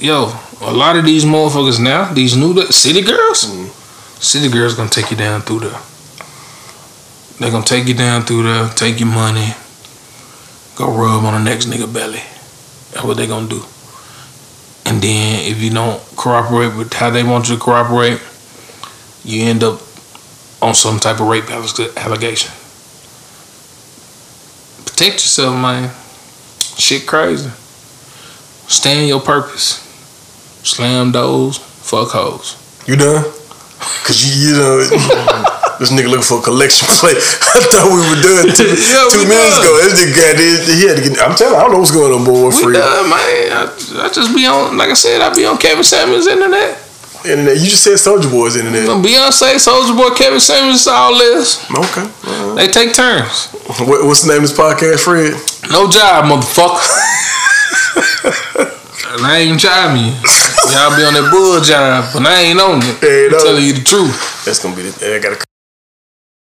[0.00, 0.32] yo,
[0.62, 3.40] a lot of these motherfuckers now, these new city girls,
[4.20, 5.78] city girls gonna take you down through there.
[7.40, 9.54] They're gonna take you down through there, take your money,
[10.76, 12.20] go rub on the next nigga belly.
[12.92, 13.64] That's what they gonna do.
[14.84, 18.20] And then if you don't cooperate with how they want you to cooperate,
[19.24, 19.80] you end up
[20.60, 22.52] on some type of rape allegation.
[24.84, 25.90] Protect yourself, man.
[26.76, 27.50] Shit crazy.
[28.68, 29.78] Stay in your purpose.
[30.62, 32.56] Slam doors, fuck hoes.
[32.86, 33.24] You done?
[34.04, 35.44] Cause you, you know,
[35.80, 37.16] this nigga looking for a collection plate.
[37.16, 39.64] I thought we were done two, Yeah, two minutes done.
[39.64, 39.72] ago.
[39.80, 40.68] This nigga got this.
[40.68, 41.16] He had to get.
[41.24, 41.56] I'm telling.
[41.56, 42.46] you, I don't know what's going on, boy.
[42.46, 43.48] We Free done, man.
[43.50, 43.64] I,
[44.04, 46.76] I just be on, like I said, I be on Kevin Samuels internet.
[47.24, 47.56] internet.
[47.56, 48.84] You just said Soldier Boy's internet.
[49.00, 51.64] Beyonce, Soldier Boy, Kevin Samuels, all this.
[51.72, 52.04] Okay.
[52.28, 52.54] Right.
[52.56, 53.48] They take turns.
[53.80, 55.32] What, what's the name of this podcast, Fred?
[55.72, 56.76] No job, motherfucker.
[59.16, 60.12] and I ain't jiving you.
[60.76, 63.02] Y'all be on that bull job, but I ain't on it.
[63.02, 64.44] Ain't I'm telling you the truth.
[64.44, 65.16] That's gonna be the.
[65.16, 65.40] I gotta.